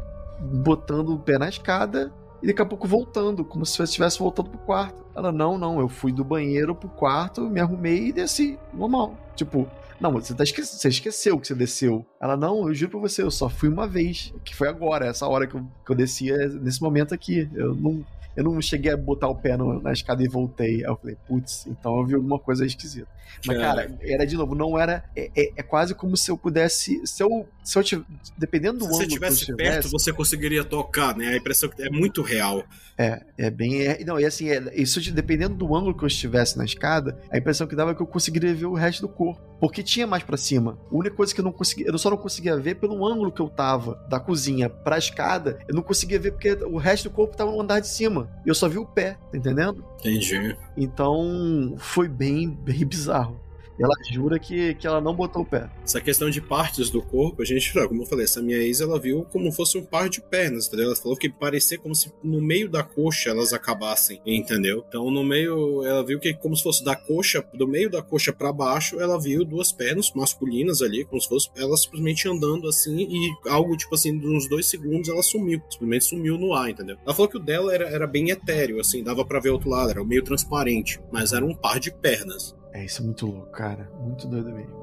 botando 0.41 1.11
o 1.11 1.19
pé 1.19 1.39
na 1.39 1.49
escada 1.49 2.13
e 2.43 2.47
daqui 2.47 2.61
a 2.61 2.67
pouco 2.67 2.87
voltando, 2.87 3.45
como 3.45 3.65
se 3.65 3.77
você 3.77 3.85
estivesse 3.85 4.19
voltando 4.19 4.51
pro 4.51 4.59
quarto. 4.59 5.03
Ela, 5.17 5.33
não, 5.33 5.57
não, 5.57 5.81
eu 5.81 5.89
fui 5.89 6.13
do 6.13 6.23
banheiro 6.23 6.75
pro 6.75 6.89
quarto, 6.89 7.41
me 7.43 7.59
arrumei 7.59 8.09
e 8.09 8.13
desci, 8.13 8.59
normal. 8.73 9.17
Tipo, 9.35 9.67
não, 10.05 10.21
você, 10.21 10.35
tá 10.35 10.45
esque 10.45 10.63
você 10.63 10.89
esqueceu 10.89 11.39
que 11.41 11.47
você 11.47 11.55
desceu. 11.55 12.05
Ela, 12.21 12.37
não, 12.37 12.69
eu 12.69 12.75
juro 12.75 12.93
pra 12.93 13.01
você, 13.01 13.23
eu 13.23 13.31
só 13.31 13.49
fui 13.49 13.71
uma 13.71 13.89
vez. 13.89 14.35
Que 14.45 14.55
foi 14.55 14.69
agora, 14.69 15.07
essa 15.07 15.27
hora 15.27 15.47
que 15.47 15.55
eu, 15.55 15.67
que 15.85 15.93
eu 15.93 15.97
desci, 15.97 16.31
é 16.31 16.47
nesse 16.47 16.83
momento 16.83 17.15
aqui. 17.15 17.49
Eu 17.55 17.75
não, 17.75 18.05
eu 18.37 18.45
não 18.45 18.61
cheguei 18.61 18.93
a 18.93 18.97
botar 18.97 19.29
o 19.29 19.35
pé 19.35 19.57
no, 19.57 19.81
na 19.81 19.93
escada 19.93 20.23
e 20.23 20.29
voltei. 20.29 20.77
Aí 20.77 20.83
eu 20.83 20.97
falei, 20.97 21.17
putz, 21.27 21.67
então 21.67 21.99
eu 21.99 22.07
vi 22.07 22.15
alguma 22.15 22.39
coisa 22.39 22.67
esquisita. 22.67 23.09
Mas, 23.47 23.59
cara, 23.59 23.99
era 24.03 24.27
de 24.27 24.37
novo, 24.37 24.55
não 24.55 24.79
era. 24.79 25.05
É, 25.17 25.31
é, 25.35 25.53
é, 25.57 25.63
quase 25.63 25.95
como 25.95 26.17
se 26.17 26.31
eu 26.31 26.37
pudesse. 26.37 27.01
Se 27.07 27.23
eu, 27.23 27.49
se 27.63 27.79
eu 27.79 27.83
tivesse. 27.83 28.07
Dependendo 28.37 28.79
do 28.79 28.85
se 28.87 28.91
ângulo. 28.95 29.11
Se 29.11 29.19
você 29.19 29.27
estivesse 29.27 29.57
perto, 29.57 29.89
você 29.89 30.13
conseguiria 30.13 30.65
tocar, 30.65 31.17
né? 31.17 31.29
A 31.29 31.37
impressão 31.37 31.69
que 31.69 31.83
é 31.83 31.91
muito 31.91 32.23
real. 32.23 32.65
É, 32.97 33.23
é 33.37 33.51
bem. 33.51 33.83
É, 33.83 34.05
não, 34.05 34.19
e 34.19 34.25
assim, 34.25 34.49
é, 34.49 34.63
isso 34.75 35.01
de, 35.01 35.13
dependendo 35.13 35.55
do 35.55 35.75
ângulo 35.75 35.97
que 35.97 36.05
eu 36.05 36.09
estivesse 36.09 36.57
na 36.57 36.65
escada, 36.65 37.19
a 37.31 37.39
impressão 37.39 37.67
que 37.67 37.75
dava 37.75 37.91
é 37.91 37.95
que 37.95 38.03
eu 38.03 38.07
conseguiria 38.07 38.55
ver 38.55 38.67
o 38.67 38.75
resto 38.75 39.01
do 39.03 39.09
corpo. 39.09 39.43
Porque 39.65 39.83
tinha 39.83 40.07
mais 40.07 40.23
para 40.23 40.37
cima. 40.37 40.79
A 40.93 40.95
única 40.95 41.17
coisa 41.17 41.35
que 41.35 41.41
eu 41.41 41.45
não 41.45 41.51
conseguia. 41.51 41.87
Eu 41.87 41.97
só 41.97 42.11
não 42.11 42.19
conseguia 42.19 42.55
ver 42.55 42.75
pelo 42.75 43.07
ângulo 43.07 43.33
que 43.33 43.41
eu 43.41 43.49
tava 43.49 43.95
da 44.11 44.21
cozinha 44.21 44.69
pra 44.69 44.99
escada. 44.99 45.59
Eu 45.67 45.75
não 45.75 45.83
conseguia 45.83 46.21
ver 46.21 46.33
porque 46.33 46.53
o 46.67 46.77
resto 46.77 47.09
do 47.09 47.15
corpo 47.15 47.35
tava 47.35 47.51
no 47.51 47.59
andar 47.59 47.81
de 47.81 47.89
cima. 47.89 48.29
E 48.45 48.51
eu 48.51 48.55
só 48.55 48.69
vi 48.69 48.77
o 48.77 48.85
pé, 48.85 49.17
tá 49.33 49.39
entendendo? 49.39 49.83
Entendi. 50.01 50.55
Então 50.77 51.77
foi 51.79 52.09
bem, 52.09 52.51
bem 52.51 52.85
bizarro 52.85 53.44
ela 53.79 53.95
jura 54.11 54.39
que, 54.39 54.75
que 54.75 54.87
ela 54.87 55.01
não 55.01 55.15
botou 55.15 55.43
o 55.43 55.47
pé. 55.47 55.69
Essa 55.83 56.01
questão 56.01 56.31
de 56.31 56.41
partes 56.41 56.91
do 56.91 57.03
corpo, 57.03 57.43
a 57.43 57.45
gente, 57.45 57.73
como 57.73 58.03
eu 58.03 58.07
falei, 58.07 58.25
essa 58.25 58.43
minha 58.43 58.59
ex, 58.59 58.81
ela 58.81 58.99
viu 58.99 59.27
como 59.31 59.53
fosse 59.53 59.77
um 59.79 59.85
par 59.85 60.09
de 60.09 60.21
pernas, 60.21 60.67
entendeu? 60.67 60.87
Ela 60.87 60.97
falou 60.97 61.17
que 61.17 61.29
parecia 61.29 61.79
como 61.79 61.95
se 61.95 62.13
no 62.23 62.41
meio 62.41 62.69
da 62.69 62.83
coxa 62.83 63.31
elas 63.31 63.53
acabassem, 63.53 64.21
entendeu? 64.25 64.85
Então, 64.89 65.11
no 65.11 65.25
meio, 65.25 65.85
ela 65.85 66.05
viu 66.05 66.19
que 66.19 66.35
como 66.35 66.57
se 66.57 66.63
fosse 66.63 66.85
da 66.85 66.95
coxa, 66.95 67.45
do 67.55 67.67
meio 67.67 67.91
da 67.91 68.03
coxa 68.03 68.33
para 68.33 68.53
baixo, 68.53 69.01
ela 69.01 69.21
viu 69.21 69.45
duas 69.45 69.73
pernas 69.73 70.13
masculinas 70.15 70.83
ali, 70.83 71.05
como 71.05 71.21
se 71.21 71.29
fosse 71.29 71.51
ela 71.57 71.77
simplesmente 71.77 72.29
andando 72.29 72.69
assim 72.69 72.97
e 72.97 73.49
algo 73.49 73.77
tipo 73.77 73.95
assim, 73.95 74.15
uns 74.25 74.49
dois 74.49 74.67
segundos 74.67 75.09
ela 75.09 75.23
sumiu, 75.23 75.61
simplesmente 75.69 76.05
sumiu 76.05 76.39
no 76.39 76.55
ar, 76.55 76.71
entendeu? 76.71 76.97
Ela 77.05 77.15
falou 77.15 77.29
que 77.29 77.37
o 77.37 77.41
dela 77.41 77.75
era, 77.75 77.89
era 77.89 78.07
bem 78.07 78.31
etéreo, 78.31 78.81
assim, 78.81 79.03
dava 79.03 79.25
para 79.25 79.41
ver 79.41 79.51
outro 79.51 79.71
lado, 79.71 79.91
era 79.91 80.05
meio 80.05 80.23
transparente, 80.23 81.01
mas 81.13 81.33
era 81.33 81.45
um 81.45 81.55
par 81.55 81.79
de 81.79 81.93
pernas. 81.93 82.55
É, 82.75 82.85
isso 82.85 83.03
é 83.03 83.05
muito 83.05 83.25
louco, 83.25 83.53
cara. 83.53 83.89
Muito 84.01 84.27
doido 84.27 84.51
mesmo. 84.51 84.83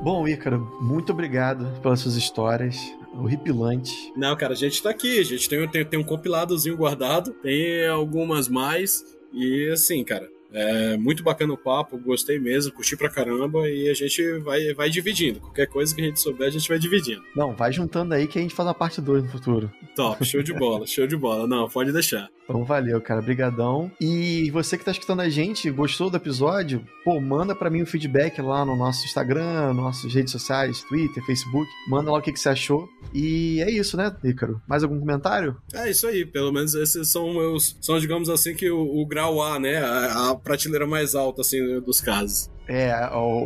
Bom, 0.00 0.26
Ícaro, 0.28 0.60
muito 0.80 1.12
obrigado 1.12 1.80
pelas 1.80 1.98
suas 2.00 2.14
histórias 2.14 2.76
horripilante. 3.14 4.12
Não, 4.16 4.36
cara, 4.36 4.52
a 4.52 4.56
gente 4.56 4.80
tá 4.80 4.90
aqui, 4.90 5.18
a 5.18 5.24
gente 5.24 5.48
tem, 5.48 5.68
tem, 5.68 5.84
tem 5.84 5.98
um 5.98 6.04
compiladozinho 6.04 6.76
guardado, 6.76 7.32
tem 7.34 7.86
algumas 7.86 8.48
mais, 8.48 9.04
e 9.32 9.68
assim, 9.72 10.02
cara, 10.02 10.28
é 10.52 10.96
muito 10.96 11.22
bacana 11.22 11.52
o 11.52 11.58
papo, 11.58 11.98
gostei 11.98 12.38
mesmo, 12.38 12.72
curti 12.72 12.96
pra 12.96 13.08
caramba 13.08 13.68
e 13.68 13.88
a 13.88 13.94
gente 13.94 14.38
vai, 14.38 14.74
vai 14.74 14.90
dividindo. 14.90 15.40
Qualquer 15.40 15.66
coisa 15.66 15.94
que 15.94 16.00
a 16.00 16.04
gente 16.04 16.20
souber, 16.20 16.48
a 16.48 16.50
gente 16.50 16.68
vai 16.68 16.78
dividindo. 16.78 17.22
Não, 17.34 17.54
vai 17.54 17.72
juntando 17.72 18.14
aí 18.14 18.26
que 18.26 18.38
a 18.38 18.42
gente 18.42 18.54
faz 18.54 18.68
a 18.68 18.74
parte 18.74 19.00
2 19.00 19.24
no 19.24 19.30
futuro. 19.30 19.70
Top, 19.94 20.24
show 20.24 20.42
de 20.42 20.52
bola, 20.52 20.86
show 20.86 21.06
de 21.06 21.16
bola. 21.16 21.46
Não, 21.46 21.68
pode 21.68 21.92
deixar. 21.92 22.28
Então 22.44 22.64
valeu, 22.64 23.00
cara, 23.00 23.22
brigadão. 23.22 23.90
E 24.00 24.50
você 24.50 24.76
que 24.76 24.84
tá 24.84 24.90
escutando 24.90 25.20
a 25.20 25.28
gente, 25.28 25.70
gostou 25.70 26.10
do 26.10 26.16
episódio? 26.16 26.84
Pô, 27.04 27.20
manda 27.20 27.54
para 27.54 27.70
mim 27.70 27.80
o 27.80 27.82
um 27.84 27.86
feedback 27.86 28.40
lá 28.42 28.64
no 28.64 28.76
nosso 28.76 29.04
Instagram, 29.04 29.72
nossas 29.72 30.12
redes 30.12 30.32
sociais, 30.32 30.82
Twitter, 30.82 31.24
Facebook. 31.24 31.70
Manda 31.88 32.10
lá 32.10 32.18
o 32.18 32.22
que, 32.22 32.32
que 32.32 32.40
você 32.40 32.48
achou. 32.48 32.88
E 33.14 33.60
é 33.60 33.70
isso, 33.70 33.96
né, 33.96 34.14
Ícaro? 34.24 34.60
Mais 34.66 34.82
algum 34.82 34.98
comentário? 34.98 35.56
É 35.72 35.90
isso 35.90 36.06
aí, 36.06 36.26
pelo 36.26 36.52
menos 36.52 36.74
esses 36.74 37.08
são 37.08 37.32
meus, 37.32 37.76
são 37.80 37.98
digamos 37.98 38.28
assim 38.28 38.54
que 38.54 38.70
o, 38.70 39.00
o 39.00 39.06
grau 39.06 39.40
A, 39.42 39.58
né, 39.58 39.78
a, 39.78 40.30
a 40.30 40.34
prateleira 40.42 40.86
mais 40.86 41.14
alta, 41.14 41.40
assim, 41.40 41.80
dos 41.80 42.00
casos. 42.00 42.50
É, 42.68 42.92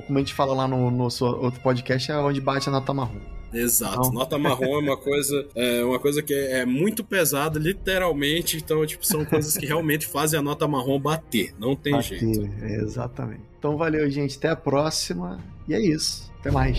como 0.06 0.18
a 0.18 0.18
gente 0.18 0.34
fala 0.34 0.54
lá 0.54 0.68
no 0.68 0.90
nosso 0.90 1.24
outro 1.24 1.60
podcast, 1.60 2.10
é 2.10 2.16
onde 2.18 2.40
bate 2.40 2.68
a 2.68 2.72
nota 2.72 2.92
marrom. 2.92 3.20
Exato. 3.52 4.02
Não. 4.02 4.12
Nota 4.12 4.38
marrom 4.38 4.76
é 4.76 4.78
uma 4.78 4.96
coisa, 4.98 5.46
é 5.54 5.84
uma 5.84 5.98
coisa 5.98 6.22
que 6.22 6.34
é, 6.34 6.60
é 6.60 6.66
muito 6.66 7.02
pesada, 7.02 7.58
literalmente. 7.58 8.56
Então, 8.56 8.84
tipo, 8.84 9.06
são 9.06 9.24
coisas 9.24 9.56
que 9.56 9.66
realmente 9.66 10.06
fazem 10.06 10.38
a 10.38 10.42
nota 10.42 10.66
marrom 10.68 11.00
bater. 11.00 11.54
Não 11.58 11.74
tem 11.74 11.92
bater, 11.92 12.18
jeito. 12.18 12.50
Exatamente. 12.62 13.42
Então, 13.58 13.76
valeu, 13.76 14.08
gente. 14.10 14.36
Até 14.36 14.48
a 14.48 14.56
próxima. 14.56 15.38
E 15.66 15.74
é 15.74 15.80
isso. 15.80 16.30
Até 16.40 16.50
mais. 16.50 16.78